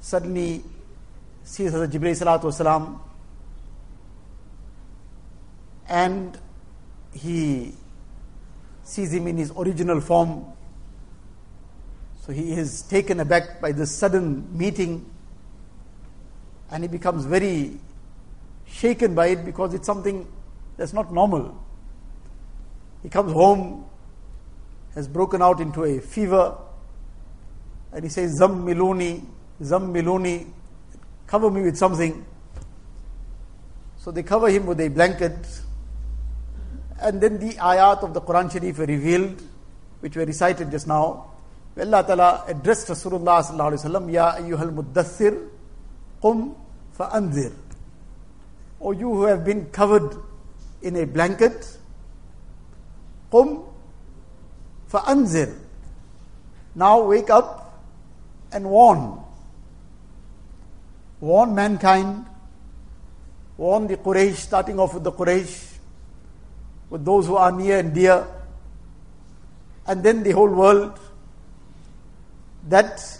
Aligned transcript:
suddenly 0.00 0.64
sees 1.44 1.70
Hazrat 1.70 1.90
Jibreel 1.92 2.16
salatu 2.16 2.44
wasalam 2.44 2.98
and 5.86 6.38
he 7.12 7.74
sees 8.84 9.12
him 9.12 9.26
in 9.26 9.36
his 9.36 9.52
original 9.54 10.00
form. 10.00 10.46
So 12.22 12.32
he 12.32 12.52
is 12.52 12.80
taken 12.80 13.20
aback 13.20 13.60
by 13.60 13.72
this 13.72 13.94
sudden 13.94 14.48
meeting 14.56 15.04
and 16.70 16.82
he 16.82 16.88
becomes 16.88 17.26
very 17.26 17.76
shaken 18.66 19.14
by 19.14 19.26
it 19.26 19.44
because 19.44 19.74
it's 19.74 19.86
something 19.86 20.26
that's 20.78 20.94
not 20.94 21.12
normal. 21.12 21.62
He 23.02 23.10
comes 23.10 23.32
home, 23.32 23.84
has 24.94 25.06
broken 25.06 25.42
out 25.42 25.60
into 25.60 25.84
a 25.84 26.00
fever, 26.00 26.56
and 27.92 28.04
he 28.04 28.08
says, 28.08 28.38
Zammiluni, 28.38 29.24
Zammiluni, 29.60 30.46
cover 31.26 31.50
me 31.50 31.62
with 31.62 31.76
something. 31.76 32.24
So 33.96 34.10
they 34.10 34.22
cover 34.22 34.48
him 34.48 34.66
with 34.66 34.80
a 34.80 34.88
blanket. 34.88 35.36
And 37.00 37.20
then 37.20 37.38
the 37.38 37.54
ayat 37.54 38.02
of 38.02 38.14
the 38.14 38.20
Quran 38.20 38.50
Sharif 38.50 38.78
were 38.78 38.86
revealed, 38.86 39.42
which 40.00 40.16
were 40.16 40.24
recited 40.24 40.70
just 40.70 40.86
now. 40.86 41.30
Allah 41.78 42.04
Ta'ala 42.04 42.44
addressed 42.48 42.88
Rasulullah 42.88 43.42
Sallallahu 43.42 43.72
Alaihi 43.72 43.84
Wasallam, 43.84 44.12
Ya 44.12 44.32
ayyuhal 44.32 44.74
muddathir, 44.74 45.48
qum 46.22 46.54
fa'anzir. 46.96 47.52
O 48.80 48.92
you 48.92 49.08
who 49.14 49.22
have 49.24 49.44
been 49.44 49.66
covered 49.66 50.14
in 50.82 50.96
a 50.96 51.06
blanket, 51.06 51.78
qum 53.32 53.64
fa'anzir. 54.90 55.54
Now 56.74 57.02
wake 57.02 57.30
up 57.30 57.59
and 58.52 58.68
warn. 58.68 59.20
Warn 61.20 61.54
mankind, 61.54 62.26
warn 63.56 63.86
the 63.86 63.96
Quraysh, 63.96 64.36
starting 64.36 64.78
off 64.78 64.94
with 64.94 65.04
the 65.04 65.12
Quraysh, 65.12 65.74
with 66.88 67.04
those 67.04 67.26
who 67.26 67.36
are 67.36 67.52
near 67.52 67.78
and 67.78 67.94
dear, 67.94 68.26
and 69.86 70.02
then 70.02 70.22
the 70.22 70.30
whole 70.30 70.48
world, 70.48 70.98
that 72.68 73.18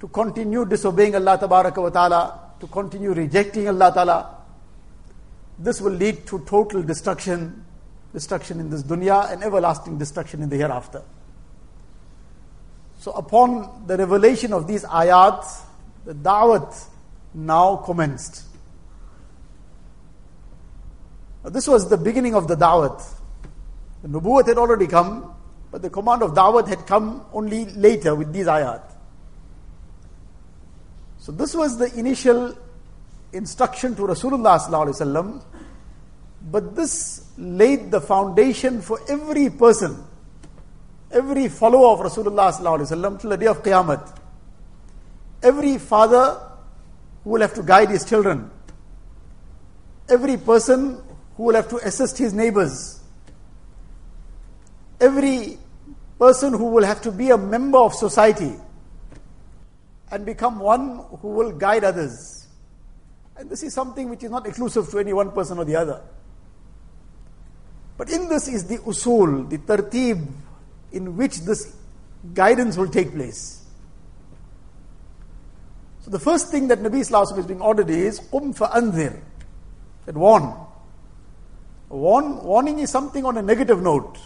to 0.00 0.08
continue 0.08 0.64
disobeying 0.64 1.14
Allah 1.14 1.38
wa 1.40 1.90
ta'ala, 1.90 2.40
to 2.60 2.66
continue 2.66 3.12
rejecting 3.12 3.68
Allah 3.68 3.92
ta'ala, 3.94 4.36
this 5.58 5.80
will 5.80 5.92
lead 5.92 6.26
to 6.26 6.38
total 6.40 6.82
destruction, 6.82 7.64
destruction 8.12 8.60
in 8.60 8.70
this 8.70 8.82
dunya 8.82 9.30
and 9.30 9.44
everlasting 9.44 9.98
destruction 9.98 10.42
in 10.42 10.48
the 10.48 10.56
hereafter. 10.56 11.02
So 13.00 13.12
upon 13.12 13.86
the 13.86 13.96
revelation 13.96 14.52
of 14.52 14.66
these 14.66 14.84
ayat, 14.84 15.42
the 16.04 16.12
da'wat 16.12 16.84
now 17.32 17.76
commenced. 17.76 18.44
Now 21.42 21.48
this 21.48 21.66
was 21.66 21.88
the 21.88 21.96
beginning 21.96 22.34
of 22.34 22.46
the 22.46 22.56
da'wat. 22.56 23.02
The 24.02 24.08
nubuwwat 24.08 24.48
had 24.48 24.58
already 24.58 24.86
come, 24.86 25.34
but 25.70 25.80
the 25.80 25.88
command 25.88 26.22
of 26.22 26.32
da'wat 26.32 26.68
had 26.68 26.86
come 26.86 27.24
only 27.32 27.64
later 27.70 28.14
with 28.14 28.34
these 28.34 28.44
ayat. 28.44 28.82
So 31.20 31.32
this 31.32 31.54
was 31.54 31.78
the 31.78 31.90
initial 31.98 32.54
instruction 33.32 33.96
to 33.96 34.02
Rasulullah 34.02 35.42
but 36.50 36.76
this 36.76 37.30
laid 37.38 37.90
the 37.90 38.02
foundation 38.02 38.82
for 38.82 39.00
every 39.08 39.48
person 39.48 40.04
every 41.10 41.48
follower 41.48 41.92
of 41.92 42.00
Rasulullah 42.12 43.18
till 43.20 43.30
the 43.30 43.36
day 43.36 43.46
of 43.46 43.62
Qiyamah. 43.62 44.18
Every 45.42 45.78
father 45.78 46.40
who 47.24 47.30
will 47.30 47.40
have 47.40 47.54
to 47.54 47.62
guide 47.62 47.90
his 47.90 48.04
children. 48.04 48.50
Every 50.08 50.36
person 50.36 51.02
who 51.36 51.44
will 51.44 51.54
have 51.54 51.68
to 51.68 51.76
assist 51.76 52.18
his 52.18 52.32
neighbors. 52.32 53.00
Every 55.00 55.58
person 56.18 56.52
who 56.52 56.66
will 56.66 56.84
have 56.84 57.00
to 57.02 57.12
be 57.12 57.30
a 57.30 57.38
member 57.38 57.78
of 57.78 57.94
society 57.94 58.54
and 60.10 60.26
become 60.26 60.58
one 60.58 61.04
who 61.22 61.28
will 61.28 61.52
guide 61.52 61.84
others. 61.84 62.46
And 63.36 63.48
this 63.48 63.62
is 63.62 63.72
something 63.72 64.10
which 64.10 64.22
is 64.22 64.30
not 64.30 64.46
exclusive 64.46 64.90
to 64.90 64.98
any 64.98 65.12
one 65.14 65.30
person 65.30 65.58
or 65.58 65.64
the 65.64 65.76
other. 65.76 66.02
But 67.96 68.10
in 68.10 68.28
this 68.28 68.48
is 68.48 68.66
the 68.66 68.78
usul, 68.78 69.48
the 69.48 69.58
tartib, 69.58 70.26
in 70.92 71.16
which 71.16 71.40
this 71.40 71.76
guidance 72.34 72.76
will 72.76 72.88
take 72.88 73.14
place. 73.14 73.64
So 76.00 76.10
the 76.10 76.18
first 76.18 76.50
thing 76.50 76.68
that 76.68 76.80
Nabi 76.80 77.00
Sallallahu 77.00 77.38
is 77.38 77.46
being 77.46 77.60
ordered 77.60 77.90
is 77.90 78.20
Qum 78.20 78.56
fa'anzir. 78.56 79.20
That 80.06 80.16
warn. 80.16 80.54
Warn, 81.88 82.42
warning 82.42 82.78
is 82.78 82.90
something 82.90 83.24
on 83.24 83.36
a 83.36 83.42
negative 83.42 83.82
note. 83.82 84.18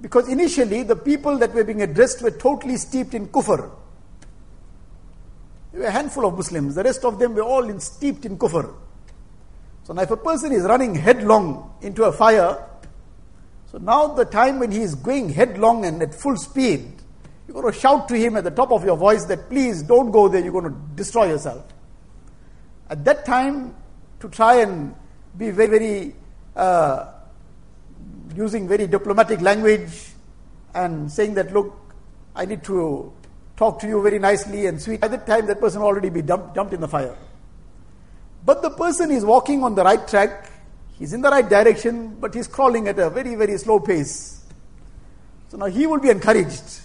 Because 0.00 0.28
initially 0.28 0.82
the 0.82 0.96
people 0.96 1.38
that 1.38 1.54
were 1.54 1.64
being 1.64 1.82
addressed 1.82 2.22
were 2.22 2.30
totally 2.30 2.76
steeped 2.76 3.14
in 3.14 3.28
kufr. 3.28 3.70
There 5.72 5.80
were 5.82 5.86
a 5.86 5.90
handful 5.90 6.26
of 6.26 6.36
Muslims. 6.36 6.74
The 6.74 6.82
rest 6.82 7.04
of 7.04 7.18
them 7.18 7.34
were 7.34 7.42
all 7.42 7.68
in, 7.68 7.80
steeped 7.80 8.24
in 8.24 8.38
kufr. 8.38 8.74
So 9.84 9.92
now 9.92 10.02
if 10.02 10.10
a 10.10 10.16
person 10.16 10.52
is 10.52 10.64
running 10.64 10.94
headlong 10.94 11.72
into 11.82 12.04
a 12.04 12.12
fire, 12.12 12.58
so 13.70 13.78
now 13.78 14.08
the 14.08 14.24
time 14.24 14.58
when 14.58 14.70
he 14.70 14.80
is 14.80 14.94
going 14.94 15.28
headlong 15.28 15.84
and 15.84 16.02
at 16.02 16.14
full 16.14 16.36
speed, 16.36 17.02
you're 17.46 17.60
going 17.60 17.72
to 17.72 17.78
shout 17.78 18.08
to 18.08 18.16
him 18.16 18.36
at 18.36 18.44
the 18.44 18.50
top 18.50 18.70
of 18.70 18.84
your 18.84 18.96
voice 18.96 19.24
that 19.26 19.48
please 19.48 19.82
don't 19.82 20.10
go 20.10 20.28
there, 20.28 20.42
you're 20.42 20.52
going 20.52 20.72
to 20.72 20.80
destroy 20.94 21.26
yourself. 21.26 21.64
At 22.88 23.04
that 23.04 23.24
time, 23.24 23.74
to 24.20 24.28
try 24.28 24.60
and 24.60 24.94
be 25.36 25.50
very, 25.50 25.68
very, 25.68 26.14
uh, 26.54 27.12
using 28.34 28.68
very 28.68 28.86
diplomatic 28.86 29.40
language 29.40 30.12
and 30.74 31.10
saying 31.10 31.34
that, 31.34 31.52
look, 31.52 31.74
I 32.34 32.44
need 32.44 32.62
to 32.64 33.12
talk 33.56 33.80
to 33.80 33.88
you 33.88 34.02
very 34.02 34.18
nicely 34.18 34.66
and 34.66 34.80
sweet. 34.80 35.00
By 35.00 35.08
that 35.08 35.26
time, 35.26 35.46
that 35.46 35.60
person 35.60 35.80
will 35.80 35.88
already 35.88 36.10
be 36.10 36.22
dumped, 36.22 36.54
dumped 36.54 36.72
in 36.72 36.80
the 36.80 36.88
fire. 36.88 37.16
But 38.44 38.62
the 38.62 38.70
person 38.70 39.10
is 39.10 39.24
walking 39.24 39.64
on 39.64 39.74
the 39.74 39.82
right 39.82 40.06
track 40.06 40.50
He's 40.98 41.12
in 41.12 41.20
the 41.20 41.30
right 41.30 41.48
direction, 41.48 42.16
but 42.20 42.34
he's 42.34 42.46
crawling 42.46 42.88
at 42.88 42.98
a 42.98 43.10
very, 43.10 43.34
very 43.34 43.58
slow 43.58 43.80
pace. 43.80 44.44
So 45.48 45.56
now 45.58 45.66
he 45.66 45.86
will 45.86 46.00
be 46.00 46.10
encouraged. 46.10 46.80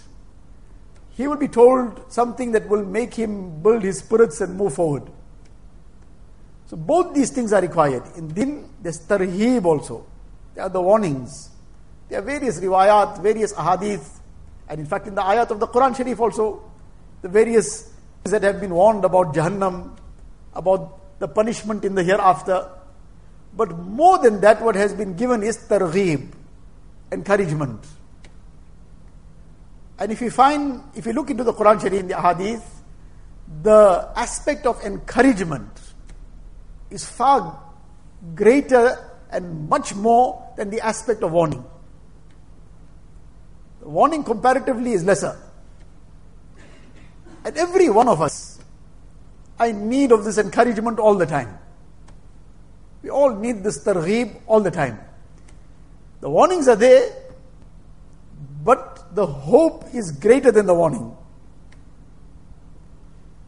He 1.12 1.28
will 1.28 1.38
be 1.38 1.48
told 1.48 2.12
something 2.12 2.52
that 2.52 2.68
will 2.68 2.86
make 2.86 3.14
him 3.14 3.62
build 3.62 3.84
his 3.84 4.00
spirits 4.00 4.42
and 4.42 4.56
move 4.56 4.74
forward. 4.74 5.04
So 6.68 6.78
both 6.78 7.14
these 7.14 7.32
things 7.32 7.54
are 7.54 7.62
required. 7.62 8.04
In 8.16 8.28
din, 8.30 8.70
there's 8.82 9.00
tarheeb 9.00 9.66
also. 9.66 10.06
There 10.56 10.64
are 10.64 10.70
the 10.70 10.82
warnings. 10.82 11.50
There 12.10 12.20
are 12.20 12.22
various 12.22 12.60
riwayat, 12.60 13.22
various 13.22 13.54
ahadith, 13.54 14.20
and 14.68 14.80
in 14.80 14.86
fact 14.86 15.08
in 15.08 15.16
the 15.16 15.22
ayat 15.22 15.52
of 15.52 15.60
the 15.60 15.68
Quran 15.68 15.96
Sharif 15.96 16.20
also, 16.20 16.64
the 17.22 17.30
various 17.30 17.92
that 18.24 18.44
have 18.44 18.62
been 18.62 18.74
warned 18.74 19.04
about 19.04 19.34
Jahannam, 19.34 19.98
about 20.54 21.20
the 21.20 21.28
punishment 21.28 21.84
in 21.86 21.96
the 21.96 22.04
hereafter. 22.04 22.70
But 23.56 23.78
more 23.78 24.18
than 24.18 24.42
that, 24.42 24.62
what 24.62 24.76
has 24.76 24.94
been 24.94 25.16
given 25.16 25.44
is 25.44 25.58
targheeb, 25.58 26.32
encouragement. 27.12 27.86
And 30.00 30.12
if 30.12 30.22
you 30.22 30.32
find, 30.32 30.82
if 30.96 31.06
you 31.06 31.14
look 31.14 31.30
into 31.30 31.44
the 31.44 31.54
Quran 31.54 31.82
Sharif 31.82 32.00
in 32.00 32.08
the 32.08 32.20
Hadith, 32.20 32.84
the 33.62 34.10
aspect 34.16 34.66
of 34.66 34.82
encouragement 34.84 35.70
is 36.90 37.06
far 37.06 37.62
greater 38.36 38.98
and 39.32 39.70
much 39.70 39.94
more 39.96 40.54
than 40.58 40.70
the 40.70 40.82
aspect 40.82 41.24
of 41.24 41.32
warning. 41.32 41.64
The 43.82 43.90
warning 43.90 44.24
comparatively 44.24 44.94
is 44.94 45.04
lesser. 45.04 45.38
And 47.44 47.58
every 47.58 47.90
one 47.90 48.08
of 48.08 48.22
us 48.22 48.60
in 49.60 49.90
need 49.90 50.12
of 50.12 50.24
this 50.24 50.38
encouragement 50.38 51.00
all 51.00 51.16
the 51.16 51.26
time. 51.26 51.58
We 53.04 53.10
all 53.10 53.36
need 53.36 53.64
this 53.64 53.84
targheeb 53.84 54.42
all 54.48 54.62
the 54.62 54.72
time. 54.72 55.00
The 56.20 56.30
warnings 56.30 56.68
are 56.68 56.76
there, 56.76 57.12
but 58.64 59.16
the 59.16 59.26
hope 59.26 59.86
is 59.94 60.12
greater 60.12 60.52
than 60.52 60.68
the 60.68 60.74
warning. 60.74 61.16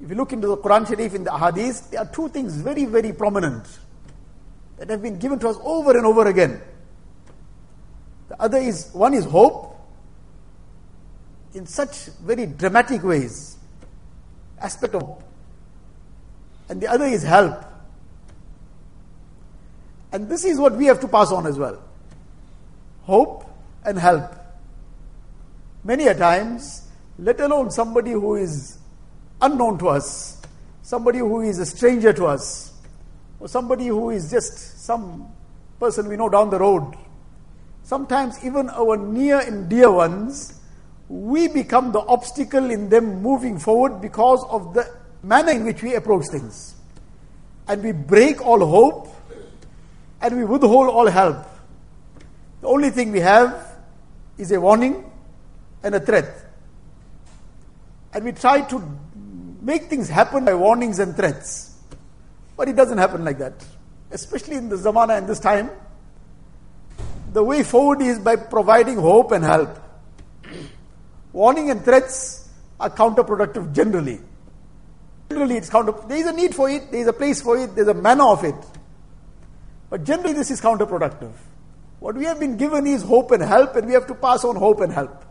If 0.02 0.10
you 0.10 0.16
look 0.16 0.34
into 0.34 0.48
the 0.48 0.58
Quran 0.58 0.88
Sharif 0.88 1.14
in 1.14 1.24
the 1.24 1.38
Hadith, 1.38 1.92
there 1.92 2.02
are 2.02 2.12
two 2.12 2.28
things 2.30 2.56
very, 2.56 2.86
very 2.86 3.14
prominent 3.14 3.66
that 4.78 4.90
have 4.90 5.02
been 5.02 5.18
given 5.18 5.40
to 5.40 5.48
us 5.48 5.58
over 5.64 5.96
and 5.96 6.06
over 6.06 6.28
again. 6.28 6.60
The 8.28 8.42
other 8.42 8.58
is 8.58 8.90
one 8.92 9.14
is 9.14 9.26
hope 9.26 9.80
in 11.54 11.68
such 11.68 12.06
very 12.26 12.48
dramatic 12.48 13.04
ways, 13.04 13.58
aspect 14.60 14.96
of, 14.96 15.24
and 16.68 16.82
the 16.82 16.88
other 16.88 17.06
is 17.06 17.24
help. 17.24 17.64
And 20.14 20.30
this 20.30 20.46
is 20.46 20.60
what 20.60 20.76
we 20.78 20.86
have 20.86 21.00
to 21.02 21.08
pass 21.08 21.32
on 21.32 21.46
as 21.48 21.58
well 21.58 21.84
hope 23.02 23.44
and 23.84 24.00
help. 24.00 24.34
Many 25.84 26.08
a 26.08 26.16
times, 26.16 26.88
let 27.20 27.42
alone 27.42 27.70
somebody 27.70 28.12
who 28.12 28.36
is 28.36 28.78
unknown 29.42 29.78
to 29.80 29.90
us, 29.90 30.42
somebody 30.84 31.20
who 31.20 31.42
is 31.42 31.60
a 31.60 31.66
stranger 31.66 32.14
to 32.14 32.28
us, 32.28 32.72
or 33.42 33.50
somebody 33.50 33.88
who 33.88 34.10
is 34.12 34.32
just 34.32 34.86
some 34.86 35.28
person 35.82 36.08
we 36.08 36.16
know 36.16 36.30
down 36.30 36.50
the 36.50 36.60
road. 36.60 36.96
Sometimes 37.84 38.42
even 38.46 38.70
our 38.70 38.96
near 38.96 39.40
and 39.40 39.68
dear 39.68 39.92
ones, 39.92 40.62
we 41.10 41.50
become 41.50 41.92
the 41.92 42.00
obstacle 42.00 42.72
in 42.72 42.88
them 42.88 43.22
moving 43.22 43.60
forward 43.60 44.00
because 44.00 44.46
of 44.46 44.74
the 44.74 44.90
manner 45.24 45.52
in 45.52 45.66
which 45.66 45.84
we 45.84 45.96
approach 45.96 46.28
things. 46.32 46.76
And 47.68 47.84
we 47.84 47.92
break 47.92 48.42
all 48.46 48.66
hope 48.66 49.13
and 50.24 50.38
we 50.38 50.46
withhold 50.46 50.88
all 50.88 51.08
help. 51.08 51.46
The 52.62 52.68
only 52.68 52.90
thing 52.90 53.12
we 53.12 53.20
have 53.20 53.76
is 54.38 54.52
a 54.54 54.60
warning 54.60 55.12
and 55.84 55.94
a 55.94 56.00
threat. 56.00 56.34
And 58.14 58.24
we 58.24 58.32
try 58.32 58.62
to 58.62 59.00
make 59.62 59.90
things 59.90 60.08
happen 60.08 60.46
by 60.46 60.54
warnings 60.54 61.00
and 61.00 61.16
threats. 61.16 61.78
But 62.56 62.70
it 62.70 62.76
doesn't 62.78 62.98
happen 62.98 63.26
like 63.26 63.38
that. 63.40 63.54
Especially 64.12 64.56
in 64.56 64.70
the 64.70 64.78
zamana 64.78 65.18
and 65.18 65.28
this 65.28 65.40
time. 65.40 65.70
The 67.34 67.44
way 67.44 67.64
forward 67.64 68.02
is 68.02 68.20
by 68.20 68.38
providing 68.38 68.98
hope 68.98 69.32
and 69.34 69.44
help. 69.44 69.78
Warning 71.34 71.70
and 71.70 71.84
threats 71.84 72.48
are 72.80 72.92
counterproductive 72.92 73.74
generally. 73.74 74.20
Generally, 75.30 75.58
it's 75.58 75.70
counter. 75.70 75.94
There 76.08 76.18
is 76.18 76.28
a 76.28 76.34
need 76.34 76.54
for 76.56 76.70
it, 76.70 76.92
there 76.92 77.02
is 77.02 77.08
a 77.08 77.14
place 77.14 77.42
for 77.42 77.58
it, 77.58 77.76
there's 77.76 77.88
a 77.88 77.94
manner 77.94 78.26
of 78.26 78.44
it. 78.44 78.56
But 79.93 80.05
generally, 80.05 80.35
this 80.35 80.51
is 80.51 80.61
counterproductive. 80.61 81.33
What 82.01 82.15
we 82.15 82.25
have 82.25 82.39
been 82.39 82.57
given 82.57 82.87
is 82.87 83.03
hope 83.03 83.31
and 83.33 83.43
help, 83.43 83.75
and 83.77 83.87
we 83.87 83.95
have 83.95 84.07
to 84.07 84.15
pass 84.15 84.45
on 84.45 84.57
hope 84.57 84.81
and 84.81 84.93
help. 84.93 85.25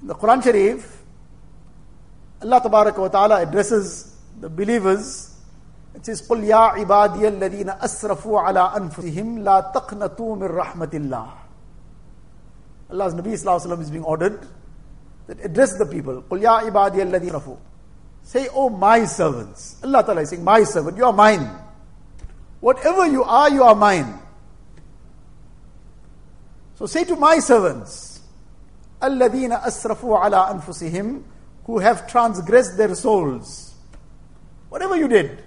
In 0.00 0.08
the 0.08 0.14
Quran 0.14 0.42
Sharif, 0.42 1.02
Allah 2.42 2.60
wa 2.66 3.08
ta'ala 3.08 3.42
addresses 3.42 4.16
the 4.40 4.48
believers. 4.48 5.36
It 5.94 6.06
says, 6.06 6.26
قُلْ 6.26 6.42
يَا 6.42 6.74
عِبَادِيَ 6.74 7.38
الَّذِينَ 7.38 7.78
أَسْرَفُوا 7.78 8.40
عَلَىٰ 8.40 8.74
أَنفُسِهِمْ 8.76 9.44
لَا 9.44 9.72
تَقْنَطُوا 9.72 10.36
مِنْ 10.38 10.48
رَحْمَةِ 10.48 10.90
اللَّهِ 10.90 11.28
Allah's 12.90 13.14
Nabi 13.14 13.32
Sallallahu 13.32 13.80
is 13.80 13.90
being 13.90 14.02
ordered 14.02 14.46
that 15.28 15.38
address 15.44 15.78
the 15.78 15.86
people. 15.86 16.22
قُلْ 16.22 16.42
يَا 16.42 16.62
عِبَادِيَ 16.62 17.12
الَّذِينَ 17.12 17.30
أَسْرَفُوا 17.30 17.58
Say, 18.24 18.48
oh 18.52 18.70
my 18.70 19.04
servants. 19.04 19.76
Allah 19.84 20.02
Ta'ala 20.02 20.22
is 20.22 20.30
saying, 20.30 20.44
my 20.44 20.64
servant, 20.64 20.96
you 20.96 21.04
are 21.04 21.12
mine. 21.12 21.48
Whatever 22.59 23.07
you 23.07 23.23
are, 23.23 23.49
you 23.49 23.63
are 23.63 23.75
mine. 23.75 24.19
So 26.75 26.85
say 26.85 27.03
to 27.05 27.15
my 27.15 27.39
servants, 27.39 28.21
Alladina 29.01 29.61
asrafu 29.61 30.25
ala 30.25 30.53
anfusihim, 30.53 31.23
who 31.65 31.79
have 31.79 32.07
transgressed 32.07 32.77
their 32.77 32.95
souls. 32.95 33.75
Whatever 34.69 34.95
you 34.95 35.07
did. 35.07 35.43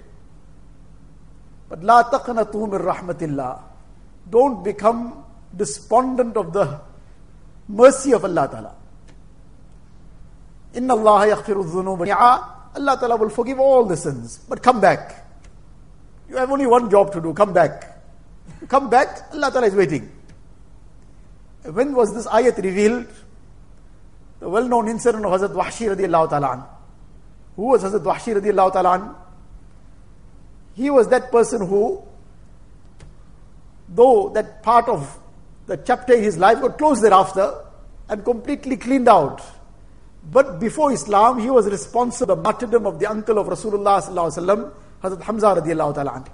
But 1.68 1.82
la 1.82 2.04
taqnatu 2.10 2.68
rahmatillah. 2.80 3.62
Don't 4.28 4.62
become 4.62 5.24
despondent 5.56 6.36
of 6.36 6.52
the 6.52 6.80
mercy 7.68 8.12
of 8.12 8.24
Allah 8.24 8.48
Ta'ala. 8.50 8.74
Inna 10.74 10.94
Allah 10.94 11.36
yaghfiru 11.36 11.64
dhunuba 11.64 12.16
Allah 12.76 12.96
Ta'ala 12.98 13.16
will 13.16 13.30
forgive 13.30 13.58
all 13.58 13.84
the 13.84 13.96
sins. 13.96 14.38
But 14.48 14.62
come 14.62 14.80
back. 14.80 15.26
You 16.30 16.36
have 16.36 16.50
only 16.50 16.66
one 16.66 16.88
job 16.88 17.12
to 17.12 17.20
do. 17.20 17.34
Come 17.34 17.52
back. 17.52 17.98
Come 18.68 18.88
back. 18.88 19.28
Allah 19.34 19.50
Ta'ala 19.50 19.66
is 19.66 19.74
waiting. 19.74 20.10
When 21.64 21.92
was 21.92 22.14
this 22.14 22.26
ayat 22.26 22.56
revealed? 22.62 23.06
the 24.40 24.48
well 24.48 24.66
known 24.66 24.88
incident 24.88 25.24
of 25.24 25.32
Hazrat 25.32 25.54
Wahshi 25.54 25.94
radiallahu 25.94 26.30
ta'ala. 26.30 26.66
Who 27.56 27.62
was 27.62 27.84
Hazrat 27.84 28.02
Wahshi 28.02 28.40
radiallahu 28.40 28.72
ta'ala? 28.72 29.16
He 30.74 30.88
was 30.88 31.08
that 31.08 31.30
person 31.30 31.66
who, 31.66 32.02
though 33.88 34.30
that 34.30 34.62
part 34.62 34.88
of 34.88 35.18
the 35.66 35.76
chapter 35.76 36.14
in 36.14 36.24
his 36.24 36.38
life 36.38 36.60
got 36.60 36.78
closed 36.78 37.02
thereafter 37.02 37.54
and 38.08 38.24
completely 38.24 38.76
cleaned 38.76 39.08
out. 39.08 39.42
But 40.32 40.58
before 40.58 40.92
Islam, 40.92 41.38
he 41.38 41.50
was 41.50 41.66
responsible 41.66 42.34
for 42.34 42.36
the 42.36 42.42
martyrdom 42.42 42.86
of 42.86 42.98
the 42.98 43.06
uncle 43.06 43.38
of 43.38 43.46
Rasulullah 43.46 44.02
sallallahu 44.02 44.72
Hazrat 45.02 45.22
Hamza 45.22 45.46
radiallahu 45.46 45.94
ta'ala. 45.94 46.24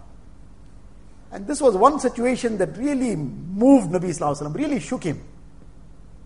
And 1.33 1.47
this 1.47 1.61
was 1.61 1.77
one 1.77 1.99
situation 2.01 2.59
that 2.59 2.77
really 2.77 3.17
moved 3.17 3.91
Nabi 3.91 4.17
sallallahu 4.17 4.55
really 4.55 4.81
shook 4.81 5.05
him 5.05 5.23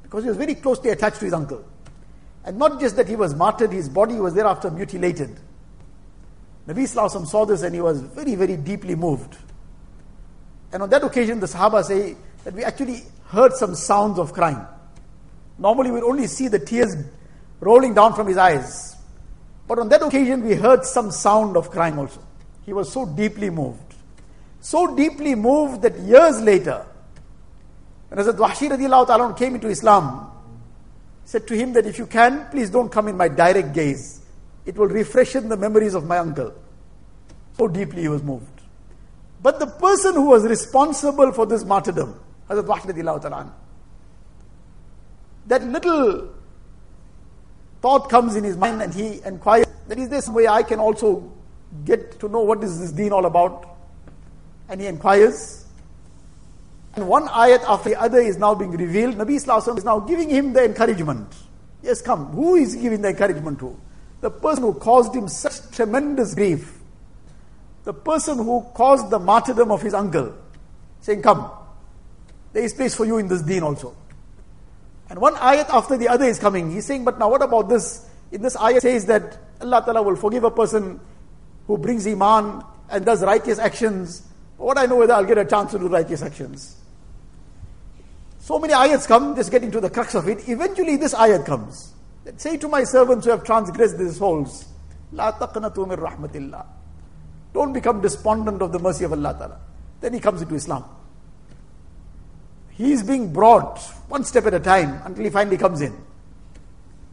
because 0.03 0.25
he 0.25 0.29
was 0.29 0.37
very 0.37 0.55
closely 0.55 0.91
attached 0.91 1.19
to 1.21 1.25
his 1.25 1.35
uncle. 1.35 1.65
And 2.45 2.59
not 2.59 2.81
just 2.81 2.97
that 2.97 3.09
he 3.09 3.17
was 3.17 3.35
martyred, 3.35 3.73
his 3.73 3.89
body 3.89 4.17
was 4.17 4.35
thereafter 4.35 4.71
mutilated. 4.71 5.39
Nabi 6.67 6.83
Sallallahu 6.83 7.27
saw 7.27 7.45
this 7.45 7.63
and 7.63 7.75
he 7.75 7.81
was 7.81 8.01
very, 8.01 8.35
very 8.35 8.57
deeply 8.57 8.95
moved. 8.95 9.37
And 10.73 10.83
on 10.83 10.91
that 10.91 11.03
occasion, 11.05 11.41
the 11.41 11.47
Sahaba 11.47 11.85
say 11.85 12.17
that 12.45 12.55
we 12.55 12.65
actually 12.65 13.03
heard 13.27 13.53
some 13.55 13.75
sounds 13.75 14.19
of 14.19 14.33
crying. 14.33 14.65
Normally, 15.59 15.91
we 15.91 16.01
only 16.01 16.27
see 16.27 16.49
the 16.49 16.59
tears 16.59 16.97
rolling 17.61 17.95
down 17.95 18.15
from 18.15 18.27
his 18.27 18.37
eyes. 18.37 18.97
But 19.69 19.79
on 19.79 19.89
that 19.91 20.03
occasion, 20.03 20.43
we 20.43 20.55
heard 20.55 20.85
some 20.85 21.11
sound 21.11 21.57
of 21.57 21.71
crying 21.71 21.99
also. 21.99 22.23
He 22.65 22.73
was 22.73 22.93
so 22.93 23.07
deeply 23.07 23.51
moved. 23.51 23.95
So 24.61 24.95
deeply 24.95 25.35
moved 25.35 25.83
that 25.83 25.99
years 25.99 26.41
later, 26.41 26.85
when 28.09 28.25
Hazrat 28.25 28.37
Wahshi 28.37 28.71
radiallahu 28.71 29.07
ta'ala 29.07 29.35
came 29.35 29.55
into 29.55 29.69
Islam, 29.69 30.31
said 31.25 31.47
to 31.47 31.57
him 31.57 31.73
that 31.75 31.87
if 31.87 31.99
you 31.99 32.07
can, 32.07 32.47
please 32.51 32.71
don't 32.71 32.91
come 32.91 33.09
in 33.09 33.17
my 33.17 33.29
direct 33.29 33.73
gaze. 33.73 34.21
It 34.67 34.77
will 34.77 34.89
refreshen 34.89 35.49
the 35.49 35.57
memories 35.57 35.95
of 35.95 36.05
my 36.05 36.19
uncle. 36.19 36.53
So 37.57 37.69
deeply 37.69 38.03
he 38.03 38.09
was 38.09 38.23
moved. 38.23 38.47
But 39.43 39.59
the 39.59 39.67
person 39.67 40.15
who 40.15 40.27
was 40.27 40.45
responsible 40.45 41.33
for 41.33 41.47
this 41.47 41.65
martyrdom, 41.65 42.21
Hazrat 42.49 43.23
ta'ala, 43.23 43.55
that 45.47 45.65
little 45.65 46.29
thought 47.81 48.11
comes 48.11 48.37
in 48.37 48.45
his 48.45 48.57
mind 48.57 48.83
and 48.83 48.93
he 48.93 49.21
inquires, 49.25 49.67
that 49.89 49.99
is 49.99 50.09
there 50.09 50.21
some 50.21 50.35
way 50.35 50.47
I 50.47 50.63
can 50.63 50.79
also 50.79 51.33
get 51.85 52.19
to 52.21 52.29
know 52.29 52.41
what 52.41 52.63
is 52.63 52.81
this 52.81 52.93
deen 52.93 53.13
all 53.13 53.27
about? 53.27 53.77
And 54.69 54.81
he 54.81 54.87
inquires, 54.87 55.67
and 56.95 57.07
one 57.07 57.29
ayat 57.29 57.63
after 57.69 57.91
the 57.91 58.01
other 58.01 58.19
is 58.19 58.37
now 58.37 58.55
being 58.55 58.73
revealed. 58.73 59.15
Nabi 59.17 59.37
Sallallahu 59.43 59.79
is 59.79 59.85
now 59.85 60.01
giving 60.01 60.29
him 60.29 60.53
the 60.53 60.65
encouragement. 60.65 61.33
Yes, 61.83 62.03
come. 62.03 62.27
Who 62.27 62.57
is 62.57 62.75
giving 62.75 63.01
the 63.01 63.09
encouragement 63.09 63.61
to? 63.61 63.79
The 64.21 64.31
person 64.31 64.65
who 64.65 64.75
caused 64.75 65.15
him 65.15 65.29
such 65.29 65.71
tremendous 65.71 66.35
grief. 66.35 66.79
The 67.85 67.95
person 67.95 68.39
who 68.39 68.67
caused 68.75 69.09
the 69.11 69.19
martyrdom 69.19 69.71
of 69.71 69.81
his 69.83 69.95
uncle. 69.95 70.35
Saying, 71.01 71.23
come. 71.23 71.51
There 72.53 72.63
is 72.63 72.75
place 72.75 72.95
for 72.95 73.07
you 73.07 73.19
in 73.19 73.29
this 73.29 73.43
deen 73.43 73.63
also. 73.63 73.97
And 75.09 75.21
one 75.21 75.35
ayat 75.37 75.71
after 75.71 75.97
the 75.97 76.09
other 76.09 76.27
is 76.27 76.39
coming. 76.39 76.71
He's 76.71 76.87
saying, 76.87 77.05
but 77.05 77.19
now 77.19 77.31
what 77.31 77.43
about 77.43 77.69
this? 77.69 78.07
In 78.33 78.43
this 78.43 78.57
ayat 78.57 78.83
says 78.83 79.07
that 79.07 79.39
Allah 79.61 79.83
Ta'ala 79.85 80.03
will 80.03 80.17
forgive 80.17 80.45
a 80.45 80.51
person 80.51 81.01
who 81.71 81.79
brings 81.79 82.05
iman 82.05 82.65
and 82.91 83.05
does 83.07 83.23
righteous 83.23 83.61
actions. 83.61 84.27
What 84.57 84.77
I 84.77 84.87
know 84.87 84.97
whether 84.97 85.13
I'll 85.13 85.25
get 85.25 85.39
a 85.39 85.45
chance 85.45 85.71
to 85.71 85.79
do 85.79 85.87
righteous 85.87 86.21
actions. 86.21 86.77
So 88.41 88.59
many 88.59 88.73
ayats 88.73 89.07
come, 89.07 89.37
just 89.37 89.53
getting 89.53 89.71
to 89.71 89.81
the 89.81 89.89
crux 89.89 90.17
of 90.17 90.29
it. 90.29 90.49
Eventually, 90.49 90.97
this 90.97 91.15
ayat 91.15 91.47
comes. 91.47 91.95
Say 92.39 92.57
to 92.57 92.67
my 92.67 92.83
servants 92.83 93.25
who 93.25 93.31
have 93.31 93.45
transgressed 93.45 93.99
their 93.99 94.11
souls, 94.11 94.67
La 95.13 95.31
taqnatu 95.31 95.87
min 95.87 95.99
rahmatillah. 95.99 96.67
Don't 97.55 97.73
become 97.73 98.01
despondent 98.01 98.61
of 98.63 98.73
the 98.73 98.81
mercy 98.81 99.05
of 99.05 99.13
Allah 99.13 99.37
Ta'ala. 99.39 99.61
Then 100.01 100.15
he 100.15 100.19
comes 100.19 100.43
into 100.43 100.57
Islam. 100.57 100.85
He 102.71 102.91
is 102.91 103.05
being 103.05 103.33
brought 103.33 103.79
one 104.09 104.25
step 104.25 104.45
at 104.47 104.55
a 104.55 104.61
time 104.61 105.01
until 105.05 105.23
he 105.23 105.31
finally 105.31 105.57
comes 105.57 105.83
in. 105.83 105.97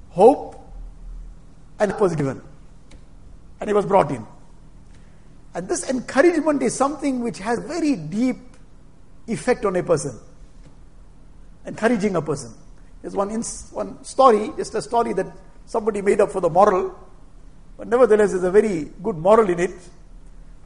Hope 0.10 0.60
and 1.80 1.94
was 2.00 2.16
given. 2.16 2.42
And 3.62 3.70
he 3.70 3.76
was 3.76 3.86
brought 3.86 4.10
in. 4.10 4.26
And 5.58 5.68
this 5.68 5.90
encouragement 5.90 6.62
is 6.62 6.76
something 6.76 7.22
which 7.22 7.40
has 7.40 7.58
very 7.58 7.96
deep 7.96 8.38
effect 9.28 9.66
on 9.66 9.76
a 9.76 9.82
person 9.82 10.18
encouraging 11.66 12.16
a 12.16 12.22
person. 12.22 12.54
There's 13.02 13.16
one, 13.16 13.30
ins- 13.30 13.70
one 13.72 14.04
story, 14.04 14.52
just 14.56 14.74
a 14.76 14.82
story 14.82 15.14
that 15.14 15.28
somebody 15.66 16.02
made 16.02 16.22
up 16.22 16.32
for 16.32 16.42
the 16.42 16.50
moral, 16.50 16.96
but 17.76 17.88
nevertheless, 17.88 18.32
there's 18.32 18.44
a 18.44 18.52
very 18.52 18.92
good 19.04 19.18
moral 19.18 19.50
in 19.50 19.60
it. 19.60 19.76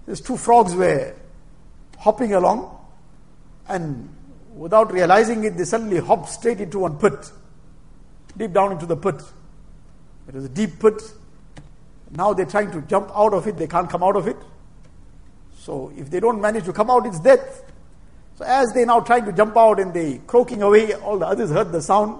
These 0.07 0.21
two 0.21 0.35
frogs 0.37 0.75
were 0.75 1.15
hopping 1.97 2.33
along, 2.33 2.77
and 3.69 4.13
without 4.53 4.91
realizing 4.91 5.45
it, 5.45 5.57
they 5.57 5.63
suddenly 5.63 5.99
hopped 5.99 6.27
straight 6.27 6.59
into 6.59 6.79
one 6.79 6.97
pit, 6.97 7.31
deep 8.37 8.53
down 8.53 8.73
into 8.73 8.85
the 8.85 8.97
pit. 8.97 9.21
It 10.27 10.35
was 10.35 10.45
a 10.45 10.49
deep 10.49 10.79
pit. 10.79 11.01
Now 12.11 12.33
they're 12.33 12.45
trying 12.45 12.71
to 12.71 12.81
jump 12.81 13.09
out 13.15 13.33
of 13.33 13.47
it, 13.47 13.57
they 13.57 13.67
can't 13.67 13.89
come 13.89 14.03
out 14.03 14.15
of 14.15 14.27
it. 14.27 14.37
So 15.61 15.93
if 15.95 16.09
they 16.09 16.19
don't 16.19 16.41
manage 16.41 16.65
to 16.65 16.73
come 16.73 16.89
out, 16.89 17.05
it's 17.05 17.19
death. 17.19 17.63
So 18.35 18.45
as 18.45 18.73
they 18.73 18.83
now 18.83 18.99
trying 19.01 19.25
to 19.25 19.31
jump 19.31 19.55
out 19.55 19.79
and 19.79 19.93
they 19.93 20.19
croaking 20.25 20.63
away, 20.63 20.95
all 20.95 21.19
the 21.19 21.27
others 21.27 21.51
heard 21.51 21.71
the 21.71 21.83
sound. 21.83 22.19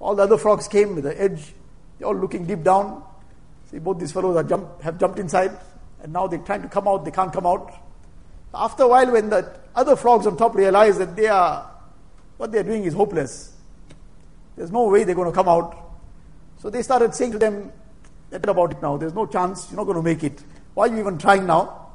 All 0.00 0.16
the 0.16 0.24
other 0.24 0.36
frogs 0.36 0.66
came 0.66 0.96
with 0.96 1.04
the 1.04 1.20
edge, 1.20 1.54
they're 1.98 2.08
all 2.08 2.16
looking 2.16 2.44
deep 2.44 2.64
down. 2.64 3.04
See, 3.70 3.78
both 3.78 4.00
these 4.00 4.10
fellows 4.10 4.36
are 4.36 4.42
jump, 4.42 4.82
have 4.82 4.98
jumped 4.98 5.20
inside, 5.20 5.56
and 6.02 6.12
now 6.12 6.26
they're 6.26 6.40
trying 6.40 6.62
to 6.62 6.68
come 6.68 6.88
out, 6.88 7.04
they 7.04 7.12
can't 7.12 7.32
come 7.32 7.46
out. 7.46 7.72
After 8.52 8.82
a 8.82 8.88
while, 8.88 9.12
when 9.12 9.30
the 9.30 9.58
other 9.76 9.94
frogs 9.94 10.26
on 10.26 10.36
top 10.36 10.56
realize 10.56 10.98
that 10.98 11.14
they 11.14 11.28
are, 11.28 11.70
what 12.36 12.50
they're 12.50 12.64
doing 12.64 12.84
is 12.84 12.94
hopeless, 12.94 13.54
there's 14.56 14.72
no 14.72 14.88
way 14.88 15.04
they're 15.04 15.14
going 15.14 15.30
to 15.30 15.34
come 15.34 15.48
out. 15.48 15.76
So 16.58 16.68
they 16.68 16.82
started 16.82 17.14
saying 17.14 17.32
to 17.32 17.38
them, 17.38 17.72
Forget 18.28 18.48
about 18.48 18.72
it 18.72 18.82
now. 18.82 18.96
There's 18.96 19.14
no 19.14 19.26
chance. 19.26 19.70
You're 19.70 19.76
not 19.76 19.84
going 19.84 19.96
to 19.96 20.02
make 20.02 20.24
it. 20.24 20.42
Why 20.74 20.88
are 20.88 20.88
you 20.88 20.98
even 20.98 21.16
trying 21.16 21.46
now? 21.46 21.85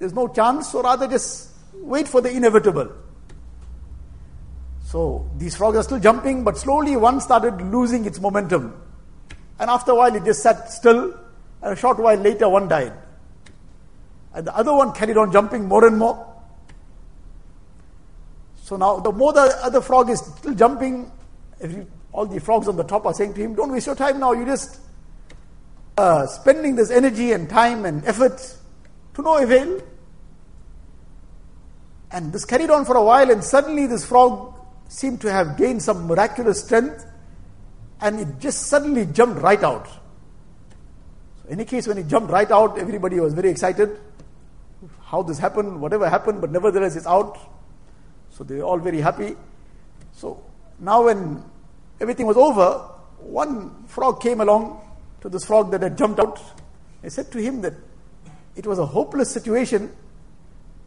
There's 0.00 0.14
no 0.14 0.28
chance, 0.28 0.72
so 0.72 0.82
rather 0.82 1.06
just 1.06 1.50
wait 1.74 2.08
for 2.08 2.22
the 2.22 2.30
inevitable. 2.30 2.90
So 4.86 5.30
these 5.36 5.54
frogs 5.54 5.76
are 5.76 5.82
still 5.82 6.00
jumping, 6.00 6.42
but 6.42 6.56
slowly 6.56 6.96
one 6.96 7.20
started 7.20 7.60
losing 7.70 8.06
its 8.06 8.18
momentum. 8.18 8.74
And 9.60 9.68
after 9.70 9.92
a 9.92 9.94
while, 9.94 10.16
it 10.16 10.24
just 10.24 10.42
sat 10.42 10.72
still, 10.72 11.12
and 11.62 11.72
a 11.74 11.76
short 11.76 11.98
while 11.98 12.16
later, 12.16 12.48
one 12.48 12.66
died. 12.66 12.94
And 14.32 14.46
the 14.46 14.56
other 14.56 14.72
one 14.72 14.92
carried 14.92 15.18
on 15.18 15.32
jumping 15.32 15.66
more 15.66 15.86
and 15.86 15.98
more. 15.98 16.26
So 18.62 18.76
now, 18.76 19.00
the 19.00 19.12
more 19.12 19.34
the 19.34 19.58
other 19.62 19.82
frog 19.82 20.08
is 20.08 20.20
still 20.20 20.54
jumping, 20.54 21.12
every, 21.60 21.86
all 22.12 22.24
the 22.24 22.40
frogs 22.40 22.68
on 22.68 22.76
the 22.76 22.84
top 22.84 23.04
are 23.04 23.12
saying 23.12 23.34
to 23.34 23.40
him, 23.42 23.54
Don't 23.54 23.70
waste 23.70 23.86
your 23.86 23.96
time 23.96 24.18
now, 24.18 24.32
you're 24.32 24.46
just 24.46 24.80
uh, 25.98 26.26
spending 26.26 26.74
this 26.74 26.90
energy 26.90 27.32
and 27.32 27.50
time 27.50 27.84
and 27.84 28.02
effort 28.06 28.56
to 29.20 29.24
no 29.24 29.42
avail. 29.42 29.82
And 32.10 32.32
this 32.32 32.44
carried 32.44 32.70
on 32.70 32.84
for 32.84 32.96
a 32.96 33.04
while, 33.04 33.30
and 33.30 33.42
suddenly 33.42 33.86
this 33.86 34.04
frog 34.04 34.54
seemed 34.88 35.20
to 35.20 35.30
have 35.30 35.56
gained 35.56 35.82
some 35.82 36.06
miraculous 36.06 36.64
strength, 36.64 37.06
and 38.00 38.18
it 38.18 38.40
just 38.40 38.66
suddenly 38.66 39.06
jumped 39.06 39.40
right 39.40 39.62
out. 39.62 39.86
So, 39.86 41.48
in 41.48 41.52
any 41.54 41.64
case, 41.64 41.86
when 41.86 41.98
it 41.98 42.08
jumped 42.08 42.32
right 42.32 42.50
out, 42.50 42.78
everybody 42.78 43.20
was 43.20 43.32
very 43.32 43.50
excited. 43.50 43.96
How 45.02 45.22
this 45.22 45.38
happened, 45.38 45.80
whatever 45.80 46.08
happened, 46.08 46.40
but 46.40 46.50
nevertheless, 46.50 46.96
it's 46.96 47.06
out. 47.06 47.38
So 48.30 48.44
they 48.44 48.56
were 48.56 48.64
all 48.64 48.78
very 48.78 49.00
happy. 49.00 49.36
So 50.12 50.42
now, 50.80 51.04
when 51.04 51.44
everything 52.00 52.26
was 52.26 52.36
over, 52.36 52.88
one 53.18 53.84
frog 53.86 54.20
came 54.20 54.40
along 54.40 54.80
to 55.20 55.28
this 55.28 55.44
frog 55.44 55.70
that 55.72 55.82
had 55.82 55.96
jumped 55.96 56.18
out. 56.18 56.40
I 57.04 57.08
said 57.08 57.30
to 57.32 57.38
him 57.38 57.60
that 57.60 57.74
it 58.60 58.66
was 58.66 58.78
a 58.78 58.84
hopeless 58.84 59.30
situation, 59.30 59.90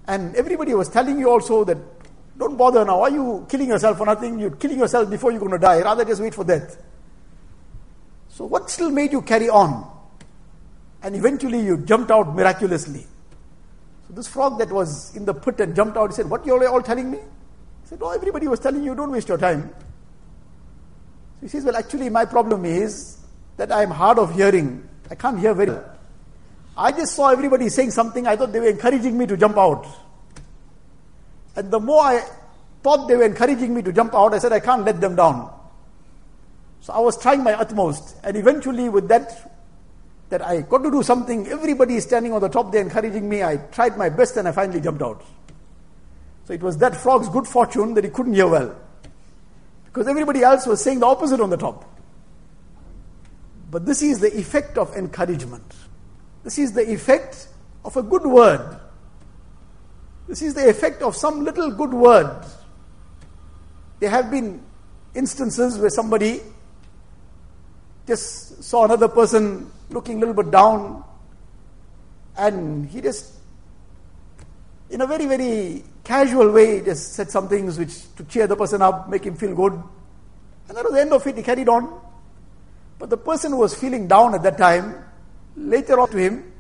and 0.06 0.36
everybody 0.36 0.76
was 0.76 0.90
telling 0.90 1.18
you 1.18 1.28
also 1.28 1.64
that 1.64 1.78
don't 2.38 2.56
bother 2.56 2.86
now. 2.86 3.02
Are 3.02 3.10
you 3.10 3.48
killing 3.50 3.70
yourself 3.70 3.98
for 3.98 4.06
nothing? 4.06 4.38
You're 4.38 4.52
killing 4.52 4.78
yourself 4.78 5.10
before 5.10 5.32
you're 5.32 5.40
going 5.40 5.54
to 5.54 5.58
die. 5.58 5.82
Rather, 5.82 6.06
just 6.06 6.22
wait 6.22 6.36
for 6.36 6.44
death. 6.44 6.78
So, 8.30 8.46
what 8.46 8.70
still 8.70 8.92
made 8.92 9.12
you 9.12 9.24
carry 9.24 9.50
on? 9.50 9.90
And 11.02 11.16
eventually, 11.16 11.62
you 11.62 11.78
jumped 11.78 12.12
out 12.12 12.36
miraculously. 12.36 13.08
So, 14.08 14.14
this 14.14 14.28
frog 14.28 14.60
that 14.60 14.72
was 14.72 15.16
in 15.16 15.26
the 15.26 15.34
pit 15.34 15.60
and 15.60 15.76
jumped 15.76 15.98
out, 15.98 16.12
he 16.12 16.16
said, 16.16 16.30
What 16.30 16.46
you're 16.46 16.68
all 16.68 16.84
telling 16.84 17.10
me? 17.10 17.18
He 17.18 17.88
said, 17.88 17.98
Oh, 18.04 18.12
everybody 18.12 18.48
was 18.48 18.60
telling 18.60 18.84
you, 18.84 18.94
don't 18.94 19.12
waste 19.12 19.30
your 19.30 19.40
time. 19.40 19.74
So 21.40 21.42
he 21.42 21.48
says, 21.48 21.64
Well, 21.64 21.76
actually, 21.76 22.12
my 22.12 22.26
problem 22.26 22.66
is 22.66 23.18
that 23.58 23.72
I 23.72 23.82
am 23.82 23.90
hard 23.90 24.20
of 24.20 24.36
hearing. 24.36 24.88
I 25.10 25.16
can't 25.16 25.40
hear 25.40 25.56
very 25.56 25.72
well. 25.72 25.93
I 26.78 26.92
just 26.92 27.16
saw 27.16 27.30
everybody 27.30 27.70
saying 27.70 27.92
something. 27.92 28.26
I 28.26 28.36
thought 28.36 28.52
they 28.52 28.60
were 28.60 28.70
encouraging 28.70 29.18
me 29.18 29.28
to 29.28 29.38
jump 29.38 29.58
out. 29.58 29.86
And 31.56 31.70
the 31.70 31.80
more 31.80 32.02
I 32.02 32.24
thought 32.82 33.08
they 33.08 33.16
were 33.16 33.24
encouraging 33.24 33.74
me 33.74 33.82
to 33.84 33.94
jump 33.94 34.16
out, 34.16 34.34
I 34.34 34.40
said, 34.40 34.52
I 34.52 34.60
can't 34.60 34.84
let 34.84 35.00
them 35.00 35.16
down. 35.16 35.54
So 36.82 36.94
I 36.94 37.00
was 37.00 37.18
trying 37.18 37.44
my 37.44 37.54
utmost. 37.54 38.18
And 38.24 38.36
eventually, 38.36 38.90
with 38.90 39.08
that, 39.08 39.54
that 40.30 40.42
I 40.42 40.62
got 40.62 40.80
to 40.80 40.92
do 40.92 41.04
something, 41.04 41.48
everybody 41.48 41.96
is 41.96 42.04
standing 42.04 42.34
on 42.34 42.42
the 42.42 42.50
top 42.50 42.72
they're 42.72 42.82
encouraging 42.82 43.30
me. 43.30 43.44
I 43.44 43.58
tried 43.58 43.98
my 43.98 44.10
best 44.10 44.36
and 44.38 44.48
I 44.48 44.52
finally 44.52 44.82
jumped 44.82 45.02
out. 45.02 45.24
So 46.46 46.54
it 46.54 46.62
was 46.62 46.78
that 46.80 46.96
frog's 46.96 47.30
good 47.30 47.48
fortune 47.48 47.94
that 47.94 48.04
he 48.04 48.10
couldn't 48.10 48.34
hear 48.34 48.48
well. 48.48 48.76
Because 49.86 50.08
everybody 50.08 50.42
else 50.42 50.66
was 50.66 50.84
saying 50.84 51.00
the 51.00 51.06
opposite 51.06 51.40
on 51.40 51.52
the 51.52 51.58
top. 51.58 51.86
But 53.70 53.86
this 53.86 54.02
is 54.02 54.20
the 54.20 54.36
effect 54.38 54.78
of 54.78 54.96
encouragement. 54.96 55.64
This 56.44 56.58
is 56.58 56.74
the 56.74 56.92
effect 56.92 57.48
of 57.86 57.96
a 57.98 58.04
good 58.04 58.24
word. 58.24 58.80
This 60.28 60.42
is 60.42 60.54
the 60.54 60.70
effect 60.70 61.02
of 61.02 61.16
some 61.16 61.44
little 61.44 61.72
good 61.72 61.94
word. 61.94 62.46
There 64.00 64.10
have 64.10 64.32
been 64.32 64.62
instances 65.16 65.78
where 65.78 65.90
somebody 65.90 66.42
just 68.08 68.64
saw 68.64 68.86
another 68.86 69.08
person 69.08 69.72
looking 69.90 70.18
a 70.18 70.20
little 70.20 70.34
bit 70.34 70.52
down 70.52 71.04
and 72.38 72.90
he 72.90 73.00
just 73.00 73.34
in 74.90 75.02
a 75.02 75.08
very 75.08 75.26
very 75.26 75.84
casual 76.04 76.52
way 76.52 76.84
just 76.84 77.14
said 77.14 77.30
some 77.30 77.48
things 77.48 77.78
which 77.78 78.14
to 78.16 78.24
cheer 78.26 78.48
the 78.48 78.56
person 78.56 78.82
up 78.82 79.08
make 79.08 79.24
him 79.24 79.36
feel 79.36 79.56
good 79.56 79.72
and 79.72 80.76
that 80.76 80.84
was 80.84 80.94
the 80.94 81.00
end 81.00 81.14
of 81.14 81.26
it 81.28 81.38
he 81.38 81.44
carried 81.44 81.70
on 81.70 82.02
but 83.04 83.10
the 83.10 83.18
person 83.18 83.52
who 83.52 83.58
was 83.58 83.76
feeling 83.76 84.08
down 84.08 84.34
at 84.34 84.44
that 84.44 84.58
time, 84.58 84.96
later 85.56 86.00
on 86.00 86.10
to 86.10 86.18
him, 86.18 86.52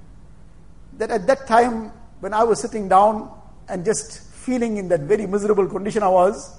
that 0.98 1.10
at 1.12 1.28
that 1.28 1.48
time 1.48 1.92
when 2.20 2.34
I 2.34 2.44
was 2.44 2.62
sitting 2.62 2.88
down 2.88 3.32
and 3.68 3.84
just 3.84 4.22
feeling 4.34 4.78
in 4.78 4.88
that 4.90 5.02
very 5.02 5.26
miserable 5.26 5.68
condition 5.68 6.04
I 6.04 6.10
was, 6.10 6.58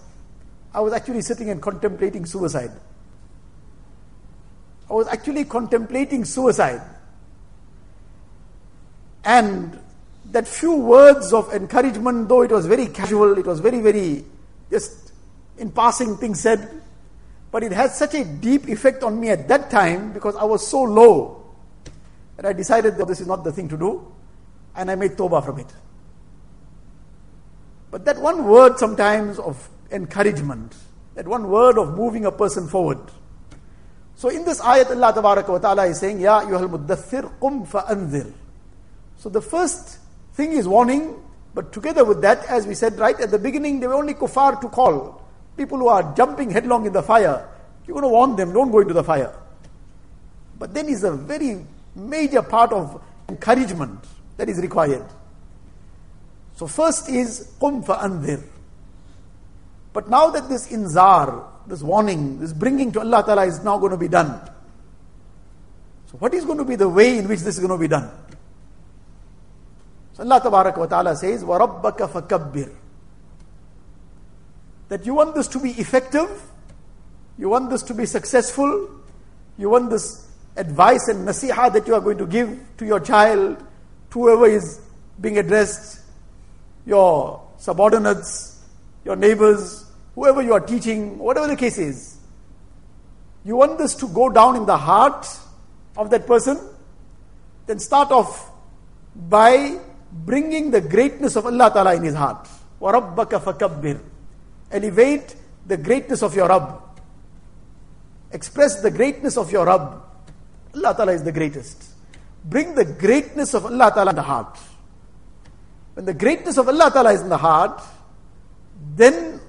I 0.73 0.81
was 0.81 0.93
actually 0.93 1.23
sitting 1.23 1.51
and 1.51 1.63
contemplating 1.63 2.27
suicide. 2.27 2.73
I 4.91 4.93
was 4.93 5.07
actually 5.09 5.45
contemplating 5.45 6.25
suicide. 6.25 6.83
And 9.25 9.79
that 10.33 10.47
few 10.47 10.75
words 10.77 11.33
of 11.33 11.53
encouragement, 11.55 12.29
though 12.29 12.43
it 12.43 12.51
was 12.51 12.67
very 12.67 12.87
casual, 12.87 13.39
it 13.39 13.47
was 13.47 13.61
very, 13.61 13.81
very 13.81 14.25
just 14.71 15.13
in 15.59 15.71
passing 15.71 16.17
things 16.17 16.41
said, 16.41 16.83
but 17.53 17.63
it 17.63 17.73
had 17.73 17.93
such 17.93 18.15
a 18.15 18.25
deep 18.25 18.69
effect 18.69 19.03
on 19.03 19.21
me 19.21 19.31
at 19.31 19.47
that 19.49 19.71
time 19.71 20.13
because 20.13 20.35
I 20.37 20.45
was 20.45 20.67
so 20.67 20.83
low 20.83 21.44
that 22.37 22.47
I 22.47 22.53
decided 22.53 22.97
that 22.97 23.07
this 23.07 23.21
is 23.21 23.27
not 23.27 23.45
the 23.45 23.53
thing 23.53 23.69
to 23.69 23.77
do 23.77 24.13
and 24.75 24.91
I 24.91 24.95
made 24.95 25.13
tawbah 25.13 25.45
from 25.45 25.61
it. 25.61 25.73
But 27.91 28.05
that 28.07 28.19
one 28.21 28.45
word 28.45 28.79
sometimes 28.79 29.39
of 29.39 29.69
encouragement, 29.93 30.75
that 31.15 31.29
one 31.29 31.49
word 31.49 31.79
of 31.79 31.97
moving 31.97 32.27
a 32.27 32.33
person 32.33 32.67
forward. 32.67 32.99
So 34.17 34.29
in 34.29 34.45
this 34.45 34.61
ayat, 34.61 34.91
Allah 34.91 35.45
wa 35.49 35.59
ta'ala 35.59 35.87
is 35.87 36.01
saying, 36.01 36.21
Ya 36.21 36.41
ayyuhal 36.41 36.71
muddathir 36.71 37.39
qum 37.39 37.67
fa'anzir. 37.67 38.33
So 39.19 39.29
the 39.29 39.41
first 39.41 39.99
thing 40.35 40.53
is 40.53 40.67
warning, 40.67 41.15
but 41.55 41.73
together 41.73 42.05
with 42.05 42.21
that, 42.23 42.45
as 42.47 42.67
we 42.67 42.75
said 42.75 42.99
right 42.99 43.19
at 43.21 43.31
the 43.31 43.39
beginning, 43.39 43.81
they 43.81 43.87
were 43.87 43.95
only 43.95 44.15
kuffar 44.15 44.61
to 44.61 44.69
call. 44.69 45.23
People 45.57 45.79
who 45.79 45.89
are 45.89 46.15
jumping 46.17 46.51
headlong 46.51 46.87
in 46.87 46.93
the 46.93 47.03
fire, 47.03 47.49
you're 47.87 47.95
going 47.95 48.03
to 48.03 48.09
warn 48.09 48.35
them, 48.35 48.53
don't 48.53 48.73
go 48.73 48.81
into 48.81 48.95
the 48.95 49.05
fire. 49.05 49.33
But 50.59 50.75
then 50.75 50.89
is 50.89 51.05
a 51.05 51.13
very 51.13 51.65
major 51.96 52.42
part 52.42 52.72
of 52.72 53.02
encouragement 53.28 54.06
that 54.38 54.50
is 54.50 54.60
required. 54.60 55.06
So 56.56 56.68
first 56.68 57.10
is 57.10 57.54
qum 57.60 57.84
andir. 57.86 58.44
But 59.94 60.10
now 60.10 60.30
that 60.30 60.50
this 60.50 60.72
inzar, 60.72 61.46
this 61.68 61.82
warning, 61.82 62.40
this 62.40 62.54
bringing 62.54 62.92
to 62.94 63.00
Allah 63.00 63.24
Ta'ala 63.24 63.46
is 63.46 63.64
now 63.64 63.78
going 63.78 63.92
to 63.92 63.98
be 63.98 64.08
done. 64.08 64.40
So 66.08 66.18
what 66.18 66.34
is 66.34 66.46
going 66.46 66.58
to 66.58 66.66
be 66.66 66.76
the 66.76 66.90
way 66.90 67.18
in 67.18 67.28
which 67.28 67.40
this 67.40 67.56
is 67.56 67.60
going 67.60 67.72
to 67.72 67.78
be 67.78 67.88
done? 67.88 68.10
So 70.14 70.24
Allah 70.24 70.88
Ta'ala 70.88 71.16
says, 71.16 71.44
وَرَبَّكَ 71.44 71.98
فَكَبِّرْ 71.98 72.76
that 74.90 75.06
you 75.06 75.14
want 75.14 75.36
this 75.36 75.48
to 75.48 75.60
be 75.60 75.70
effective, 75.72 76.30
you 77.38 77.48
want 77.48 77.70
this 77.70 77.84
to 77.84 77.94
be 77.94 78.06
successful, 78.06 78.90
you 79.58 79.70
want 79.70 79.90
this 79.90 80.23
advice 80.56 81.08
and 81.08 81.28
nasiha 81.28 81.72
that 81.74 81.88
you 81.88 81.96
are 81.96 82.02
going 82.02 82.18
to 82.18 82.26
give 82.26 82.60
to 82.78 82.86
your 82.86 83.00
child, 83.00 83.58
to 84.12 84.20
whoever 84.20 84.46
is 84.46 84.82
being 85.22 85.38
addressed, 85.38 86.02
your 86.86 87.42
subordinates, 87.58 88.62
your 89.06 89.16
neighbors, 89.16 89.86
whoever 90.16 90.42
you 90.42 90.54
are 90.54 90.60
teaching, 90.60 91.18
whatever 91.18 91.48
the 91.48 91.56
case 91.56 91.78
is. 91.78 92.18
You 93.46 93.56
want 93.56 93.78
this 93.78 93.96
to 93.96 94.08
go 94.08 94.30
down 94.30 94.56
in 94.56 94.66
the 94.66 94.78
heart 94.78 95.28
of 95.96 96.10
that 96.10 96.28
person, 96.28 96.60
then 97.68 97.80
start 97.80 98.12
off 98.12 98.52
by 99.16 99.80
bringing 100.12 100.72
the 100.72 100.82
greatness 100.82 101.36
of 101.36 101.46
Allah 101.46 101.72
Ta'ala 101.74 101.96
in 101.96 102.04
his 102.04 102.16
heart. 102.16 102.48
وَرَبَّكَ 102.82 103.30
فَكَبِّرْ 103.44 104.00
Elevate 104.72 105.36
the 105.66 105.78
greatness 105.78 106.24
of 106.24 106.36
your 106.36 106.48
Rabb. 106.48 106.82
Express 108.32 108.82
the 108.82 108.92
greatness 108.92 109.38
of 109.38 109.52
your 109.52 109.66
Rabb. 109.66 110.04
Allah 110.75 110.95
Ta'ala 110.95 111.13
is 111.13 111.23
the 111.23 111.33
greatest. 111.33 111.85
Bring 112.45 112.75
the 112.75 112.85
greatness 112.85 113.55
of 113.55 113.65
Allah 113.67 113.91
Ta'ala 113.95 114.11
in 114.11 114.17
the 114.17 114.23
heart. 114.23 114.59
When 115.95 116.05
the 116.05 116.15
greatness 116.15 116.57
of 116.59 116.69
Allah 116.69 116.91
Ta'ala 116.93 117.13
is 117.13 117.23
in 117.23 117.29
the 117.29 117.37
heart, 117.37 117.81
then 118.95 119.41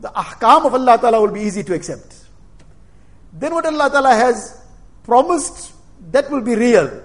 the 0.00 0.08
ahkam 0.08 0.66
of 0.66 0.74
Allah 0.74 0.98
Ta'ala 0.98 1.20
will 1.20 1.32
be 1.32 1.42
easy 1.42 1.62
to 1.64 1.74
accept. 1.74 2.14
then 3.32 3.52
what 3.52 3.66
Allah 3.66 3.90
Ta'ala 3.90 4.14
has 4.14 4.58
promised, 5.04 5.72
that 6.10 6.30
will 6.30 6.40
be 6.40 6.54
real. 6.54 7.02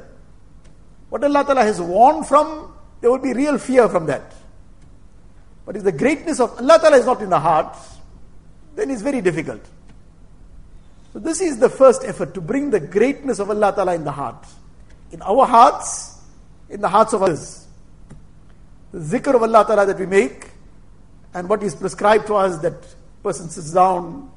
What 1.09 1.23
Allah 1.23 1.43
Ta'ala 1.43 1.63
has 1.63 1.81
warned 1.81 2.25
from, 2.25 2.73
there 3.01 3.11
will 3.11 3.19
be 3.19 3.33
real 3.33 3.57
fear 3.57 3.89
from 3.89 4.05
that. 4.05 4.33
But 5.65 5.75
if 5.75 5.83
the 5.83 5.91
greatness 5.91 6.39
of 6.39 6.57
Allah 6.57 6.79
Ta'ala 6.79 6.97
is 6.97 7.05
not 7.05 7.21
in 7.21 7.29
the 7.29 7.39
heart, 7.39 7.75
then 8.75 8.89
it's 8.89 9.01
very 9.01 9.21
difficult. 9.21 9.61
So 11.13 11.19
this 11.19 11.41
is 11.41 11.59
the 11.59 11.69
first 11.69 12.03
effort 12.05 12.33
to 12.35 12.41
bring 12.41 12.69
the 12.69 12.79
greatness 12.79 13.39
of 13.39 13.49
Allah 13.49 13.73
Ta'ala 13.75 13.95
in 13.95 14.03
the 14.03 14.11
heart. 14.11 14.47
In 15.11 15.21
our 15.21 15.45
hearts, 15.45 16.19
in 16.69 16.79
the 16.79 16.87
hearts 16.87 17.13
of 17.13 17.21
others. 17.21 17.67
The 18.93 18.99
zikr 18.99 19.35
of 19.35 19.43
Allah 19.43 19.65
Ta'ala 19.65 19.85
that 19.85 19.99
we 19.99 20.05
make, 20.05 20.49
and 21.33 21.49
what 21.49 21.63
is 21.63 21.75
prescribed 21.75 22.27
to 22.27 22.35
us 22.35 22.59
that 22.59 22.73
person 23.23 23.49
sits 23.49 23.73
down 23.73 24.31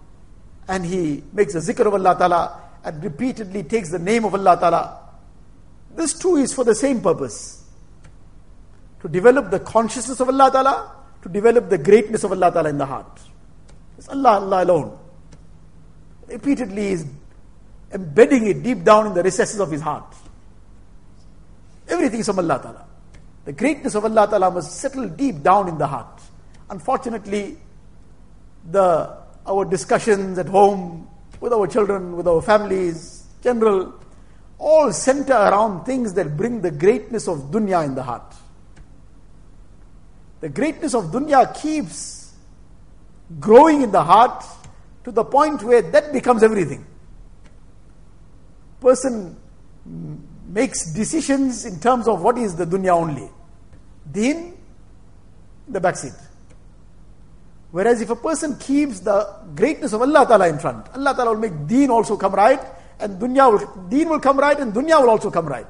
and 0.68 0.84
he 0.84 1.22
makes 1.32 1.54
a 1.54 1.58
zikr 1.58 1.86
of 1.86 1.94
Allah 1.94 2.16
Ta'ala 2.18 2.60
and 2.84 3.02
repeatedly 3.02 3.62
takes 3.62 3.90
the 3.90 3.98
name 3.98 4.24
of 4.24 4.34
Allah 4.34 4.58
Ta'ala. 4.58 5.00
This 5.94 6.18
too 6.18 6.36
is 6.36 6.52
for 6.52 6.64
the 6.64 6.74
same 6.74 7.00
purpose. 7.00 7.64
To 9.00 9.08
develop 9.08 9.50
the 9.50 9.60
consciousness 9.60 10.18
of 10.20 10.28
Allah 10.28 10.50
Ta'ala, 10.50 10.92
to 11.22 11.28
develop 11.28 11.68
the 11.68 11.78
greatness 11.78 12.24
of 12.24 12.32
Allah 12.32 12.50
Ta'ala 12.50 12.68
in 12.68 12.78
the 12.78 12.86
heart. 12.86 13.20
It's 13.96 14.08
Allah, 14.08 14.40
Allah 14.40 14.64
alone. 14.64 14.98
Repeatedly 16.34 16.88
is 16.88 17.06
embedding 17.92 18.48
it 18.48 18.60
deep 18.64 18.82
down 18.82 19.06
in 19.06 19.14
the 19.14 19.22
recesses 19.22 19.60
of 19.60 19.70
his 19.70 19.80
heart. 19.80 20.16
Everything 21.86 22.18
is 22.18 22.26
from 22.26 22.40
Allah 22.40 22.58
Ta'ala. 22.60 22.86
The 23.44 23.52
greatness 23.52 23.94
of 23.94 24.04
Allah 24.04 24.26
Ta'ala 24.26 24.50
must 24.50 24.80
settle 24.80 25.08
deep 25.08 25.44
down 25.44 25.68
in 25.68 25.78
the 25.78 25.86
heart. 25.86 26.20
Unfortunately, 26.70 27.56
the 28.68 29.16
our 29.46 29.64
discussions 29.64 30.36
at 30.38 30.48
home, 30.48 31.08
with 31.40 31.52
our 31.52 31.68
children, 31.68 32.16
with 32.16 32.26
our 32.26 32.42
families, 32.42 33.26
general, 33.40 33.94
all 34.58 34.92
center 34.92 35.34
around 35.34 35.84
things 35.84 36.14
that 36.14 36.36
bring 36.36 36.62
the 36.62 36.70
greatness 36.72 37.28
of 37.28 37.52
dunya 37.52 37.84
in 37.84 37.94
the 37.94 38.02
heart. 38.02 38.34
The 40.40 40.48
greatness 40.48 40.94
of 40.94 41.12
dunya 41.12 41.54
keeps 41.62 42.32
growing 43.38 43.82
in 43.82 43.92
the 43.92 44.02
heart 44.02 44.44
to 45.04 45.12
the 45.12 45.24
point 45.24 45.62
where 45.62 45.82
that 45.82 46.12
becomes 46.12 46.42
everything. 46.42 46.84
Person 48.80 49.36
makes 50.48 50.92
decisions 50.92 51.64
in 51.64 51.78
terms 51.78 52.08
of 52.08 52.22
what 52.22 52.38
is 52.38 52.56
the 52.56 52.64
dunya 52.64 52.90
only. 52.90 53.28
Deen, 54.10 54.56
the 55.68 55.80
backseat. 55.80 56.18
Whereas 57.70 58.00
if 58.00 58.10
a 58.10 58.16
person 58.16 58.56
keeps 58.56 59.00
the 59.00 59.28
greatness 59.54 59.92
of 59.92 60.02
Allah 60.02 60.26
Ta'ala 60.26 60.48
in 60.48 60.58
front, 60.58 60.86
Allah 60.94 61.14
Ta'ala 61.14 61.32
will 61.32 61.40
make 61.40 61.66
deen 61.66 61.90
also 61.90 62.16
come 62.16 62.34
right, 62.34 62.60
and 63.00 63.20
dunya 63.20 63.50
will, 63.50 63.88
deen 63.88 64.08
will 64.08 64.20
come 64.20 64.38
right, 64.38 64.58
and 64.58 64.72
dunya 64.72 65.00
will 65.00 65.10
also 65.10 65.30
come 65.30 65.46
right. 65.46 65.66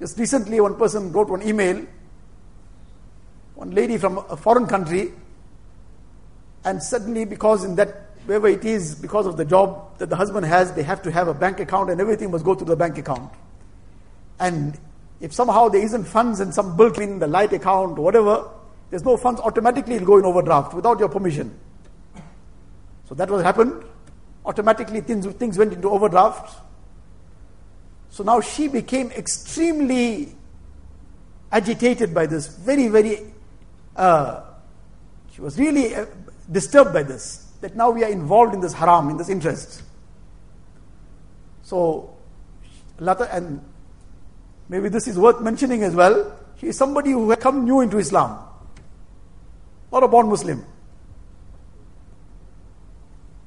Just 0.00 0.18
recently, 0.18 0.60
one 0.60 0.74
person 0.74 1.12
wrote 1.12 1.28
one 1.28 1.46
email, 1.46 1.86
one 3.54 3.70
lady 3.70 3.98
from 3.98 4.18
a 4.18 4.36
foreign 4.36 4.66
country, 4.66 5.12
and 6.68 6.82
suddenly, 6.82 7.24
because 7.24 7.64
in 7.64 7.76
that, 7.76 7.88
wherever 8.26 8.46
it 8.46 8.62
is, 8.62 8.94
because 8.94 9.24
of 9.24 9.38
the 9.38 9.44
job 9.44 9.96
that 9.96 10.10
the 10.10 10.16
husband 10.16 10.44
has, 10.44 10.70
they 10.74 10.82
have 10.82 11.00
to 11.00 11.10
have 11.10 11.26
a 11.26 11.32
bank 11.32 11.60
account, 11.60 11.88
and 11.88 11.98
everything 11.98 12.30
must 12.30 12.44
go 12.44 12.54
to 12.54 12.62
the 12.62 12.76
bank 12.76 12.98
account. 12.98 13.32
And 14.38 14.78
if 15.22 15.32
somehow 15.32 15.70
there 15.70 15.82
isn't 15.82 16.04
funds 16.04 16.40
in 16.40 16.52
some 16.52 16.76
bill 16.76 16.92
in 17.00 17.20
the 17.20 17.26
light 17.26 17.54
account, 17.54 17.98
whatever, 17.98 18.50
there's 18.90 19.02
no 19.02 19.16
funds, 19.16 19.40
automatically 19.40 19.94
it'll 19.94 20.06
go 20.06 20.18
in 20.18 20.26
overdraft 20.26 20.74
without 20.74 20.98
your 20.98 21.08
permission. 21.08 21.58
So 23.08 23.14
that 23.14 23.30
was 23.30 23.42
happened. 23.42 23.82
Automatically 24.44 25.00
things, 25.00 25.26
things 25.26 25.56
went 25.56 25.72
into 25.72 25.88
overdraft. 25.88 26.54
So 28.10 28.22
now 28.24 28.42
she 28.42 28.68
became 28.68 29.10
extremely 29.12 30.34
agitated 31.50 32.12
by 32.12 32.26
this, 32.26 32.48
very, 32.48 32.88
very, 32.88 33.32
uh, 33.96 34.42
she 35.32 35.40
was 35.40 35.58
really 35.58 35.94
uh, 35.94 36.04
disturbed 36.50 36.92
by 36.92 37.02
this, 37.02 37.52
that 37.60 37.76
now 37.76 37.90
we 37.90 38.04
are 38.04 38.10
involved 38.10 38.54
in 38.54 38.60
this 38.60 38.72
haram, 38.72 39.10
in 39.10 39.16
this 39.16 39.28
interest. 39.28 39.82
So, 41.62 42.16
and 42.98 43.64
maybe 44.68 44.88
this 44.88 45.06
is 45.06 45.18
worth 45.18 45.40
mentioning 45.40 45.82
as 45.82 45.94
well. 45.94 46.38
She 46.58 46.68
is 46.68 46.76
somebody 46.76 47.10
who 47.10 47.30
had 47.30 47.40
come 47.40 47.64
new 47.64 47.80
into 47.80 47.98
Islam 47.98 48.48
not 49.92 50.02
a 50.02 50.08
born 50.08 50.28
Muslim. 50.28 50.64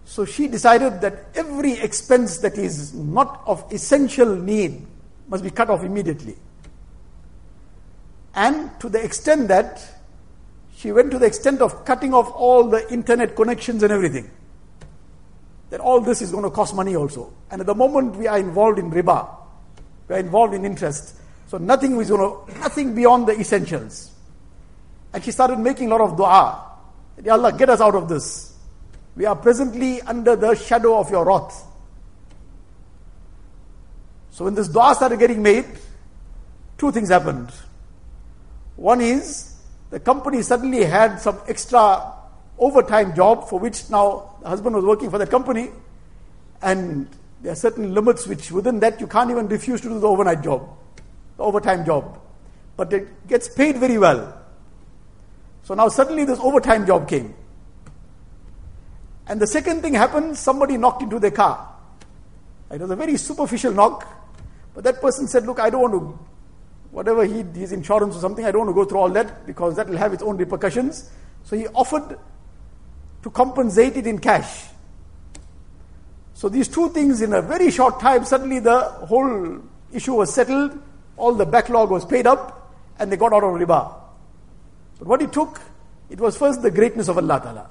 So 0.06 0.26
she 0.26 0.48
decided 0.48 1.02
that 1.02 1.28
every 1.36 1.74
expense 1.74 2.40
that 2.40 2.58
is 2.58 2.94
not 2.94 3.42
of 3.46 3.64
essential 3.72 4.36
need 4.36 4.86
must 5.28 5.44
be 5.44 5.50
cut 5.50 5.70
off 5.70 5.84
immediately. 5.84 6.36
And 8.34 8.72
to 8.80 8.90
the 8.90 9.04
extent 9.04 9.48
that 9.48 10.01
she 10.82 10.92
went 10.92 11.12
to 11.12 11.20
the 11.20 11.28
extent 11.28 11.62
of 11.62 11.86
cutting 11.86 12.12
off 12.12 12.32
all 12.34 12.68
the 12.68 12.92
internet 12.92 13.36
connections 13.36 13.84
and 13.84 13.94
everything. 13.94 14.32
That 15.70 15.80
all 15.80 16.02
this 16.02 16.24
is 16.24 16.32
going 16.32 16.44
to 16.44 16.50
cost 16.50 16.76
money 16.76 16.96
also. 16.96 17.32
And 17.52 17.62
at 17.62 17.68
the 17.68 17.76
moment 17.76 18.16
we 18.16 18.26
are 18.26 18.40
involved 18.40 18.80
in 18.80 18.90
riba, 18.90 19.30
we 20.08 20.16
are 20.16 20.18
involved 20.18 20.56
in 20.56 20.66
interest. 20.66 21.18
So 21.50 21.60
nothing 21.60 21.96
is 22.02 22.10
going 22.10 22.22
to, 22.22 22.60
nothing 22.60 22.96
beyond 22.96 23.28
the 23.28 23.40
essentials. 23.40 24.10
And 25.14 25.24
she 25.24 25.30
started 25.30 25.60
making 25.60 25.92
a 25.92 25.96
lot 25.96 26.02
of 26.02 26.18
dua. 26.18 26.72
Ya 27.24 27.34
Allah, 27.34 27.54
get 27.56 27.70
us 27.70 27.80
out 27.80 27.94
of 27.94 28.10
this. 28.10 28.52
We 29.16 29.26
are 29.26 29.36
presently 29.36 30.02
under 30.02 30.36
the 30.36 30.56
shadow 30.56 30.98
of 30.98 31.12
your 31.12 31.26
wrath. 31.26 31.64
So 34.32 34.46
when 34.46 34.56
this 34.56 34.68
dua 34.68 34.96
started 34.96 35.20
getting 35.20 35.44
made, 35.44 35.68
two 36.80 36.92
things 36.92 37.10
happened. 37.10 37.52
One 38.78 39.00
is 39.00 39.51
the 39.92 40.00
company 40.00 40.42
suddenly 40.42 40.84
had 40.84 41.18
some 41.18 41.40
extra 41.48 42.14
overtime 42.58 43.14
job 43.16 43.48
for 43.48 43.60
which 43.60 43.90
now 43.90 44.36
the 44.42 44.50
husband 44.50 44.76
was 44.76 44.86
working 44.86 45.10
for 45.10 45.18
that 45.18 45.30
company, 45.30 45.70
and 46.62 47.08
there 47.42 47.52
are 47.52 47.56
certain 47.56 47.94
limits 47.94 48.26
which 48.26 48.52
within 48.52 48.80
that 48.80 49.00
you 49.02 49.08
can't 49.08 49.30
even 49.30 49.48
refuse 49.48 49.82
to 49.82 49.90
do 49.90 50.00
the 50.00 50.08
overnight 50.08 50.42
job, 50.44 50.68
the 51.38 51.44
overtime 51.44 51.86
job. 51.86 52.20
But 52.78 52.94
it 52.94 53.28
gets 53.28 53.50
paid 53.50 53.78
very 53.78 53.98
well. 53.98 54.42
So 55.64 55.74
now 55.74 55.90
suddenly 55.90 56.24
this 56.24 56.40
overtime 56.40 56.88
job 56.88 57.08
came. 57.08 57.34
And 59.28 59.40
the 59.40 59.48
second 59.48 59.82
thing 59.82 59.94
happened, 59.94 60.38
somebody 60.38 60.78
knocked 60.78 61.04
into 61.04 61.20
their 61.20 61.32
car. 61.32 61.68
It 62.72 62.80
was 62.80 62.92
a 62.92 62.96
very 62.96 63.18
superficial 63.18 63.74
knock, 63.74 64.08
but 64.74 64.84
that 64.86 65.02
person 65.02 65.28
said, 65.28 65.46
Look, 65.46 65.60
I 65.60 65.70
don't 65.70 65.82
want 65.82 65.94
to, 65.94 66.20
whatever 66.92 67.26
he, 67.26 67.44
his 67.58 67.72
insurance 67.72 68.16
or 68.16 68.20
something, 68.20 68.46
I 68.46 68.52
don't 68.52 68.66
want 68.66 68.70
to 68.70 68.82
go 68.84 68.86
through 68.86 69.00
all 69.00 69.10
that 69.10 69.46
because 69.46 69.76
that 69.78 69.90
will 69.90 69.98
have 69.98 70.14
its 70.14 70.22
own 70.22 70.38
repercussions. 70.38 71.10
So 71.44 71.56
he 71.56 71.68
offered 71.68 72.18
to 73.24 73.30
compensate 73.30 73.98
it 73.98 74.08
in 74.08 74.20
cash. 74.20 74.66
So 76.34 76.50
these 76.50 76.68
two 76.68 76.90
things 76.90 77.22
in 77.22 77.34
a 77.34 77.42
very 77.42 77.72
short 77.72 78.00
time, 78.00 78.26
suddenly 78.26 78.60
the 78.60 78.82
whole 78.82 79.62
issue 79.94 80.16
was 80.16 80.34
settled, 80.34 80.78
all 81.18 81.34
the 81.34 81.46
backlog 81.46 81.92
was 81.92 82.06
paid 82.06 82.26
up, 82.26 82.76
and 83.00 83.12
they 83.12 83.18
got 83.18 83.34
out 83.34 83.44
of 83.44 83.52
riba. 83.52 83.94
But 85.00 85.08
what 85.08 85.22
it 85.22 85.32
took, 85.32 85.62
it 86.10 86.20
was 86.20 86.38
first 86.38 86.62
the 86.62 86.72
greatness 86.72 87.08
of 87.08 87.18
Allah 87.18 87.40
Ta'ala. 87.42 87.70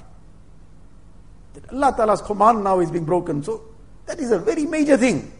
That 1.54 1.72
Allah 1.72 1.94
Ta'ala's 1.96 2.22
command 2.22 2.64
now 2.64 2.80
is 2.80 2.90
being 2.90 3.04
broken. 3.04 3.42
So 3.42 3.62
that 4.06 4.18
is 4.18 4.30
a 4.30 4.38
very 4.38 4.66
major 4.66 4.96
thing. 4.96 5.32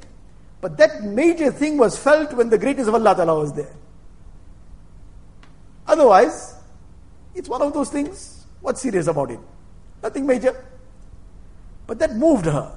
But 0.61 0.77
that 0.77 1.03
major 1.03 1.51
thing 1.51 1.79
was 1.79 1.99
felt 1.99 2.33
when 2.35 2.51
the 2.51 2.59
greatness 2.59 2.87
of 2.87 2.95
Allah 2.95 3.15
Ta'ala 3.15 3.39
was 3.39 3.53
there. 3.55 3.73
Otherwise, 5.87 6.55
it's 7.35 7.49
one 7.49 7.63
of 7.63 7.73
those 7.73 7.89
things. 7.91 8.47
What's 8.61 8.83
serious 8.83 9.07
about 9.07 9.31
it? 9.31 9.41
Nothing 10.03 10.27
major. 10.27 10.65
But 11.87 11.99
that 11.99 12.15
moved 12.15 12.45
her. 12.45 12.77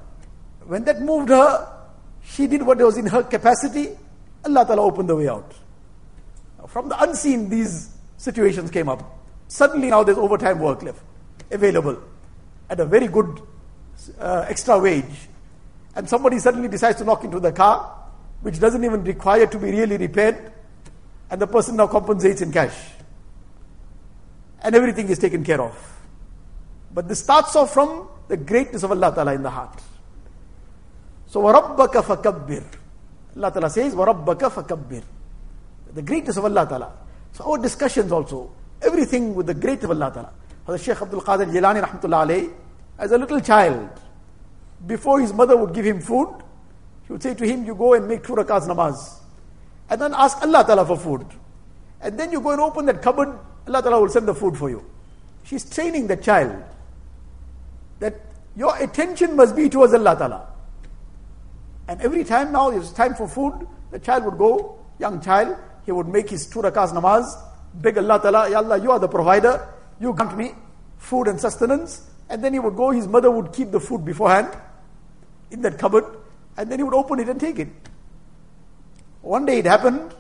When 0.66 0.84
that 0.86 1.02
moved 1.02 1.30
her, 1.30 1.68
she 2.24 2.48
did 2.48 2.64
what 2.64 2.78
was 2.78 2.98
in 2.98 3.06
her 3.08 3.24
capacity. 3.24 3.90
Allah 4.46 4.66
Ta'ala 4.66 4.82
opened 4.82 5.10
the 5.10 5.16
way 5.16 5.28
out. 5.28 5.54
From 6.68 6.90
the 6.90 7.02
unseen, 7.04 7.50
these 7.50 7.90
situations 8.18 8.72
came 8.72 8.88
up. 8.88 9.04
Suddenly 9.48 9.90
now 9.90 10.04
there's 10.04 10.18
overtime 10.18 10.60
work 10.60 10.82
left, 10.82 11.02
available 11.52 12.02
at 12.70 12.80
a 12.80 12.86
very 12.86 13.08
good 13.08 13.42
uh, 14.20 14.46
extra 14.48 14.80
wage 14.80 15.28
And 15.95 16.09
somebody 16.09 16.39
suddenly 16.39 16.69
decides 16.69 16.99
to 16.99 17.05
knock 17.05 17.25
into 17.25 17.41
the 17.41 17.53
car, 17.53 17.95
which 18.43 18.61
doesn't 18.61 18.85
even 18.85 19.03
require 19.05 19.47
to 19.47 19.59
be 19.59 19.71
really 19.71 19.97
repaired, 19.97 20.53
and 21.31 21.41
the 21.41 21.47
person 21.47 21.77
now 21.77 21.87
compensates 21.87 22.41
in 22.41 22.53
cash. 22.53 22.77
And 24.63 24.75
everything 24.75 25.09
is 25.09 25.19
taken 25.19 25.45
care 25.45 25.61
of. 25.61 25.77
But 26.93 27.09
this 27.09 27.21
starts 27.21 27.55
off 27.57 27.73
from 27.73 28.09
the 28.29 28.37
greatness 28.37 28.83
of 28.83 28.91
Allah 28.91 29.13
Ta'ala 29.15 29.35
in 29.35 29.43
the 29.43 29.51
heart. 29.51 29.81
So, 31.27 31.43
وَرَبَّكَ 31.43 31.93
فَكَبِّرْ 31.93 32.65
Allah 33.37 33.53
Ta'ala 33.53 33.71
says, 33.71 33.95
وَرَبَّكَ 33.95 34.39
فَكَبِّرْ 34.39 35.03
The 35.95 36.03
greatness 36.03 36.37
of 36.37 36.45
Allah 36.45 36.67
Ta'ala. 36.67 36.93
So 37.33 37.51
our 37.51 37.59
discussions 37.59 38.11
also, 38.11 38.51
everything 38.83 39.35
with 39.35 39.47
the 39.47 39.55
great 39.55 39.85
of 39.85 39.91
Allah 39.91 40.11
Ta'ala. 40.13 40.33
Hazrat 40.67 40.85
Shaykh 40.85 41.03
Abdul 41.03 41.21
Qadir 41.21 41.53
Jilani 41.53 41.83
Rahmatullah 41.83 42.27
alayhi, 42.27 42.53
as 42.99 43.13
a 43.13 43.19
little 43.19 43.41
child, 43.41 43.89
before 44.86 45.20
his 45.20 45.34
mother 45.34 45.56
would 45.56 45.74
give 45.74 45.86
him 45.86 46.02
food, 46.02 46.30
she 47.06 47.14
would 47.14 47.24
say 47.24 47.34
to 47.34 47.46
him, 47.46 47.66
You 47.66 47.76
go 47.76 47.94
and 47.94 48.08
make 48.08 48.24
two 48.24 48.34
rakats 48.34 48.68
namaz. 48.68 49.20
And 49.90 50.02
then 50.02 50.14
ask 50.14 50.42
Allah 50.42 50.64
Ta'ala 50.66 50.86
for 50.86 50.98
food. 50.98 51.26
And 52.02 52.20
then 52.20 52.32
you 52.32 52.42
go 52.42 52.52
and 52.52 52.62
open 52.62 52.86
that 52.88 53.02
cupboard, 53.02 53.38
Allah 53.68 53.82
Ta'ala 53.82 54.02
will 54.02 54.10
send 54.10 54.28
the 54.28 54.36
food 54.36 54.58
for 54.58 54.70
you. 54.70 54.84
She's 55.44 55.70
training 55.70 56.08
the 56.08 56.18
child 56.18 56.64
that 58.00 58.20
your 58.56 58.76
attention 58.78 59.36
must 59.36 59.56
be 59.56 59.70
towards 59.70 59.94
Allah 59.94 60.16
Ta'ala. 60.16 60.48
And 61.88 62.02
every 62.02 62.24
time 62.24 62.52
now 62.52 62.70
it's 62.70 62.92
time 62.92 63.14
for 63.14 63.28
food, 63.28 63.68
the 63.92 64.00
child 64.00 64.26
would 64.26 64.38
go, 64.38 64.80
young 65.00 65.22
child, 65.22 65.58
he 65.86 65.92
would 65.92 66.08
make 66.08 66.30
his 66.30 66.48
two 66.48 66.62
rakats 66.62 66.92
namaz, 66.94 67.36
beg 67.74 67.98
Allah 67.98 68.20
Ta'ala, 68.22 68.50
Ya 68.50 68.58
Allah, 68.60 68.78
you 68.78 68.92
are 68.92 69.00
the 69.00 69.08
provider, 69.08 69.68
you 70.00 70.14
grant 70.14 70.38
me 70.38 70.54
food 70.98 71.28
and 71.28 71.40
sustenance. 71.40 72.10
And 72.30 72.44
then 72.44 72.54
he 72.54 72.60
would 72.60 72.76
go, 72.76 72.92
his 72.92 73.08
mother 73.08 73.30
would 73.30 73.52
keep 73.52 73.72
the 73.72 73.80
food 73.80 74.06
beforehand 74.06 74.50
in 75.52 75.62
that 75.62 75.78
cupboard, 75.78 76.06
and 76.58 76.72
then 76.72 76.80
he 76.80 76.84
would 76.84 76.94
open 76.94 77.20
it 77.20 77.30
and 77.30 77.40
take 77.40 77.60
it. 77.60 77.70
One 79.22 79.46
day 79.46 79.60
it 79.60 79.66
happened 79.66 80.14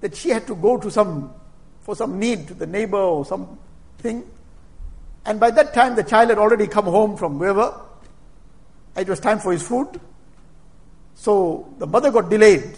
that 0.00 0.14
she 0.14 0.30
had 0.30 0.46
to 0.46 0.54
go 0.54 0.78
to 0.78 0.90
some, 0.90 1.32
for 1.80 1.96
some 1.96 2.18
need 2.18 2.48
to 2.48 2.54
the 2.54 2.66
neighbor 2.66 2.98
or 2.98 3.24
something. 3.24 4.24
And 5.26 5.40
by 5.40 5.50
that 5.50 5.74
time, 5.74 5.96
the 5.96 6.04
child 6.04 6.28
had 6.28 6.38
already 6.38 6.66
come 6.66 6.84
home 6.84 7.16
from 7.16 7.38
wherever. 7.38 7.80
It 8.96 9.08
was 9.08 9.18
time 9.18 9.38
for 9.38 9.52
his 9.52 9.66
food. 9.66 10.00
So 11.14 11.74
the 11.78 11.86
mother 11.86 12.10
got 12.10 12.28
delayed. 12.28 12.76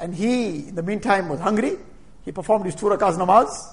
And 0.00 0.14
he, 0.14 0.68
in 0.68 0.74
the 0.74 0.82
meantime, 0.82 1.28
was 1.28 1.40
hungry. 1.40 1.78
He 2.24 2.32
performed 2.32 2.66
his 2.66 2.74
two 2.74 2.86
namaz. 2.86 3.72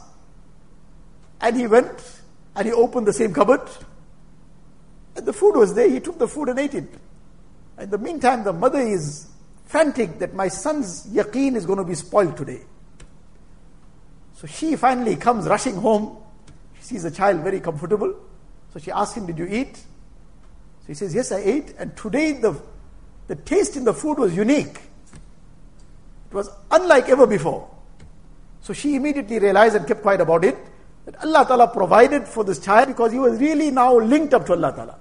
And 1.41 1.57
he 1.57 1.67
went 1.67 2.21
and 2.55 2.65
he 2.67 2.71
opened 2.71 3.07
the 3.07 3.13
same 3.13 3.33
cupboard. 3.33 3.67
And 5.15 5.25
the 5.25 5.33
food 5.33 5.55
was 5.55 5.73
there. 5.73 5.89
He 5.89 5.99
took 5.99 6.19
the 6.19 6.27
food 6.27 6.49
and 6.49 6.59
ate 6.59 6.75
it. 6.75 6.93
In 7.79 7.89
the 7.89 7.97
meantime, 7.97 8.43
the 8.43 8.53
mother 8.53 8.79
is 8.79 9.27
frantic 9.65 10.19
that 10.19 10.33
my 10.33 10.47
son's 10.47 11.07
yaqeen 11.07 11.55
is 11.55 11.65
going 11.65 11.77
to 11.77 11.85
be 11.85 11.95
spoiled 11.95 12.35
today. 12.35 12.61
So 14.35 14.47
she 14.47 14.75
finally 14.75 15.15
comes 15.15 15.47
rushing 15.47 15.75
home. 15.75 16.17
She 16.77 16.83
sees 16.83 17.03
the 17.03 17.11
child 17.11 17.41
very 17.41 17.59
comfortable. 17.59 18.15
So 18.73 18.79
she 18.79 18.91
asks 18.91 19.15
him, 19.15 19.25
Did 19.25 19.37
you 19.37 19.47
eat? 19.47 19.75
So 19.77 20.87
he 20.87 20.93
says, 20.93 21.13
Yes, 21.13 21.31
I 21.31 21.39
ate. 21.39 21.73
And 21.77 21.95
today 21.95 22.33
the, 22.33 22.59
the 23.27 23.35
taste 23.35 23.75
in 23.75 23.85
the 23.85 23.93
food 23.93 24.17
was 24.17 24.35
unique. 24.35 24.79
It 26.29 26.33
was 26.33 26.49
unlike 26.71 27.09
ever 27.09 27.25
before. 27.25 27.69
So 28.61 28.73
she 28.73 28.95
immediately 28.95 29.39
realized 29.39 29.75
and 29.75 29.87
kept 29.87 30.01
quiet 30.01 30.21
about 30.21 30.43
it 30.43 30.57
that 31.05 31.23
Allah 31.23 31.45
Ta'ala 31.47 31.67
provided 31.69 32.27
for 32.27 32.43
this 32.43 32.59
child 32.59 32.87
because 32.87 33.11
he 33.11 33.19
was 33.19 33.39
really 33.39 33.71
now 33.71 33.97
linked 33.97 34.33
up 34.33 34.45
to 34.47 34.53
Allah 34.53 34.73
Ta'ala. 34.75 34.99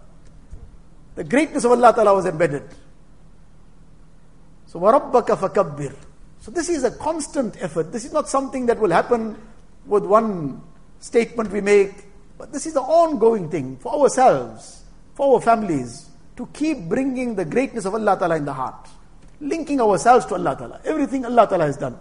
The 1.18 1.24
greatness 1.24 1.64
of 1.64 1.72
Allah 1.72 1.94
Ta'ala 1.94 2.16
was 2.16 2.26
embedded. 2.26 2.64
So, 4.66 4.80
وَرَبَّكَ 4.80 5.28
فَكَبِّرْ 5.28 5.96
So 6.40 6.50
this 6.50 6.70
is 6.70 6.84
a 6.84 6.92
constant 6.92 7.62
effort. 7.62 7.92
This 7.92 8.06
is 8.06 8.12
not 8.12 8.28
something 8.28 8.66
that 8.66 8.80
will 8.80 8.90
happen 8.90 9.38
with 9.86 10.04
one 10.04 10.62
statement 11.00 11.52
we 11.52 11.62
make, 11.62 11.94
but 12.38 12.52
this 12.52 12.66
is 12.66 12.76
an 12.76 12.84
ongoing 12.84 13.50
thing 13.50 13.78
for 13.78 13.94
ourselves, 13.94 14.84
for 15.14 15.36
our 15.36 15.42
families, 15.42 16.10
to 16.36 16.48
keep 16.54 16.90
bringing 16.90 17.36
the 17.36 17.46
greatness 17.46 17.86
of 17.86 17.94
Allah 17.94 18.18
Ta'ala 18.18 18.36
in 18.38 18.46
the 18.46 18.54
heart, 18.54 18.90
linking 19.40 19.80
ourselves 19.80 20.26
to 20.26 20.34
Allah 20.34 20.56
Ta'ala. 20.58 20.82
Everything 20.84 21.26
Allah 21.26 21.48
Ta'ala 21.48 21.66
has 21.66 21.78
done. 21.78 21.98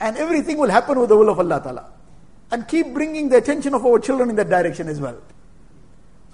And 0.00 0.18
everything 0.18 0.58
will 0.58 0.68
happen 0.68 0.98
with 1.00 1.08
the 1.08 1.16
will 1.16 1.30
of 1.30 1.38
Allah 1.38 1.60
Ta'ala. 1.62 1.86
And 2.50 2.68
keep 2.68 2.92
bringing 2.92 3.30
the 3.30 3.38
attention 3.38 3.72
of 3.72 3.86
our 3.86 3.98
children 3.98 4.28
in 4.28 4.36
that 4.36 4.50
direction 4.50 4.88
as 4.88 5.00
well. 5.00 5.16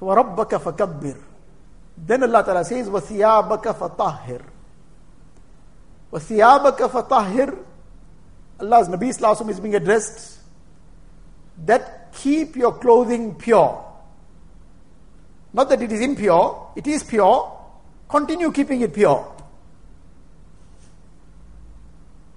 So, 0.00 0.06
وَرَبَّكَ 0.06 0.50
فَكَبِّرْ 0.50 1.16
Then 1.96 2.22
Allah 2.22 2.44
Ta'ala 2.44 2.64
says, 2.64 2.88
وَثِيَابَكَ 2.88 3.62
فَطَهِّرْ 3.62 4.42
وَثِيَابَكَ 6.12 6.76
فَطَهِّرْ 6.76 7.58
Allah's 8.60 8.88
Nabi 8.88 9.08
Sallallahu 9.14 9.50
is 9.50 9.60
being 9.60 9.74
addressed 9.74 10.38
that 11.64 12.12
keep 12.14 12.56
your 12.56 12.72
clothing 12.78 13.34
pure. 13.34 13.82
Not 15.52 15.68
that 15.68 15.82
it 15.82 15.92
is 15.92 16.00
impure, 16.00 16.72
it 16.76 16.86
is 16.86 17.02
pure. 17.02 17.52
Continue 18.08 18.52
keeping 18.52 18.80
it 18.82 18.94
pure. 18.94 19.32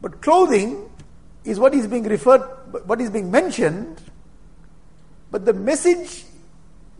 But 0.01 0.21
clothing 0.21 0.89
is 1.43 1.59
what 1.59 1.73
is 1.73 1.87
being 1.87 2.03
referred, 2.03 2.41
what 2.85 3.01
is 3.01 3.09
being 3.09 3.29
mentioned. 3.29 4.01
But 5.31 5.45
the 5.45 5.53
message, 5.53 6.25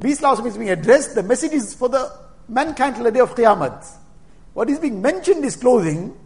Islam 0.04 0.46
is 0.46 0.58
being 0.58 0.70
addressed, 0.70 1.16
the 1.16 1.24
message 1.24 1.54
is 1.54 1.74
for 1.74 1.90
the 1.90 2.12
mankind 2.49 2.97
till 2.97 3.05
the 3.05 3.11
day 3.11 3.21
of 3.21 3.35
Qiyamah. 3.35 3.87
What 4.55 4.71
is 4.71 4.79
being 4.79 5.03
mentioned 5.03 5.45
is 5.45 5.57
clothing, 5.57 6.17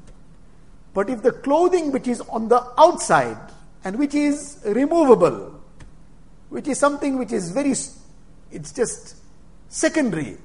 but 0.95 1.09
if 1.09 1.23
the 1.23 1.33
clothing 1.33 1.93
which 1.93 2.09
is 2.09 2.21
on 2.23 2.49
the 2.49 2.63
outside 2.77 3.39
and 3.85 3.99
which 3.99 4.15
is 4.15 4.61
removable, 4.65 5.61
which 6.49 6.69
is 6.69 6.79
something 6.79 7.19
which 7.19 7.33
is 7.33 7.51
very, 7.51 7.75
it's 8.51 8.73
just 8.73 9.17
secondary, 9.69 10.37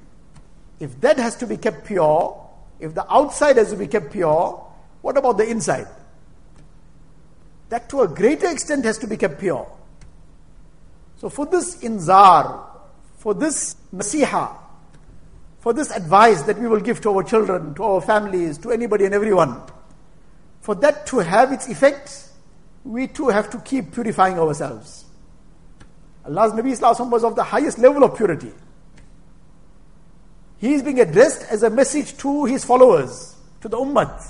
if 0.80 1.00
that 1.00 1.18
has 1.18 1.36
to 1.36 1.46
be 1.46 1.56
kept 1.56 1.86
pure, 1.86 2.40
if 2.80 2.94
the 2.94 3.12
outside 3.12 3.56
has 3.56 3.70
to 3.70 3.76
be 3.76 3.86
kept 3.86 4.12
pure, 4.12 4.66
what 5.02 5.16
about 5.16 5.38
the 5.38 5.48
inside? 5.48 5.86
That 7.68 7.88
to 7.90 8.02
a 8.02 8.08
greater 8.08 8.50
extent 8.50 8.84
has 8.84 8.98
to 8.98 9.06
be 9.06 9.16
kept 9.16 9.40
pure. 9.40 9.70
So 11.16 11.28
for 11.28 11.46
this 11.46 11.82
inzar, 11.82 12.66
for 13.18 13.34
this 13.34 13.76
nasiha, 13.94 14.56
for 15.64 15.72
this 15.72 15.90
advice 15.92 16.42
that 16.42 16.58
we 16.58 16.68
will 16.68 16.78
give 16.78 17.00
to 17.00 17.08
our 17.08 17.22
children, 17.22 17.74
to 17.74 17.82
our 17.84 18.00
families, 18.02 18.58
to 18.58 18.70
anybody 18.70 19.06
and 19.06 19.14
everyone, 19.14 19.62
for 20.60 20.74
that 20.74 21.06
to 21.06 21.20
have 21.20 21.52
its 21.52 21.68
effect, 21.70 22.28
we 22.84 23.06
too 23.06 23.28
have 23.28 23.48
to 23.48 23.56
keep 23.60 23.90
purifying 23.90 24.38
ourselves. 24.38 25.06
Allah's 26.26 26.52
Nabi 26.52 26.72
Islam 26.72 27.10
was 27.10 27.24
of 27.24 27.34
the 27.34 27.42
highest 27.42 27.78
level 27.78 28.04
of 28.04 28.14
purity. 28.14 28.52
He 30.58 30.74
is 30.74 30.82
being 30.82 31.00
addressed 31.00 31.50
as 31.50 31.62
a 31.62 31.70
message 31.70 32.14
to 32.18 32.44
his 32.44 32.62
followers, 32.62 33.34
to 33.62 33.68
the 33.70 33.78
ummah. 33.78 34.22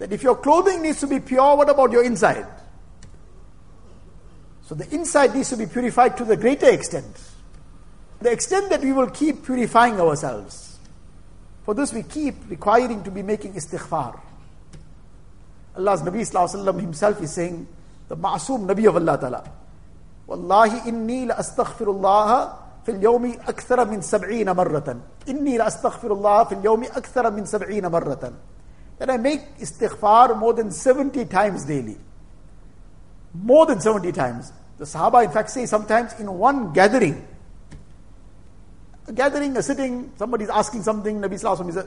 That 0.00 0.12
if 0.12 0.22
your 0.22 0.36
clothing 0.36 0.82
needs 0.82 1.00
to 1.00 1.06
be 1.06 1.18
pure, 1.18 1.56
what 1.56 1.70
about 1.70 1.92
your 1.92 2.04
inside? 2.04 2.46
So 4.64 4.74
the 4.74 4.94
inside 4.94 5.34
needs 5.34 5.48
to 5.48 5.56
be 5.56 5.64
purified 5.64 6.18
to 6.18 6.26
the 6.26 6.36
greater 6.36 6.68
extent 6.68 7.27
The 8.21 8.31
extent 8.31 8.69
that 8.69 8.81
we 8.81 8.91
will 8.91 9.09
keep 9.09 9.45
purifying 9.45 9.99
ourselves. 9.99 10.79
For 11.63 11.73
this 11.73 11.93
we 11.93 12.03
keep 12.03 12.35
requiring 12.49 13.03
to 13.03 13.11
be 13.11 13.23
making 13.23 13.53
istighfar. 13.53 14.19
Allah's 15.75 16.01
Nabi 16.01 16.21
Sallallahu 16.21 16.79
himself 16.79 17.21
is 17.21 17.33
saying, 17.33 17.67
the 18.07 18.15
Ma'asum 18.15 18.67
Nabi 18.67 18.87
of 18.87 18.95
Allah 18.95 19.17
Ta'ala, 19.17 19.43
والله 20.27 20.87
إني 20.87 21.25
لأستغفر 21.25 21.91
الله 21.91 22.53
في 22.85 22.91
اليوم 22.91 23.25
أكثر 23.47 23.85
من 23.85 24.01
سبعين 24.01 24.51
مرة 24.51 24.97
إني 25.29 25.57
لأستغفر 25.57 26.13
الله 26.13 26.43
في 26.43 26.55
اليوم 26.55 26.83
أكثر 26.83 27.31
من 27.31 27.45
سبعين 27.45 27.87
مرة 27.87 28.33
That 28.99 29.09
I 29.09 29.17
make 29.17 29.57
istighfar 29.59 30.37
more 30.37 30.53
than 30.53 30.71
70 30.71 31.25
times 31.25 31.65
daily. 31.65 31.97
More 33.33 33.65
than 33.65 33.81
70 33.81 34.11
times. 34.11 34.53
The 34.77 34.85
Sahaba 34.85 35.25
in 35.25 35.31
fact 35.31 35.49
say 35.49 35.65
sometimes 35.65 36.13
in 36.19 36.31
one 36.31 36.71
gathering, 36.71 37.25
a 39.08 39.12
gathering, 39.12 39.56
a 39.56 39.62
sitting, 39.62 40.12
somebody 40.16 40.44
is 40.44 40.50
asking 40.50 40.82
something, 40.82 41.20
Nabi 41.20 41.40
Sallallahu 41.40 41.68
is 41.70 41.84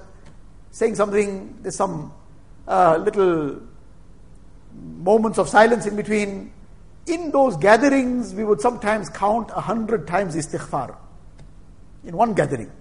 saying 0.71 0.95
something, 0.95 1.57
there's 1.61 1.75
some 1.75 2.13
uh, 2.67 2.97
little 2.97 3.61
moments 4.73 5.37
of 5.37 5.47
silence 5.47 5.85
in 5.85 5.95
between. 5.95 6.51
In 7.07 7.31
those 7.31 7.57
gatherings, 7.57 8.33
we 8.33 8.43
would 8.43 8.61
sometimes 8.61 9.09
count 9.09 9.49
a 9.55 9.61
hundred 9.61 10.07
times 10.07 10.35
istighfar 10.35 10.95
in 12.03 12.15
one 12.15 12.33
gathering. 12.33 12.71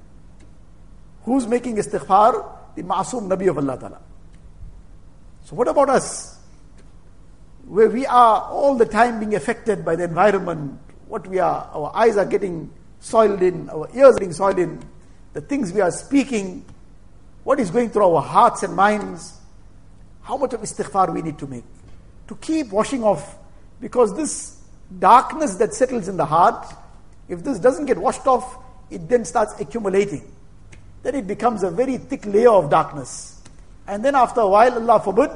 Who's 1.25 1.47
making 1.47 1.77
istighfar? 1.77 2.57
The 2.77 2.83
Ma'asum 2.83 3.29
Nabi 3.29 3.49
of 3.49 3.59
Allah 3.59 3.79
Ta'ala. 3.79 4.01
So, 5.45 5.57
what 5.57 5.69
about 5.69 5.91
us? 5.91 6.39
Where 7.67 7.89
we 7.89 8.07
are 8.07 8.43
all 8.43 8.77
the 8.77 8.87
time 8.87 9.19
being 9.19 9.35
affected 9.35 9.85
by 9.85 9.97
the 9.97 10.05
environment, 10.05 10.79
what 11.09 11.27
we 11.27 11.39
are, 11.39 11.69
our 11.75 11.91
eyes 11.95 12.17
are 12.17 12.25
getting 12.25 12.71
soiled 13.01 13.43
in, 13.43 13.69
our 13.71 13.89
ears 13.95 14.15
getting 14.17 14.33
soiled 14.33 14.59
in, 14.59 14.83
the 15.33 15.41
things 15.41 15.73
we 15.73 15.81
are 15.81 15.91
speaking, 15.91 16.65
what 17.45 17.59
is 17.59 17.71
going 17.71 17.91
through 17.91 18.15
our 18.15 18.23
hearts 18.23 18.63
and 18.63 18.75
minds, 18.75 19.39
how 20.23 20.37
much 20.37 20.53
of 20.53 20.61
istighfar 20.61 21.13
we 21.13 21.23
need 21.23 21.39
to 21.39 21.47
make 21.47 21.65
to 22.31 22.37
keep 22.37 22.69
washing 22.69 23.03
off 23.03 23.37
because 23.81 24.15
this 24.15 24.57
darkness 25.01 25.57
that 25.57 25.75
settles 25.75 26.07
in 26.07 26.17
the 26.17 26.25
heart, 26.25 26.65
if 27.29 27.43
this 27.43 27.59
doesn't 27.59 27.87
get 27.87 27.99
washed 27.99 28.25
off, 28.25 28.57
it 28.89 29.09
then 29.09 29.25
starts 29.25 29.61
accumulating. 29.61 30.23
Then 31.03 31.17
it 31.17 31.27
becomes 31.27 31.65
a 31.65 31.73
very 31.73 31.99
thick 31.99 32.25
layer 32.27 32.51
of 32.51 32.71
darkness. 32.71 33.43
And 33.89 34.05
then 34.05 34.15
after 34.15 34.43
a 34.43 34.49
while, 34.49 34.75
Allah 34.75 35.01
forbid, 35.01 35.31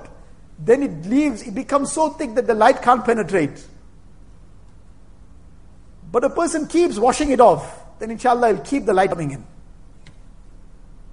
then 0.56 0.84
it 0.84 1.06
leaves, 1.10 1.42
it 1.42 1.56
becomes 1.56 1.90
so 1.90 2.10
thick 2.10 2.36
that 2.36 2.46
the 2.46 2.54
light 2.54 2.80
can't 2.80 3.04
penetrate. 3.04 3.66
But 6.14 6.22
a 6.22 6.30
person 6.30 6.68
keeps 6.68 6.96
washing 6.96 7.32
it 7.32 7.40
off, 7.40 7.98
then 7.98 8.12
inshallah, 8.12 8.52
he'll 8.52 8.62
keep 8.62 8.84
the 8.84 8.94
light 8.94 9.10
coming 9.10 9.32
in. 9.32 9.44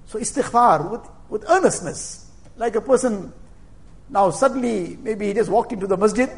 So 0.06 0.20
istighfar 0.20 0.92
with, 0.92 1.02
with 1.28 1.50
earnestness. 1.50 2.30
Like 2.56 2.76
a 2.76 2.82
person 2.82 3.34
now 4.10 4.30
suddenly, 4.30 5.00
maybe 5.02 5.26
he 5.26 5.34
just 5.34 5.50
walked 5.50 5.74
into 5.74 5.88
the 5.88 5.98
masjid 5.98 6.30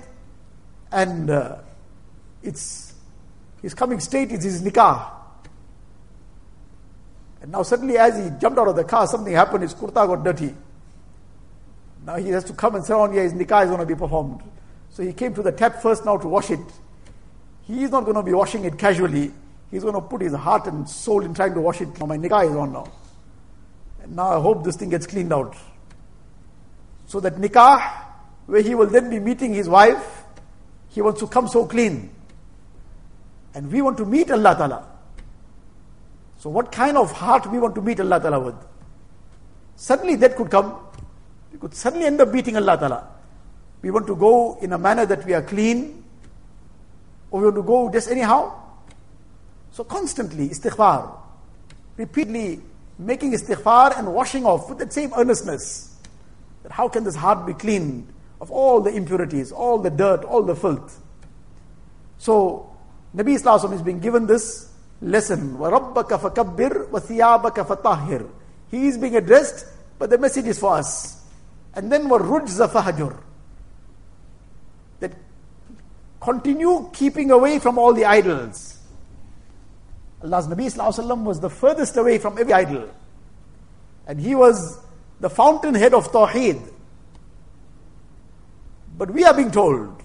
and 0.93 1.29
uh, 1.29 1.57
it's, 2.41 2.93
he's 3.61 3.73
coming 3.73 3.99
state 3.99 4.31
is 4.31 4.45
his 4.45 4.61
nikah. 4.61 5.11
And 7.41 7.51
now 7.51 7.63
suddenly 7.63 7.97
as 7.97 8.15
he 8.15 8.31
jumped 8.39 8.57
out 8.57 8.69
of 8.69 8.77
the 8.77 8.85
car, 8.85 9.07
something 9.07 9.33
happened, 9.33 9.63
his 9.63 9.73
kurta 9.73 10.07
got 10.07 10.23
dirty. 10.23 10.55
Now 12.05 12.15
he 12.15 12.29
has 12.29 12.45
to 12.45 12.53
come 12.53 12.75
and 12.75 12.85
sit 12.85 12.93
on 12.93 13.11
here, 13.11 13.23
his 13.23 13.33
nikah 13.33 13.63
is 13.63 13.67
going 13.67 13.81
to 13.81 13.85
be 13.85 13.95
performed. 13.95 14.41
So 14.89 15.03
he 15.03 15.11
came 15.11 15.35
to 15.35 15.43
the 15.43 15.51
tap 15.51 15.81
first 15.81 16.05
now 16.05 16.15
to 16.15 16.29
wash 16.29 16.49
it. 16.49 16.61
He 17.65 17.83
is 17.83 17.91
not 17.91 18.03
going 18.03 18.15
to 18.15 18.23
be 18.23 18.33
washing 18.33 18.65
it 18.65 18.77
casually. 18.77 19.31
He's 19.71 19.83
going 19.83 19.95
to 19.95 20.01
put 20.01 20.21
his 20.21 20.33
heart 20.33 20.67
and 20.67 20.87
soul 20.87 21.23
in 21.23 21.33
trying 21.33 21.53
to 21.53 21.61
wash 21.61 21.81
it. 21.81 21.99
Now 21.99 22.05
my 22.05 22.17
nikah 22.17 22.49
is 22.49 22.55
on 22.55 22.73
now. 22.73 22.91
And 24.03 24.15
now 24.15 24.37
I 24.37 24.41
hope 24.41 24.63
this 24.63 24.75
thing 24.75 24.89
gets 24.89 25.07
cleaned 25.07 25.33
out. 25.33 25.55
So 27.07 27.19
that 27.21 27.35
nikah, 27.35 27.81
where 28.45 28.61
he 28.61 28.75
will 28.75 28.87
then 28.87 29.09
be 29.09 29.19
meeting 29.19 29.53
his 29.53 29.69
wife, 29.69 30.23
he 30.89 31.01
wants 31.01 31.21
to 31.21 31.27
come 31.27 31.47
so 31.47 31.65
clean. 31.65 32.13
And 33.55 33.71
we 33.71 33.81
want 33.81 33.97
to 33.97 34.05
meet 34.05 34.29
Allah 34.29 34.55
Ta'ala. 34.55 34.87
So 36.39 36.49
what 36.49 36.71
kind 36.71 36.97
of 36.97 37.11
heart 37.11 37.49
we 37.49 37.59
want 37.59 37.75
to 37.75 37.81
meet 37.81 37.99
Allah 37.99 38.19
Ta'ala 38.19 38.39
with? 38.39 38.55
Suddenly 39.75 40.15
that 40.17 40.35
could 40.35 40.51
come. 40.51 40.77
We 41.51 41.59
could 41.59 41.73
suddenly 41.73 42.05
end 42.05 42.19
up 42.19 42.33
meeting 42.33 42.57
Allah 42.57 42.77
Ta'ala. 42.77 43.07
We 43.81 43.91
want 43.91 44.07
to 44.07 44.15
go 44.15 44.57
in 44.61 44.73
a 44.73 44.77
manner 44.77 45.05
that 45.05 45.25
we 45.25 45.33
are 45.33 45.41
clean, 45.41 46.02
or 47.32 47.40
we 47.40 47.46
want 47.46 47.56
to 47.56 47.62
go 47.62 47.90
just 47.90 48.10
anyhow. 48.10 48.52
So 49.72 49.84
constantly 49.84 50.48
istighfar, 50.48 51.10
repeatedly 51.96 52.60
making 52.98 53.32
istighfar 53.32 53.98
and 53.98 54.12
washing 54.12 54.44
off 54.44 54.68
with 54.68 54.78
that 54.78 54.92
same 54.92 55.12
earnestness. 55.16 55.96
That 56.62 56.72
how 56.72 56.88
can 56.88 57.04
this 57.04 57.14
heart 57.14 57.46
be 57.46 57.54
cleaned 57.54 58.12
of 58.40 58.50
all 58.50 58.80
the 58.80 58.90
impurities, 58.90 59.52
all 59.52 59.78
the 59.78 59.90
dirt, 59.90 60.24
all 60.24 60.42
the 60.42 60.56
filth? 60.56 61.00
So, 62.18 62.74
Nabi 63.14 63.36
Islam 63.36 63.72
is 63.72 63.82
being 63.82 64.00
given 64.00 64.26
this 64.26 64.70
lesson. 65.00 65.56
وَرَبَّكَ 65.58 66.08
فَكَبِّرْ 66.08 66.90
وَثِيَابَكَ 66.90 67.66
فَطَهِّرْ 67.66 68.28
He 68.70 68.88
is 68.88 68.98
being 68.98 69.16
addressed, 69.16 69.66
but 69.98 70.10
the 70.10 70.18
message 70.18 70.46
is 70.46 70.58
for 70.58 70.76
us. 70.76 71.24
And 71.74 71.90
then 71.92 72.08
وَالرُّجْزَ 72.08 72.68
فَهَجُرْ 72.68 73.10
That 73.12 73.22
continue 76.23 76.89
keeping 76.93 77.31
away 77.31 77.59
from 77.59 77.77
all 77.77 77.93
the 77.93 78.05
idols. 78.05 78.79
Allah's 80.23 80.47
Nabi 80.47 80.73
Sallallahu 80.73 81.25
was 81.25 81.39
the 81.41 81.49
furthest 81.49 81.97
away 81.97 82.17
from 82.17 82.37
every 82.37 82.53
idol. 82.53 82.89
And 84.07 84.19
he 84.19 84.35
was 84.35 84.79
the 85.19 85.29
fountainhead 85.29 85.93
of 85.93 86.11
Tawheed. 86.11 86.61
But 88.97 89.11
we 89.11 89.23
are 89.23 89.33
being 89.33 89.51
told 89.51 90.01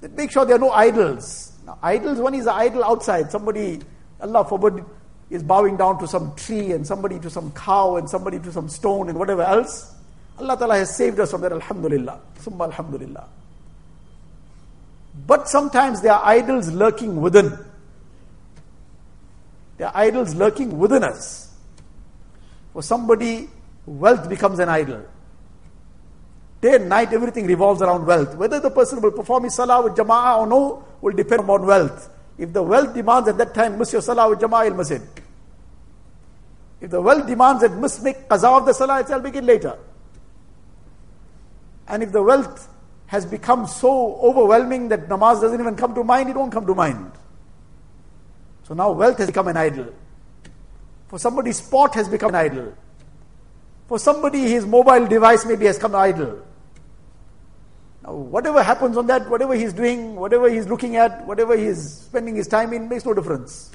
that 0.00 0.16
make 0.16 0.30
sure 0.30 0.44
there 0.44 0.56
are 0.56 0.60
no 0.60 0.70
idols. 0.70 1.52
Now, 1.66 1.78
idols, 1.82 2.18
one 2.18 2.34
is 2.34 2.46
an 2.46 2.54
idol 2.54 2.84
outside. 2.84 3.30
Somebody, 3.30 3.80
Allah 4.20 4.44
forbid, 4.44 4.84
is 5.30 5.42
bowing 5.42 5.76
down 5.76 5.98
to 5.98 6.06
some 6.06 6.34
tree 6.36 6.72
and 6.72 6.86
somebody 6.86 7.18
to 7.18 7.30
some 7.30 7.50
cow 7.52 7.96
and 7.96 8.08
somebody 8.08 8.38
to 8.38 8.52
some 8.52 8.68
stone 8.68 9.08
and 9.08 9.18
whatever 9.18 9.42
else. 9.42 9.94
Allah 10.38 10.56
Ta'ala 10.56 10.76
has 10.76 10.96
saved 10.96 11.18
us 11.18 11.32
from 11.32 11.40
that, 11.40 11.52
Alhamdulillah. 11.52 12.20
Summa 12.38 12.64
Alhamdulillah. 12.64 13.26
But 15.26 15.48
sometimes 15.48 16.00
there 16.00 16.12
are 16.12 16.24
idols 16.24 16.70
lurking 16.70 17.20
within. 17.20 17.58
There 19.76 19.88
are 19.88 19.96
idols 19.96 20.34
lurking 20.34 20.78
within 20.78 21.04
us. 21.04 21.54
For 22.72 22.82
somebody, 22.82 23.48
wealth 23.86 24.28
becomes 24.28 24.58
an 24.58 24.68
idol. 24.68 25.02
Day 26.60 26.74
and 26.74 26.88
night, 26.88 27.12
everything 27.12 27.46
revolves 27.46 27.82
around 27.82 28.06
wealth. 28.06 28.34
Whether 28.36 28.60
the 28.60 28.70
person 28.70 29.00
will 29.00 29.12
perform 29.12 29.44
his 29.44 29.54
salah 29.54 29.82
with 29.82 29.94
jama'ah 29.94 30.38
or 30.38 30.46
no 30.46 30.84
will 31.00 31.14
depend 31.14 31.48
on 31.48 31.66
wealth. 31.66 32.10
If 32.36 32.52
the 32.52 32.62
wealth 32.62 32.94
demands 32.94 33.28
at 33.28 33.38
that 33.38 33.54
time, 33.54 33.78
miss 33.78 33.92
your 33.92 34.02
salah 34.02 34.28
with 34.28 34.40
jama'ah, 34.40 34.66
il 34.66 34.74
masjid. 34.74 35.02
If 36.80 36.90
the 36.90 37.00
wealth 37.00 37.26
demands 37.26 37.62
that 37.62 37.72
must 37.72 38.02
make 38.02 38.28
qaza 38.28 38.58
of 38.58 38.66
the 38.66 38.72
salah, 38.72 39.04
I'll 39.08 39.20
make 39.20 39.36
it 39.36 39.44
later. 39.44 39.78
And 41.88 42.02
if 42.02 42.12
the 42.12 42.22
wealth 42.22 42.68
has 43.08 43.24
become 43.24 43.66
so 43.66 44.16
overwhelming 44.20 44.88
that 44.88 45.08
namaz 45.08 45.40
doesn't 45.40 45.58
even 45.58 45.74
come 45.74 45.94
to 45.94 46.04
mind, 46.04 46.28
it 46.28 46.36
won't 46.36 46.52
come 46.52 46.66
to 46.66 46.74
mind. 46.74 47.10
So 48.64 48.74
now 48.74 48.92
wealth 48.92 49.16
has 49.16 49.28
become 49.28 49.48
an 49.48 49.56
idol. 49.56 49.86
For 51.08 51.18
somebody, 51.18 51.52
sport 51.52 51.94
has 51.94 52.06
become 52.06 52.28
an 52.30 52.34
idol. 52.34 52.74
For 53.86 53.98
somebody, 53.98 54.40
his 54.40 54.66
mobile 54.66 55.06
device 55.06 55.46
maybe 55.46 55.64
has 55.64 55.78
come 55.78 55.94
idol. 55.94 56.42
Now, 58.02 58.12
whatever 58.12 58.62
happens 58.62 58.98
on 58.98 59.06
that, 59.06 59.26
whatever 59.30 59.54
he's 59.54 59.72
doing, 59.72 60.14
whatever 60.14 60.50
he's 60.50 60.68
looking 60.68 60.96
at, 60.96 61.26
whatever 61.26 61.56
he's 61.56 61.82
spending 62.00 62.36
his 62.36 62.46
time 62.46 62.74
in, 62.74 62.90
makes 62.90 63.06
no 63.06 63.14
difference. 63.14 63.70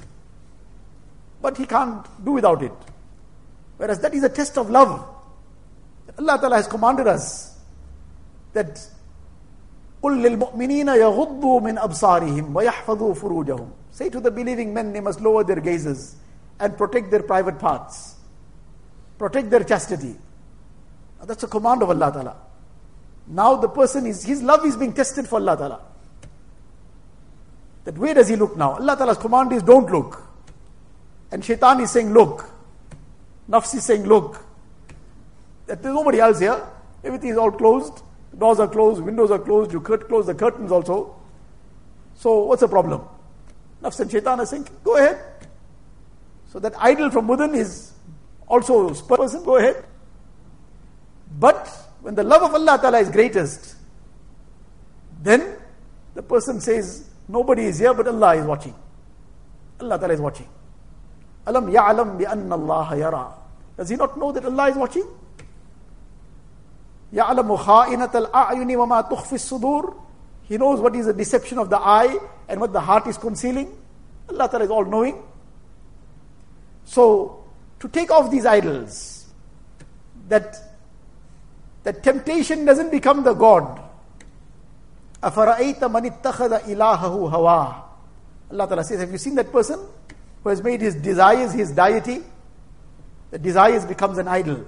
But 1.42 1.56
he 1.56 1.66
can't 1.66 2.06
do 2.24 2.30
without 2.30 2.62
it. 2.62 2.72
Whereas 3.78 3.98
that 3.98 4.14
is 4.14 4.22
a 4.22 4.28
test 4.28 4.56
of 4.58 4.70
love. 4.70 5.04
Allah 6.20 6.38
Ta'ala 6.38 6.54
has 6.54 6.68
commanded 6.68 7.08
us 7.08 7.58
that 8.52 8.78
قل 10.03 10.21
للمؤمنين 10.23 10.87
يغضوا 10.87 11.59
من 11.59 11.77
أبصارهم 11.77 12.55
ويحفظوا 12.55 13.13
فروجهم 13.13 13.69
Say 13.91 14.09
to 14.09 14.21
the 14.21 14.31
believing 14.31 14.73
men, 14.73 14.93
they 14.93 15.01
must 15.01 15.19
lower 15.19 15.43
their 15.43 15.59
gazes 15.59 16.15
and 16.59 16.77
protect 16.77 17.11
their 17.11 17.23
private 17.23 17.59
parts, 17.59 18.15
protect 19.17 19.49
their 19.49 19.63
chastity. 19.63 20.15
Now, 21.19 21.25
that's 21.25 21.43
a 21.43 21.47
command 21.47 21.83
of 21.83 21.89
Allah 21.89 22.11
Ta'ala. 22.13 22.35
Now 23.27 23.55
the 23.55 23.67
person 23.67 24.05
is, 24.05 24.23
his 24.23 24.41
love 24.41 24.65
is 24.65 24.75
being 24.75 24.93
tested 24.93 25.27
for 25.27 25.35
Allah 25.35 25.57
Ta'ala. 25.57 25.81
That 27.83 27.97
where 27.97 28.13
does 28.13 28.27
he 28.27 28.35
look 28.35 28.57
now? 28.57 28.73
Allah 28.73 28.95
Ta'ala's 28.95 29.17
command 29.17 29.51
is 29.51 29.63
don't 29.63 29.91
look. 29.91 30.23
And 31.31 31.43
shaitan 31.43 31.79
is 31.81 31.91
saying 31.91 32.11
look. 32.11 32.49
Nafs 33.49 33.75
is 33.75 33.83
saying 33.83 34.03
look. 34.03 34.43
That 35.67 35.83
there's 35.83 35.93
nobody 35.93 36.19
else 36.19 36.39
here. 36.39 36.61
Everything 37.03 37.29
is 37.29 37.37
all 37.37 37.51
closed. 37.51 38.01
Doors 38.38 38.58
are 38.58 38.68
closed, 38.68 39.00
windows 39.02 39.30
are 39.30 39.38
closed, 39.38 39.72
you 39.72 39.80
close 39.80 40.26
the 40.26 40.34
curtains 40.34 40.72
also. 40.72 41.14
So 42.14 42.44
what's 42.44 42.60
the 42.60 42.68
problem? 42.68 43.02
Nafs 43.82 44.00
and 44.00 44.10
shaitan 44.10 44.40
are 44.40 44.46
saying, 44.46 44.68
go 44.82 44.96
ahead. 44.96 45.20
So 46.48 46.58
that 46.58 46.74
idol 46.78 47.10
from 47.10 47.28
within 47.28 47.54
is 47.54 47.92
also 48.46 48.92
person, 48.94 49.44
go 49.44 49.56
ahead. 49.56 49.84
But 51.38 51.68
when 52.00 52.14
the 52.14 52.22
love 52.22 52.42
of 52.42 52.54
Allah 52.54 52.78
Ta'ala 52.80 53.00
is 53.00 53.10
greatest, 53.10 53.76
then 55.22 55.56
the 56.14 56.22
person 56.22 56.60
says, 56.60 57.10
nobody 57.28 57.64
is 57.64 57.78
here 57.78 57.94
but 57.94 58.06
Allah 58.06 58.36
is 58.36 58.46
watching. 58.46 58.74
Allah 59.80 59.98
Ta'ala 59.98 60.14
is 60.14 60.20
watching. 60.20 60.48
Alam 61.46 61.70
ya'lam 61.70 62.18
bi 62.18 62.30
anna 62.30 62.54
Allah 62.54 62.96
yara. 62.96 63.32
Does 63.76 63.88
he 63.88 63.96
not 63.96 64.16
know 64.18 64.32
that 64.32 64.44
Allah 64.44 64.70
is 64.70 64.76
watching? 64.76 65.06
يَعْلَمُ 67.13 67.57
خَائِنَةَ 67.57 68.11
الْأَعْيُنِ 68.11 68.69
وَمَا 68.77 69.09
تُخْفِ 69.09 69.33
الصُّدُورِ 69.33 69.95
he 70.49 70.57
knows 70.57 70.81
what 70.81 70.95
is 70.95 71.05
the 71.05 71.13
deception 71.13 71.59
of 71.59 71.69
the 71.69 71.77
eye 71.77 72.17
and 72.47 72.59
what 72.59 72.73
the 72.73 72.81
heart 72.81 73.05
is 73.05 73.19
concealing. 73.19 73.71
Allah 74.27 74.49
Ta'ala 74.49 74.65
is 74.65 74.71
all 74.71 74.83
knowing. 74.83 75.23
So, 76.85 77.45
to 77.79 77.87
take 77.87 78.09
off 78.09 78.31
these 78.31 78.47
idols, 78.47 79.27
that, 80.27 80.57
that 81.83 82.01
temptation 82.01 82.65
doesn't 82.65 82.91
become 82.91 83.23
the 83.23 83.35
God. 83.35 83.79
أَفَرَأَيْتَ 85.21 85.81
مَنِ 85.81 86.19
اتَّخَذَ 86.19 86.63
إِلَهَهُ 86.63 87.31
هَوَاهُ 87.31 87.83
Allah 88.51 88.67
Ta'ala 88.67 88.83
says, 88.83 89.01
have 89.01 89.11
you 89.11 89.19
seen 89.19 89.35
that 89.35 89.51
person 89.51 89.79
who 90.41 90.49
has 90.49 90.63
made 90.63 90.81
his 90.81 90.95
desires 90.95 91.53
his 91.53 91.71
deity? 91.71 92.23
The 93.29 93.37
desires 93.37 93.85
becomes 93.85 94.17
an 94.17 94.27
idol. 94.27 94.65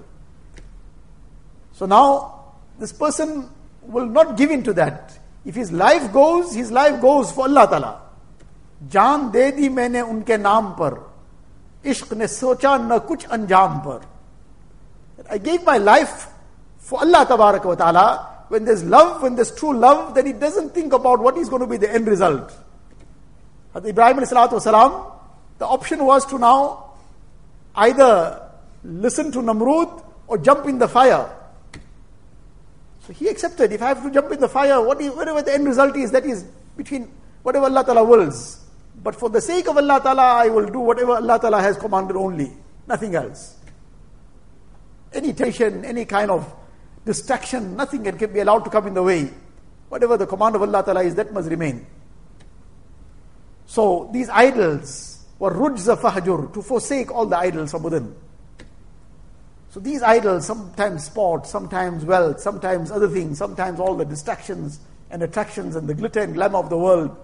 So 1.72 1.86
now, 1.86 2.35
this 2.79 2.91
person 2.91 3.49
will 3.83 4.05
not 4.05 4.37
give 4.37 4.51
in 4.51 4.63
to 4.63 4.73
that. 4.73 5.17
If 5.45 5.55
his 5.55 5.71
life 5.71 6.11
goes, 6.11 6.53
his 6.53 6.71
life 6.71 7.01
goes 7.01 7.31
for 7.31 7.45
Allah 7.45 7.67
Ta'ala. 7.69 8.01
जान 8.93 9.29
दे 9.31 9.51
दी 9.51 9.69
मैंने 9.73 10.01
उनके 10.01 10.37
नाम 10.37 10.69
पर 10.79 10.93
इश्क 11.89 12.13
ने 12.13 12.27
सोचा 12.27 12.75
न 12.77 12.97
कुछ 13.07 13.25
अंजाम 13.25 13.77
पर 13.85 14.01
I 15.31 15.39
gave 15.39 15.63
my 15.67 15.79
life 15.79 16.27
for 16.89 16.99
अल्लाह 17.01 17.23
तबारक 17.31 17.65
when 18.49 18.63
there's 18.63 18.83
love, 18.83 19.21
when 19.21 19.35
there's 19.35 19.51
true 19.51 19.73
love, 19.73 20.15
then 20.15 20.25
he 20.25 20.33
doesn't 20.33 20.73
think 20.73 20.93
about 20.93 21.19
what 21.19 21.37
is 21.37 21.49
going 21.49 21.61
to 21.61 21.67
be 21.67 21.77
the 21.77 21.93
end 21.93 22.07
result. 22.07 22.53
At 23.75 23.85
Ibrahim 23.85 24.23
salam, 24.25 25.11
the 25.57 25.65
option 25.65 26.05
was 26.05 26.25
to 26.27 26.39
now 26.39 26.93
either 27.75 28.49
listen 28.83 29.31
to 29.33 29.39
Namrud 29.39 30.03
or 30.27 30.37
jump 30.37 30.65
in 30.65 30.77
the 30.77 30.87
fire. 30.87 31.29
So 33.07 33.13
he 33.13 33.29
accepted, 33.29 33.71
if 33.71 33.81
I 33.81 33.87
have 33.87 34.03
to 34.03 34.11
jump 34.11 34.33
in 34.33 34.41
the 34.41 34.49
fire, 34.49 34.81
what 34.85 34.99
is, 34.99 35.13
whatever 35.13 35.41
the 35.41 35.53
end 35.53 35.65
result 35.65 35.95
is, 35.95 36.11
that 36.11 36.25
is 36.25 36.43
between 36.75 37.09
whatever 37.41 37.65
Allah 37.65 37.85
Ta'ala 37.85 38.03
wills. 38.03 38.65
But 39.01 39.15
for 39.15 39.29
the 39.29 39.39
sake 39.39 39.69
of 39.69 39.77
Allah 39.77 40.01
Ta'ala, 40.03 40.43
I 40.43 40.49
will 40.49 40.65
do 40.65 40.79
whatever 40.79 41.13
Allah 41.13 41.39
Ta'ala 41.39 41.61
has 41.61 41.77
commanded 41.77 42.17
only, 42.17 42.51
nothing 42.85 43.15
else. 43.15 43.55
any 45.13 45.33
tension, 45.33 45.85
any 45.85 46.05
kind 46.05 46.31
of 46.31 46.53
distraction, 47.05 47.75
nothing 47.75 48.03
can 48.03 48.33
be 48.33 48.39
allowed 48.39 48.63
to 48.65 48.69
come 48.69 48.87
in 48.87 48.93
the 48.93 49.03
way. 49.03 49.31
Whatever 49.89 50.17
the 50.17 50.27
command 50.27 50.55
of 50.55 50.61
Allah 50.61 50.83
Ta'ala 50.83 51.03
is, 51.03 51.15
that 51.15 51.33
must 51.33 51.49
remain. 51.49 51.85
So 53.65 54.09
these 54.11 54.29
idols 54.29 55.25
were 55.39 55.51
rujza 55.51 55.97
fahjur, 55.97 56.53
to 56.53 56.61
forsake 56.61 57.11
all 57.11 57.25
the 57.25 57.37
idols 57.37 57.71
from 57.71 57.83
within. 57.83 58.15
So 59.69 59.79
these 59.79 60.01
idols, 60.01 60.45
sometimes 60.45 61.05
sport, 61.05 61.45
sometimes 61.45 62.05
wealth, 62.05 62.39
sometimes 62.39 62.89
other 62.89 63.09
things, 63.09 63.37
sometimes 63.37 63.79
all 63.79 63.95
the 63.95 64.05
distractions 64.05 64.79
and 65.11 65.21
attractions 65.21 65.75
and 65.75 65.87
the 65.87 65.93
glitter 65.93 66.21
and 66.21 66.33
glamour 66.33 66.59
of 66.59 66.69
the 66.69 66.77
world, 66.77 67.15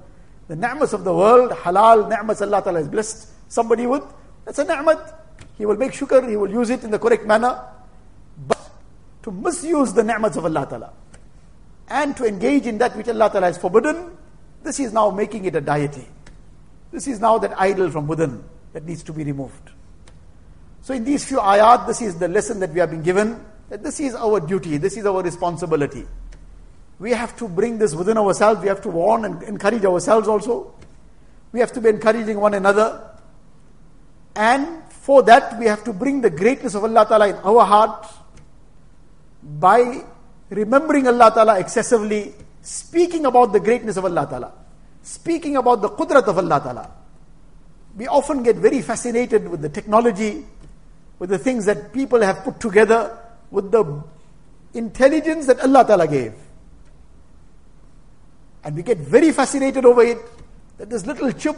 the 0.48 0.56
ni'mas 0.56 0.94
of 0.94 1.04
the 1.04 1.14
world, 1.14 1.52
halal 1.52 2.10
ni'mas 2.10 2.42
Allah 2.42 2.62
Ta'ala 2.62 2.80
has 2.80 2.88
blessed 2.90 3.30
somebody 3.48 3.88
with, 3.88 4.04
that's 4.46 4.60
a 4.60 4.66
ni'mat. 4.66 5.22
He 5.58 5.66
will 5.66 5.78
make 5.78 5.92
shukr, 5.92 6.28
he 6.28 6.36
will 6.36 6.50
use 6.50 6.70
it 6.70 6.84
in 6.84 6.92
the 6.92 7.00
correct 7.00 7.26
manner. 7.26 7.64
But 8.48 8.60
to 9.24 9.32
misuse 9.32 9.94
the 9.94 10.04
ni'mats 10.04 10.36
of 10.36 10.46
Allah 10.46 10.68
Ta'ala 10.70 10.94
and 11.88 12.16
to 12.18 12.26
engage 12.26 12.66
in 12.66 12.78
that 12.80 12.96
which 12.96 13.08
Allah 13.08 13.30
Ta'ala 13.30 13.48
has 13.48 13.58
forbidden, 13.58 14.18
this 14.64 14.80
is 14.80 14.92
now 14.92 15.10
making 15.12 15.46
it 15.46 15.56
a 15.56 15.62
deity. 15.62 16.08
This 16.92 17.08
is 17.08 17.20
now 17.20 17.38
that 17.40 17.60
idol 17.60 17.90
from 17.90 18.08
within 18.08 18.44
that 18.74 18.86
needs 18.86 19.04
to 19.04 19.14
be 19.14 19.24
removed. 19.24 19.72
So 20.84 20.94
in 20.94 21.06
these 21.06 21.24
few 21.24 21.38
ayat, 21.38 21.88
this 21.88 22.02
is 22.02 22.20
the 22.20 22.28
lesson 22.28 22.60
that 22.60 22.72
we 22.72 22.82
have 22.82 22.92
been 22.92 23.02
given, 23.02 23.44
that 23.70 23.82
this 23.82 24.02
is 24.02 24.16
our 24.16 24.42
duty, 24.42 24.76
this 24.76 24.98
is 24.98 25.06
our 25.06 25.24
responsibility. 25.24 26.06
We 27.00 27.12
have 27.12 27.38
to 27.38 27.48
bring 27.48 27.78
this 27.78 27.96
within 27.96 28.18
ourselves, 28.18 28.62
we 28.62 28.68
have 28.68 28.82
to 28.82 28.90
warn 28.90 29.24
and 29.24 29.42
encourage 29.44 29.86
ourselves 29.86 30.28
also. 30.28 30.76
We 31.54 31.62
have 31.62 31.72
to 31.72 31.82
be 31.82 31.88
encouraging 31.88 32.38
one 32.38 32.54
another. 32.54 33.02
And 34.36 34.84
for 34.90 35.24
that, 35.24 35.58
we 35.58 35.68
have 35.68 35.86
to 35.86 35.94
bring 35.94 36.20
the 36.20 36.30
greatness 36.30 36.76
of 36.76 36.84
Allah 36.84 37.06
Ta'ala 37.08 37.28
in 37.30 37.36
our 37.36 37.64
heart 37.64 38.06
by 39.42 40.04
remembering 40.50 41.08
Allah 41.08 41.32
Ta'ala 41.34 41.60
excessively, 41.60 42.34
speaking 42.62 43.26
about 43.26 43.54
the 43.54 43.60
greatness 43.62 43.96
of 43.96 44.04
Allah 44.04 44.28
Ta'ala, 44.30 44.52
speaking 45.02 45.56
about 45.56 45.82
the 45.82 45.90
qudrat 45.90 46.28
of 46.28 46.38
Allah 46.38 46.60
Ta'ala. 46.60 46.92
We 47.96 48.08
often 48.08 48.44
get 48.44 48.58
very 48.58 48.82
fascinated 48.82 49.48
with 49.48 49.62
the 49.62 49.70
technology, 49.70 50.46
with 51.24 51.30
the 51.30 51.38
things 51.38 51.64
that 51.64 51.94
people 51.94 52.20
have 52.20 52.44
put 52.44 52.60
together, 52.60 53.18
with 53.50 53.72
the 53.72 54.04
intelligence 54.74 55.46
that 55.48 55.58
Allah 55.62 55.86
Ta'ala 55.88 56.06
gave. 56.06 56.34
And 58.62 58.76
we 58.76 58.84
get 58.84 58.98
very 58.98 59.32
fascinated 59.32 59.86
over 59.86 60.04
it, 60.04 60.18
that 60.78 60.90
this 60.90 61.06
little 61.06 61.32
chip 61.32 61.56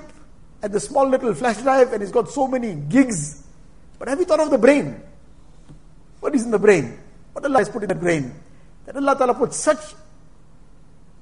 and 0.62 0.72
the 0.72 0.80
small 0.80 1.10
little 1.10 1.34
flash 1.34 1.58
drive 1.64 1.94
and 1.94 2.04
it's 2.04 2.12
got 2.12 2.30
so 2.30 2.48
many 2.48 2.76
gigs. 2.76 3.44
But 3.98 4.08
have 4.08 4.20
you 4.20 4.26
thought 4.26 4.42
of 4.42 4.52
the 4.52 4.60
brain? 4.60 5.02
What 6.20 6.36
is 6.36 6.46
in 6.46 6.52
the 6.52 6.60
brain? 6.60 7.00
What 7.34 7.44
Allah 7.44 7.58
has 7.58 7.70
put 7.70 7.82
in 7.82 7.90
the 7.90 7.96
brain? 7.96 8.36
That 8.86 8.96
Allah 8.98 9.18
Ta'ala 9.18 9.34
put 9.34 9.52
such 9.52 9.80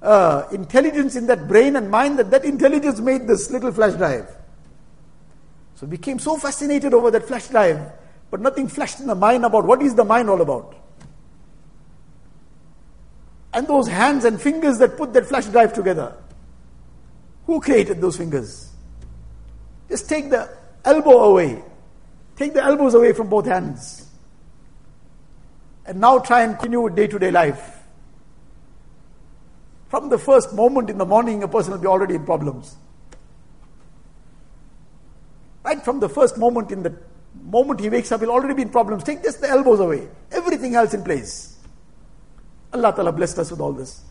uh, 0.02 0.50
intelligence 0.52 1.16
in 1.16 1.28
that 1.28 1.48
brain 1.48 1.78
and 1.78 1.90
mind 1.90 2.20
that 2.20 2.30
that 2.32 2.44
intelligence 2.44 3.00
made 3.00 3.26
this 3.26 3.50
little 3.52 3.72
flash 3.72 3.94
drive. 3.94 4.28
So 5.76 5.86
we 5.86 5.92
became 5.92 6.20
so 6.20 6.36
fascinated 6.36 6.94
over 6.94 7.10
that 7.10 7.26
flash 7.26 7.48
drive 7.48 8.03
but 8.34 8.42
nothing 8.42 8.68
flashed 8.68 9.00
in 9.00 9.06
the 9.06 9.14
mind 9.14 9.46
about 9.46 9.64
what 9.64 9.80
is 9.84 9.94
the 9.94 10.04
mind 10.04 10.28
all 10.28 10.42
about. 10.42 10.74
And 13.54 13.68
those 13.68 13.88
hands 13.88 14.26
and 14.26 14.42
fingers 14.42 14.80
that 14.80 14.98
put 14.98 15.14
that 15.14 15.28
flash 15.28 15.46
drive 15.46 15.72
together. 15.72 16.18
Who 17.46 17.62
created 17.62 18.02
those 18.02 18.18
fingers? 18.18 18.72
Just 19.88 20.10
take 20.10 20.32
the 20.32 20.50
elbow 20.84 21.26
away. 21.26 21.62
Take 22.36 22.56
the 22.56 22.64
elbows 22.64 22.96
away 22.96 23.14
from 23.14 23.30
both 23.30 23.46
hands. 23.46 24.10
And 25.86 26.02
now 26.02 26.18
try 26.18 26.42
and 26.42 26.58
continue 26.58 26.82
with 26.82 26.96
day 26.96 27.06
to 27.06 27.20
day 27.20 27.30
life. 27.30 27.84
From 29.90 30.10
the 30.10 30.18
first 30.18 30.56
moment 30.56 30.90
in 30.90 30.98
the 30.98 31.06
morning, 31.06 31.44
a 31.44 31.48
person 31.48 31.74
will 31.74 31.80
be 31.82 31.86
already 31.86 32.16
in 32.16 32.26
problems. 32.26 32.78
Right 35.64 35.86
from 35.86 36.00
the 36.00 36.10
first 36.10 36.40
moment 36.40 36.72
in 36.72 36.82
the 36.82 36.98
moment 37.42 37.80
he 37.80 37.90
wakes 37.90 38.12
up, 38.12 38.22
he'll 38.22 38.32
already 38.32 38.54
be 38.54 38.62
in 38.64 38.70
problems. 38.70 39.04
Take 39.04 39.24
just 39.24 39.42
the 39.42 39.50
elbows 39.50 39.80
away, 39.80 40.08
everything 40.32 40.76
else 40.76 40.94
in 40.94 41.04
place. 41.04 41.58
Allah 42.74 42.94
Ta'ala 42.94 43.12
blessed 43.12 43.40
us 43.40 43.52
with 43.52 43.60
all 43.60 43.74
this. 43.74 44.02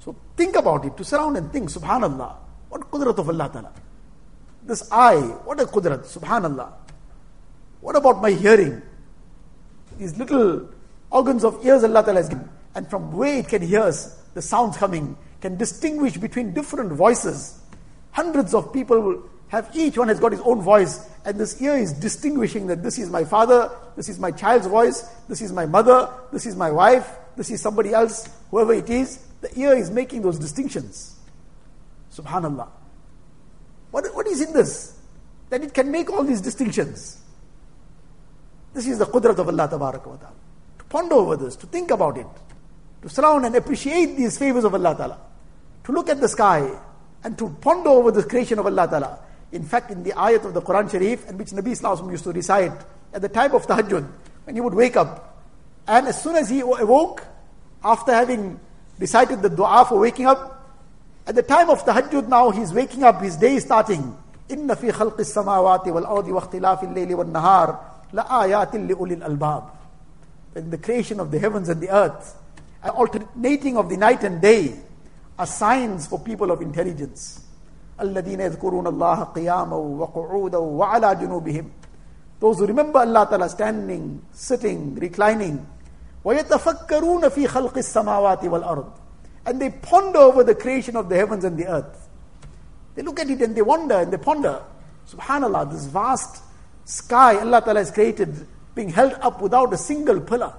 So 0.00 0.16
think 0.36 0.56
about 0.56 0.84
it, 0.84 0.96
to 0.96 1.04
surround 1.04 1.36
and 1.36 1.52
think, 1.52 1.70
Subhanallah, 1.70 2.34
what 2.68 2.90
qudrat 2.90 3.18
of 3.18 3.28
Allah 3.28 3.50
Ta'ala. 3.52 3.72
This 4.64 4.90
eye, 4.92 5.20
what 5.44 5.60
a 5.60 5.64
qudrat, 5.64 6.04
Subhanallah. 6.04 6.72
What 7.80 7.96
about 7.96 8.20
my 8.20 8.30
hearing? 8.30 8.82
These 9.98 10.18
little 10.18 10.68
organs 11.10 11.44
of 11.44 11.64
ears 11.64 11.84
Allah 11.84 12.02
Ta'ala 12.02 12.20
has 12.20 12.28
given. 12.28 12.48
And 12.74 12.88
from 12.88 13.12
where 13.12 13.38
it 13.38 13.48
can 13.48 13.62
hear 13.62 13.90
the 14.34 14.42
sounds 14.42 14.76
coming, 14.76 15.16
can 15.40 15.56
distinguish 15.56 16.16
between 16.16 16.52
different 16.52 16.92
voices. 16.92 17.58
Hundreds 18.12 18.54
of 18.54 18.72
people 18.72 19.00
will 19.00 19.30
have 19.50 19.68
each 19.74 19.98
one 19.98 20.06
has 20.06 20.20
got 20.20 20.30
his 20.30 20.40
own 20.42 20.62
voice, 20.62 21.08
and 21.24 21.36
this 21.36 21.60
ear 21.60 21.76
is 21.76 21.92
distinguishing 21.92 22.68
that 22.68 22.84
this 22.84 22.98
is 22.98 23.10
my 23.10 23.24
father, 23.24 23.68
this 23.96 24.08
is 24.08 24.18
my 24.18 24.30
child's 24.30 24.68
voice, 24.68 25.02
this 25.28 25.42
is 25.42 25.52
my 25.52 25.66
mother, 25.66 26.08
this 26.32 26.46
is 26.46 26.54
my 26.54 26.70
wife, 26.70 27.10
this 27.36 27.50
is 27.50 27.60
somebody 27.60 27.92
else, 27.92 28.28
whoever 28.52 28.72
it 28.72 28.88
is. 28.88 29.18
The 29.40 29.58
ear 29.58 29.72
is 29.72 29.90
making 29.90 30.22
those 30.22 30.38
distinctions. 30.38 31.18
Subhanallah. 32.14 32.68
What, 33.90 34.14
what 34.14 34.28
is 34.28 34.40
in 34.40 34.52
this? 34.52 34.96
That 35.48 35.64
it 35.64 35.74
can 35.74 35.90
make 35.90 36.10
all 36.10 36.22
these 36.22 36.40
distinctions. 36.40 37.20
This 38.72 38.86
is 38.86 38.98
the 38.98 39.06
qudrat 39.06 39.38
of 39.38 39.48
Allah 39.48 39.68
Ta'ala. 39.68 40.32
To 40.78 40.84
ponder 40.84 41.16
over 41.16 41.36
this, 41.36 41.56
to 41.56 41.66
think 41.66 41.90
about 41.90 42.18
it, 42.18 42.26
to 43.02 43.08
surround 43.08 43.46
and 43.46 43.56
appreciate 43.56 44.16
these 44.16 44.38
favors 44.38 44.62
of 44.62 44.74
Allah 44.74 44.94
Ta'ala, 44.94 45.18
to 45.82 45.92
look 45.92 46.08
at 46.08 46.20
the 46.20 46.28
sky 46.28 46.70
and 47.24 47.36
to 47.36 47.48
ponder 47.60 47.88
over 47.90 48.12
the 48.12 48.22
creation 48.22 48.60
of 48.60 48.66
Allah 48.66 48.86
Ta'ala 48.86 49.18
in 49.51 49.63
fact, 49.63 49.91
in 49.91 50.03
the 50.03 50.11
ayat 50.11 50.45
of 50.45 50.53
the 50.53 50.61
Quran 50.61 50.89
Sharif, 50.91 51.27
and 51.29 51.39
which 51.39 51.49
Nabi 51.49 51.79
Sallallahu 51.79 52.11
used 52.11 52.23
to 52.23 52.31
recite 52.31 52.71
at 53.13 53.21
the 53.21 53.29
time 53.29 53.53
of 53.53 53.65
tahajjud, 53.65 54.07
when 54.43 54.55
he 54.55 54.61
would 54.61 54.73
wake 54.73 54.95
up, 54.95 55.41
and 55.87 56.07
as 56.07 56.21
soon 56.21 56.35
as 56.35 56.49
he 56.49 56.59
awoke, 56.61 57.23
after 57.83 58.13
having 58.13 58.59
recited 58.99 59.41
the 59.41 59.49
dua 59.49 59.85
for 59.87 59.99
waking 59.99 60.25
up, 60.25 60.73
at 61.27 61.35
the 61.35 61.43
time 61.43 61.69
of 61.69 61.83
tahajjud 61.85 62.27
now, 62.27 62.49
he's 62.49 62.73
waking 62.73 63.03
up, 63.03 63.21
his 63.21 63.37
day 63.37 63.55
is 63.55 63.63
starting. 63.63 64.17
إن 64.49 64.75
في 64.75 64.91
خلق 64.91 65.19
السماوات 65.19 65.87
والأرض 65.87 66.27
واختلاف 66.27 66.83
الليل 66.83 67.15
والنهار 67.15 67.79
لآيات 68.13 68.75
لأولي 68.75 69.13
الألباب. 69.13 69.63
In 70.55 70.69
the 70.69 70.77
creation 70.77 71.19
of 71.19 71.31
the 71.31 71.39
heavens 71.39 71.69
and 71.69 71.81
the 71.81 71.89
earth, 71.89 72.35
and 72.83 72.91
alternating 72.91 73.77
of 73.77 73.89
the 73.89 73.97
night 73.97 74.23
and 74.23 74.41
day, 74.41 74.75
are 75.39 75.47
signs 75.47 76.07
for 76.07 76.19
people 76.19 76.51
of 76.51 76.61
intelligence. 76.61 77.41
الذين 78.02 78.40
يذكرون 78.40 78.86
الله 78.86 79.22
قياما 79.22 79.76
وقعودا 79.76 80.58
وعلى 80.58 81.14
جنوبهم 81.14 81.70
those 82.40 82.58
who 82.58 82.66
remember 82.66 83.00
Allah 83.00 83.26
Ta'ala 83.28 83.48
standing, 83.48 84.22
sitting, 84.32 84.94
reclining 84.94 85.66
ويتفكرون 86.24 87.28
في 87.28 87.46
خلق 87.48 87.78
السماوات 87.78 88.44
والأرض 88.44 88.92
and 89.46 89.60
they 89.60 89.70
ponder 89.70 90.18
over 90.18 90.44
the 90.44 90.54
creation 90.54 90.96
of 90.96 91.08
the 91.08 91.16
heavens 91.16 91.44
and 91.44 91.56
the 91.58 91.66
earth 91.66 92.08
they 92.94 93.02
look 93.02 93.20
at 93.20 93.30
it 93.30 93.40
and 93.42 93.56
they 93.56 93.62
wonder 93.62 93.96
and 93.96 94.12
they 94.12 94.18
ponder 94.18 94.62
subhanallah 95.10 95.70
this 95.70 95.86
vast 95.86 96.42
sky 96.84 97.38
Allah 97.38 97.60
Ta'ala 97.60 97.80
has 97.80 97.90
created 97.90 98.46
being 98.74 98.90
held 98.90 99.12
up 99.20 99.40
without 99.40 99.72
a 99.72 99.78
single 99.78 100.20
pillar 100.20 100.54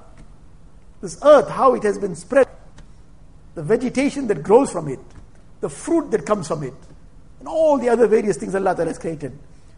this 1.01 1.19
earth 1.23 1.49
how 1.49 1.73
it 1.75 1.83
has 1.83 1.97
been 1.97 2.15
spread 2.15 2.47
the 3.55 3.63
vegetation 3.63 4.27
that 4.27 4.43
grows 4.43 4.71
from 4.71 4.87
it 4.87 4.99
the 5.61 5.69
fruit 5.69 6.09
that 6.11 6.25
comes 6.25 6.47
from 6.47 6.63
it 6.63 6.73
and 7.41 7.47
all 7.47 7.79
the 7.79 7.89
other 7.89 8.05
various 8.05 8.37
things 8.37 8.53
Allah 8.53 8.75
Ta'ala 8.75 8.91
has 8.91 8.99
created. 8.99 9.35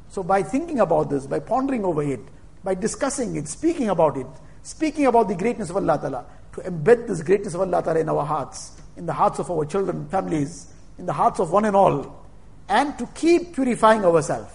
So 0.10 0.22
by 0.22 0.44
thinking 0.44 0.82
about 0.82 1.10
this, 1.10 1.26
by 1.26 1.40
pondering 1.40 1.86
over 1.86 2.04
it, 2.04 2.20
by 2.62 2.76
discussing 2.76 3.38
it, 3.38 3.48
speaking 3.48 3.88
about 3.88 4.18
it, 4.18 4.28
speaking 4.64 5.06
about 5.06 5.30
the 5.30 5.36
greatness 5.36 5.70
of 5.70 5.78
Allah 5.78 5.98
Ta'ala, 5.98 6.26
to 6.56 6.62
embed 6.62 7.08
this 7.08 7.22
greatness 7.22 7.54
of 7.54 7.62
Allah 7.62 7.82
Ta'ala 7.82 8.02
in 8.02 8.10
our 8.10 8.26
hearts, 8.26 8.82
in 8.98 9.06
the 9.06 9.14
hearts 9.14 9.40
of 9.40 9.50
our 9.50 9.64
children, 9.64 10.10
families, 10.10 10.74
in 10.98 11.06
the 11.06 11.14
hearts 11.14 11.40
of 11.40 11.52
one 11.52 11.64
and 11.64 11.74
all, 11.74 12.28
and 12.68 12.98
to 12.98 13.08
keep 13.16 13.56
purifying 13.56 14.04
ourselves, 14.04 14.52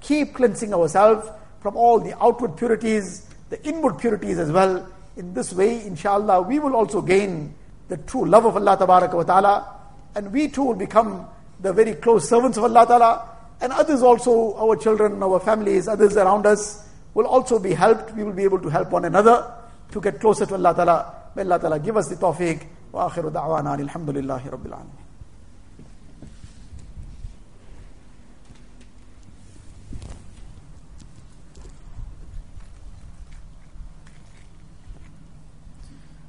keep 0.00 0.34
cleansing 0.34 0.74
ourselves 0.74 1.28
from 1.60 1.76
all 1.76 2.00
the 2.00 2.20
outward 2.20 2.56
purities, 2.56 3.28
the 3.50 3.64
inward 3.64 3.98
purities 3.98 4.40
as 4.40 4.50
well. 4.50 4.84
In 5.16 5.32
this 5.32 5.52
way, 5.52 5.86
inshallah, 5.86 6.42
we 6.42 6.58
will 6.58 6.74
also 6.74 7.02
gain 7.02 7.54
the 7.86 7.98
true 7.98 8.26
love 8.26 8.46
of 8.46 8.56
Allah 8.56 8.76
Ta'ala, 8.76 9.80
and 10.16 10.32
we 10.32 10.48
too 10.48 10.64
will 10.64 10.74
become 10.74 11.28
the 11.62 11.72
very 11.72 11.94
close 11.94 12.28
servants 12.28 12.58
of 12.58 12.64
Allah 12.64 12.86
Ta'ala, 12.86 13.28
and 13.60 13.72
others 13.72 14.02
also, 14.02 14.54
our 14.56 14.76
children, 14.76 15.22
our 15.22 15.38
families, 15.38 15.86
others 15.86 16.16
around 16.16 16.44
us, 16.44 16.88
will 17.14 17.26
also 17.26 17.58
be 17.58 17.72
helped. 17.72 18.12
We 18.14 18.24
will 18.24 18.32
be 18.32 18.42
able 18.42 18.60
to 18.60 18.68
help 18.68 18.90
one 18.90 19.04
another 19.04 19.54
to 19.92 20.00
get 20.00 20.20
closer 20.20 20.44
to 20.46 20.54
Allah 20.54 20.74
Ta'ala. 20.74 21.14
May 21.36 21.42
Allah 21.42 21.60
Ta'ala 21.60 21.78
give 21.78 21.96
us 21.96 22.08
the 22.08 22.16
tawfiq. 22.16 22.66
Wa 22.90 23.08
akhiru 23.08 23.30
da'wana 23.32 23.78
alhamdulillahi 23.78 24.50
rabbil 24.50 24.72
alamin. 24.72 24.98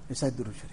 Recite 0.09 0.33
Durud 0.33 0.72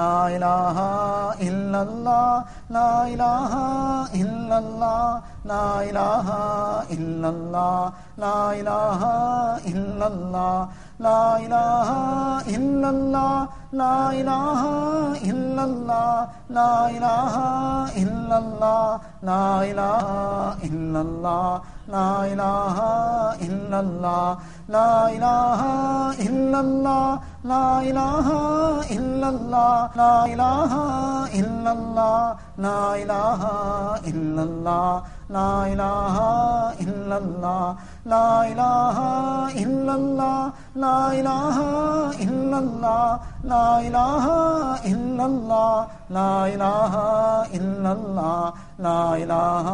لا 0.00 0.16
إله 0.36 0.78
إلا 1.48 1.80
الله، 1.86 2.32
لا 2.76 2.92
إله 3.12 3.52
إلا 4.22 4.56
الله، 4.64 5.08
لا 5.52 5.68
إله 5.88 6.26
إلا 6.96 7.28
الله، 7.34 7.82
لا 8.24 8.40
إله 8.60 9.00
إلا 9.72 10.06
الله، 10.12 10.58
لا 11.06 11.24
إله 11.44 11.88
إلا 12.56 12.88
الله 12.94 13.36
لا 13.82 14.10
إله 14.20 14.60
إلا 15.30 15.64
الله 15.64 16.28
لا 16.58 16.74
إله 16.96 17.34
إلا 18.02 18.36
الله 18.38 19.00
لا 19.22 19.46
إله 19.70 20.06
إلا 20.68 21.00
الله 21.06 21.60
لا 21.96 22.10
إله 22.32 22.76
إلا 23.46 23.78
الله 23.80 24.26
لا 24.76 24.92
إله 25.16 25.60
إلا 26.26 26.60
الله 26.60 27.08
لا 27.52 27.66
إله 27.90 28.26
إلا 28.96 29.28
الله 29.34 29.76
لا 29.96 30.14
إله 30.32 30.72
إلا 31.40 31.72
الله 31.78 32.22
لا 32.66 32.82
إله 33.02 33.42
إلا 34.10 34.42
الله 34.48 34.92
لا 35.36 35.52
إله 35.72 36.14
إلا 36.82 37.16
الله 37.18 37.64
لا 38.14 38.28
إله 38.52 38.96
إلا 39.62 39.94
الله 40.00 40.42
لا 40.84 40.98
إله 41.20 41.56
إلا 42.24 42.58
الله 42.64 43.06
لا 43.52 43.65
إله 43.86 44.24
إلا 44.92 45.24
الله 45.32 45.74
لا 46.18 46.34
إله 46.54 46.94
إلا 47.58 47.90
الله 47.98 48.42
لا 48.86 49.02
إله 49.22 49.66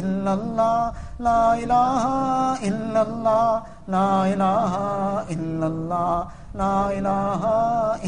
إلا 0.00 0.32
الله 0.38 0.80
لا 1.28 1.42
إله 1.62 2.02
إلا 2.68 3.00
الله 3.08 3.50
لا 3.94 4.10
إله 4.32 4.72
إلا 5.34 5.66
الله 5.66 6.16
لا 6.62 6.76
إله 6.98 7.42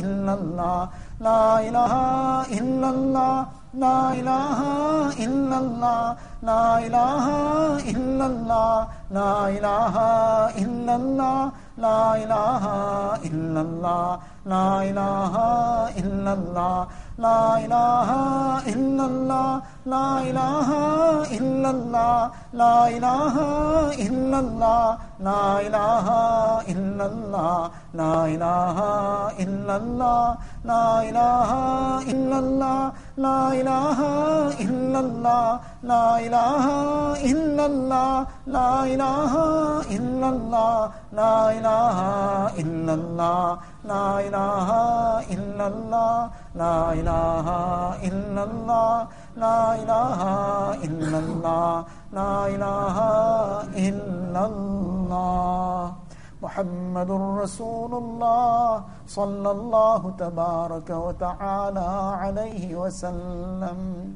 إلا 0.00 0.32
الله 0.34 0.80
لا 1.20 1.44
إله 1.68 1.94
إلا 2.58 2.88
الله 2.90 3.36
لا 3.74 4.12
إله 4.20 4.58
إلا 5.26 5.58
الله 5.58 6.16
لا 6.42 6.78
إله 6.86 7.26
إلا 7.92 8.26
الله 8.26 8.86
لا 9.10 9.48
إله 9.48 9.94
إلا 10.62 10.94
الله 10.96 11.49
لا 11.86 12.02
إله 12.22 12.64
إلا 13.28 13.60
الله، 13.66 14.08
لا 14.46 14.68
إله 14.90 15.34
إلا 16.00 16.32
الله، 16.38 16.78
لا 17.18 17.42
إله 17.64 18.08
إلا 18.72 19.04
الله، 19.10 19.50
لا 19.94 20.08
إله 20.28 20.68
إلا 21.38 21.70
الله، 21.76 22.18
لا 22.52 22.76
إله 22.96 23.34
إلا 24.06 24.38
الله 24.44 24.86
لا 25.24 25.40
الہ 25.58 26.10
الا 26.72 27.04
اللہ 27.04 27.80
لا 27.94 28.12
الہ 28.24 28.84
الا 29.44 29.74
اللہ 29.74 30.46
لا 30.64 30.84
الہ 31.00 31.56
الا 32.12 32.36
اللہ 32.36 33.18
لا 33.18 33.34
الہ 33.48 34.00
الا 34.64 34.98
اللہ 34.98 35.58
لا 35.90 36.00
الہ 36.16 36.68
الا 37.30 37.64
اللہ 37.64 38.24
لا 38.46 38.70
الہ 38.86 39.36
الا 39.90 40.28
اللہ 40.28 40.88
لا 41.12 41.32
الہ 41.50 42.00
الا 42.64 42.92
اللہ 42.92 43.54
لا 43.86 44.04
الہ 44.18 44.72
الا 45.36 45.64
اللہ 45.64 46.28
لا 46.56 46.74
الہ 46.90 47.58
الا 48.02 48.42
اللہ 48.42 49.18
لا 49.36 49.74
إله 49.74 50.22
إلا 50.86 51.18
الله 51.18 51.82
لا 52.12 52.46
إله 52.46 53.00
إلا 53.88 54.44
الله. 54.44 55.90
محمد 56.42 57.10
رسول 57.44 57.94
الله 57.94 58.78
صلى 59.08 59.48
الله 59.50 60.10
تبارك 60.16 60.90
وتعالى 60.90 61.86
عليه 62.20 62.76
وسلم. 62.76 64.10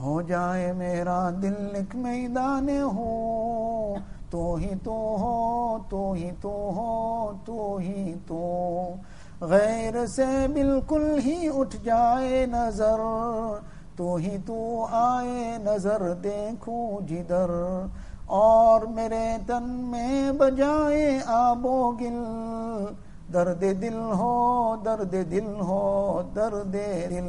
ہو 0.00 0.22
جائے 0.22 0.72
میرا 0.72 1.30
دل 1.42 1.70
ایک 1.74 1.96
میدان 1.96 2.68
ہو 2.82 3.94
تو 4.30 4.54
ہی 4.54 4.74
تو 4.84 5.16
ہو 5.20 5.78
تو 5.88 6.12
ہی 6.12 6.30
تو 6.40 6.50
ہو 6.50 7.32
تو 7.32 7.32
ہی 7.32 7.38
تو, 7.44 7.78
ہی 7.80 8.14
تو۔ 8.26 8.94
غیر 9.40 10.06
سے 10.06 10.46
بالکل 10.52 11.18
ہی 11.24 11.48
اٹھ 11.54 11.76
جائے 11.84 12.46
نظر، 12.46 13.00
تو 13.96 14.14
ہی 14.14 14.36
تو 14.46 14.86
آئے 14.90 15.58
نظر 15.62 16.12
دیکھوں 16.14 17.06
جدھر 17.06 17.50
اور 18.26 18.80
میرے 18.86 19.36
تن 19.46 19.62
میں 19.62 20.32
بجائے 20.32 21.20
آب 21.26 21.66
و 21.66 21.90
گل، 21.90 22.24
درد 23.32 23.60
دل 23.60 23.98
ہو، 23.98 24.76
درد 24.84 25.12
دل 25.12 25.60
ہو، 25.60 26.22
درد 26.34 26.72
دل۔ 26.74 27.28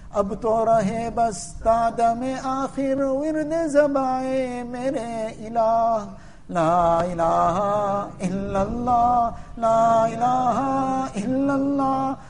अब 0.16 0.34
तो 0.42 0.52
रहे 0.64 1.08
बस 1.16 1.40
तादम 1.64 2.22
आखिर 2.50 3.02
विरद 3.04 3.52
जबाए 3.72 4.62
मेरे 4.72 5.08
इलाह 5.46 6.06
ला 6.54 7.02
इलाहा 7.12 7.70
इल्लल्लाह 8.22 9.60
ला 9.60 9.76
इलाहा 10.08 10.68
इल्लल्लाह 11.20 12.29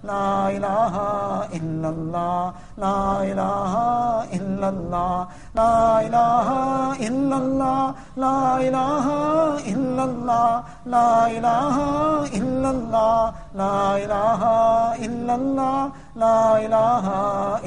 لا 0.03 0.49
إله 0.49 0.95
إلا 1.57 1.89
الله 1.89 2.53
لا 2.77 3.23
إله 3.31 3.73
إلا 4.33 4.69
الله 4.69 5.27
لا 5.55 6.01
إله 6.01 6.47
إلا 7.07 7.37
الله 7.37 7.93
لا 8.17 8.57
إله 8.67 9.05
إلا 9.73 10.03
الله 10.03 10.63
لا 10.85 11.27
إله 11.37 11.75
إلا 12.39 12.69
الله 12.69 13.33
لا 13.55 13.77
إله 14.03 14.41
إلا 15.05 15.35
الله 15.35 15.91
لا 16.15 16.41
إله 16.65 17.05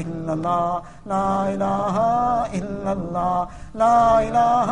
إلا 0.03 0.33
الله 0.35 0.83
لا 1.07 1.29
إله 1.55 1.97
إلا 2.59 2.93
الله 2.93 3.49
لا 3.75 3.99
إله 4.29 4.71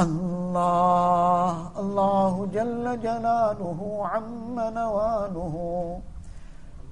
الله 0.06 1.54
الله 1.82 2.34
جل 2.58 2.86
جلاله 3.02 3.80
عم 4.14 4.58
نواله. 4.80 5.56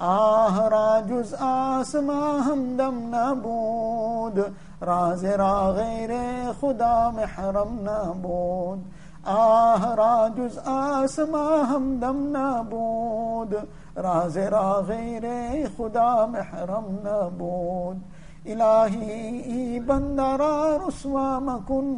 آه 0.00 0.68
را 0.68 1.02
جز 1.10 1.34
آسما 1.34 2.40
همدم 2.40 3.14
نبود. 3.14 4.44
راز 4.80 5.24
را 5.24 5.72
غیر 5.72 6.12
خدا 6.52 7.10
محرم 7.10 7.88
نبود. 7.88 8.84
آه 9.24 9.94
را 9.94 10.30
جز 10.38 10.58
آسما 10.58 11.64
همدم 11.64 12.36
نبود. 12.36 13.56
راز 13.96 14.36
را 14.36 14.82
غیر 14.82 15.24
خدا 15.68 16.26
محرم 16.26 16.98
نبود. 17.04 18.00
الهی 18.46 19.42
ای 19.42 19.80
بنده 19.80 20.36
را 20.36 20.86
رسوا 20.86 21.40
مکن. 21.40 21.96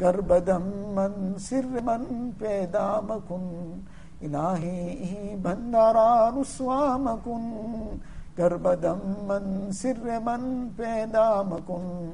گر 0.00 0.20
من 0.96 1.12
سر 1.36 1.64
من 1.86 2.00
پیدا 2.38 3.00
مکن. 3.00 3.82
إلهي 4.22 5.36
بندرا 5.42 6.30
رسوا 6.36 6.96
مكن 6.96 7.42
گربدم 8.38 9.00
من 9.26 9.72
سر 9.72 10.08
من 10.24 10.68
پیدا 10.76 11.42
مکن 11.42 12.10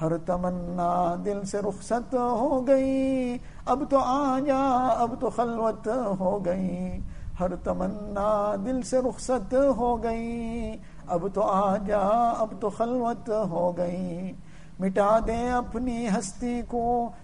ہر 0.00 0.16
تمنا 0.26 1.14
دل 1.24 1.44
سے 1.44 1.58
رخصت 1.58 2.14
ہو 2.14 2.66
گئی، 2.66 3.38
اب 3.66 3.82
تو 3.90 3.98
آ 3.98 4.38
جا 4.46 4.62
اب 5.02 5.14
تو 5.20 5.30
خلوت 5.30 5.88
ہو 6.20 6.44
گئی۔ 6.44 6.98
ہر 7.40 7.54
تمنا 7.64 8.54
دل 8.64 8.82
سے 8.82 8.98
رخصت 9.08 9.54
ہو 9.76 10.02
گئی، 10.02 10.76
اب 11.06 11.26
تو 11.34 11.42
آ 11.42 11.76
جا 11.86 12.00
اب 12.38 12.48
تو 12.60 12.70
خلوت 12.70 13.30
ہو 13.50 13.72
گئی۔ 13.76 14.32
مٹا 14.80 15.18
دے 15.26 15.48
اپنی 15.52 16.06
ہستی 16.18 16.60
کو 16.68 17.10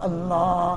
اللہ 0.00 0.76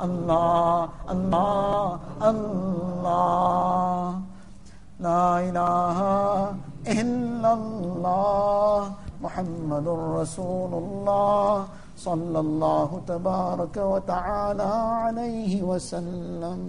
Allah, 0.00 0.88
Allah, 1.08 2.00
Allah. 2.20 4.20
لا 5.02 5.42
إله 5.42 5.98
إلا 6.86 7.50
الله 7.58 8.80
محمد 9.18 9.86
رسول 10.22 10.72
الله 10.74 11.66
صلى 11.98 12.38
الله 12.38 13.02
تبارك 13.06 13.76
وتعالى 13.76 14.72
عليه 15.02 15.62
وسلم. 15.62 16.60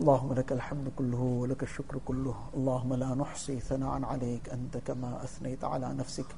اللهم 0.00 0.30
لك 0.32 0.52
الحمد 0.52 0.86
كله 0.96 1.20
ولك 1.20 1.62
الشكر 1.62 2.00
كله. 2.08 2.34
اللهم 2.56 2.94
لا 2.94 3.12
نحصي 3.12 3.60
ثناء 3.60 4.00
عليك 4.04 4.48
أنت 4.48 4.80
كما 4.80 5.20
أثنيت 5.24 5.64
على 5.64 5.92
نفسك. 5.92 6.28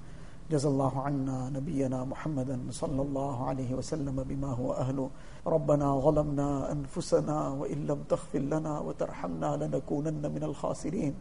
جزا 0.50 0.68
الله 0.68 1.00
عنا 1.00 1.50
نبينا 1.56 2.04
محمدا 2.04 2.60
صلى 2.70 3.02
الله 3.02 3.46
عليه 3.48 3.74
وسلم 3.74 4.16
بما 4.28 4.52
هو 4.52 4.72
أهله. 4.72 5.10
ربنا 5.46 6.00
ظلمنا 6.00 6.72
أنفسنا 6.72 7.48
وإن 7.48 7.86
لم 7.86 8.00
تغفر 8.08 8.38
لنا 8.38 8.80
وترحمنا 8.80 9.56
لنكونن 9.56 10.22
من 10.34 10.42
الخاسرين. 10.42 11.14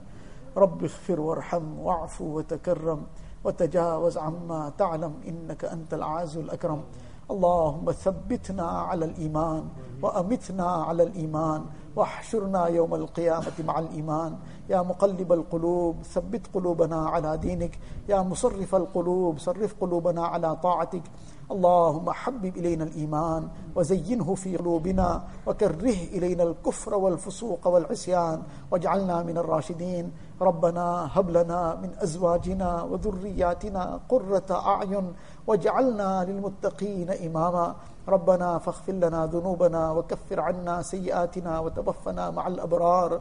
رب 0.57 0.83
اغفر 0.83 1.19
وارحم 1.19 1.79
واعف 1.79 2.21
وتكرم 2.21 3.01
وتجاوز 3.43 4.17
عما 4.17 4.71
تعلم 4.77 5.13
إنك 5.27 5.65
أنت 5.65 5.93
العز 5.93 6.37
الأكرم. 6.37 6.83
اللهم 7.31 7.91
ثبتنا 7.91 8.67
على 8.67 9.05
الإيمان 9.05 9.63
وأمتنا 10.01 10.67
على 10.67 11.03
الإيمان 11.03 11.65
واحشرنا 11.95 12.67
يوم 12.67 12.95
القيامة 12.95 13.53
مع 13.65 13.79
الإيمان. 13.79 14.35
يا 14.69 14.81
مقلب 14.81 15.33
القلوب 15.33 16.03
ثبت 16.03 16.47
قلوبنا 16.53 17.09
على 17.09 17.37
دينك. 17.37 17.79
يا 18.09 18.21
مصرف 18.21 18.75
القلوب 18.75 19.39
صرف 19.39 19.75
قلوبنا 19.81 20.25
على 20.25 20.55
طاعتك. 20.55 21.03
اللهم 21.51 22.09
حبب 22.09 22.57
إلينا 22.57 22.83
الإيمان 22.83 23.47
وزينه 23.75 24.35
في 24.35 24.57
قلوبنا 24.57 25.23
وكره 25.47 25.97
إلينا 26.15 26.43
الكفر 26.43 26.95
والفسوق 26.95 27.67
والعصيان. 27.67 28.41
واجعلنا 28.71 29.23
من 29.23 29.37
الراشدين. 29.37 30.11
ربنا 30.41 31.09
هب 31.13 31.29
لنا 31.29 31.75
من 31.75 31.89
أزواجنا 32.03 32.83
وذرياتنا 32.83 33.99
قرة 34.09 34.49
أعين. 34.51 35.13
واجعلنا 35.47 36.25
للمتقين 36.25 37.09
إماما. 37.09 37.75
ربنا 38.07 38.57
فاغفر 38.57 38.93
لنا 38.93 39.25
ذنوبنا 39.25 39.91
وكفر 39.91 40.39
عنا 40.39 40.81
سيئاتنا 40.81 41.59
وتوفنا 41.59 42.29
مع 42.29 42.47
الأبرار. 42.47 43.17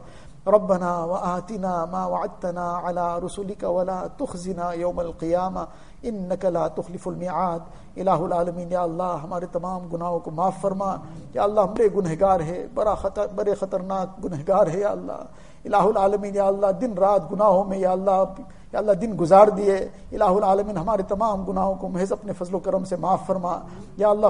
ربنا 0.47 1.03
وآتنا 1.03 1.85
ما 1.85 2.05
وعدتنا 2.05 2.71
على 2.71 3.19
رسلك 3.19 3.63
ولا 3.63 4.07
تخزنا 4.17 4.71
يوم 4.71 4.99
القيامة. 4.99 5.63
إنك 6.05 6.45
لا 6.45 6.67
تخلف 6.67 7.07
الميعاد. 7.07 7.59
الہ 7.95 8.09
العالمین 8.09 8.71
یا 8.71 8.81
اللہ 8.81 9.17
ہمارے 9.23 9.45
تمام 9.51 9.87
گناہوں 9.93 10.19
کو 10.19 10.31
معاف 10.31 10.53
فرما. 10.61 10.95
یا 11.33 11.43
اللہ 11.43 11.61
ہم 11.61 11.73
بڑے 11.73 11.87
گنہگار 11.95 12.39
ہے 12.39 12.67
بڑا 12.73 12.95
خطر، 12.95 13.27
بڑے 13.35 13.55
خطرناک 13.55 14.25
گنہگار 14.25 14.67
ہے 14.67 14.79
یا 14.79 14.89
اللہ. 14.89 15.21
الہ 15.65 15.85
العالمین، 15.85 16.35
یا 16.35 16.47
اللہ، 16.47 16.67
دن 16.71 16.93
رات 16.93 17.31
گناہوں 17.31 17.63
میں، 17.63 17.77
یا 17.77 17.91
اللہ 17.91 18.23
اللہ 18.73 18.91
دن 18.91 19.13
گزار 19.19 19.47
دیے 19.47 19.87
اللہ 20.11 20.23
عالمین 20.23 20.77
ہمارے 20.77 21.01
تمام 21.07 21.45
گناہوں 21.45 21.75
کو 21.75 21.89
محض 21.89 22.11
اپنے 22.11 22.33
سے 22.85 22.95
معاف 22.95 23.19
فرما۔ 23.27 23.57
اللہ 23.99 24.27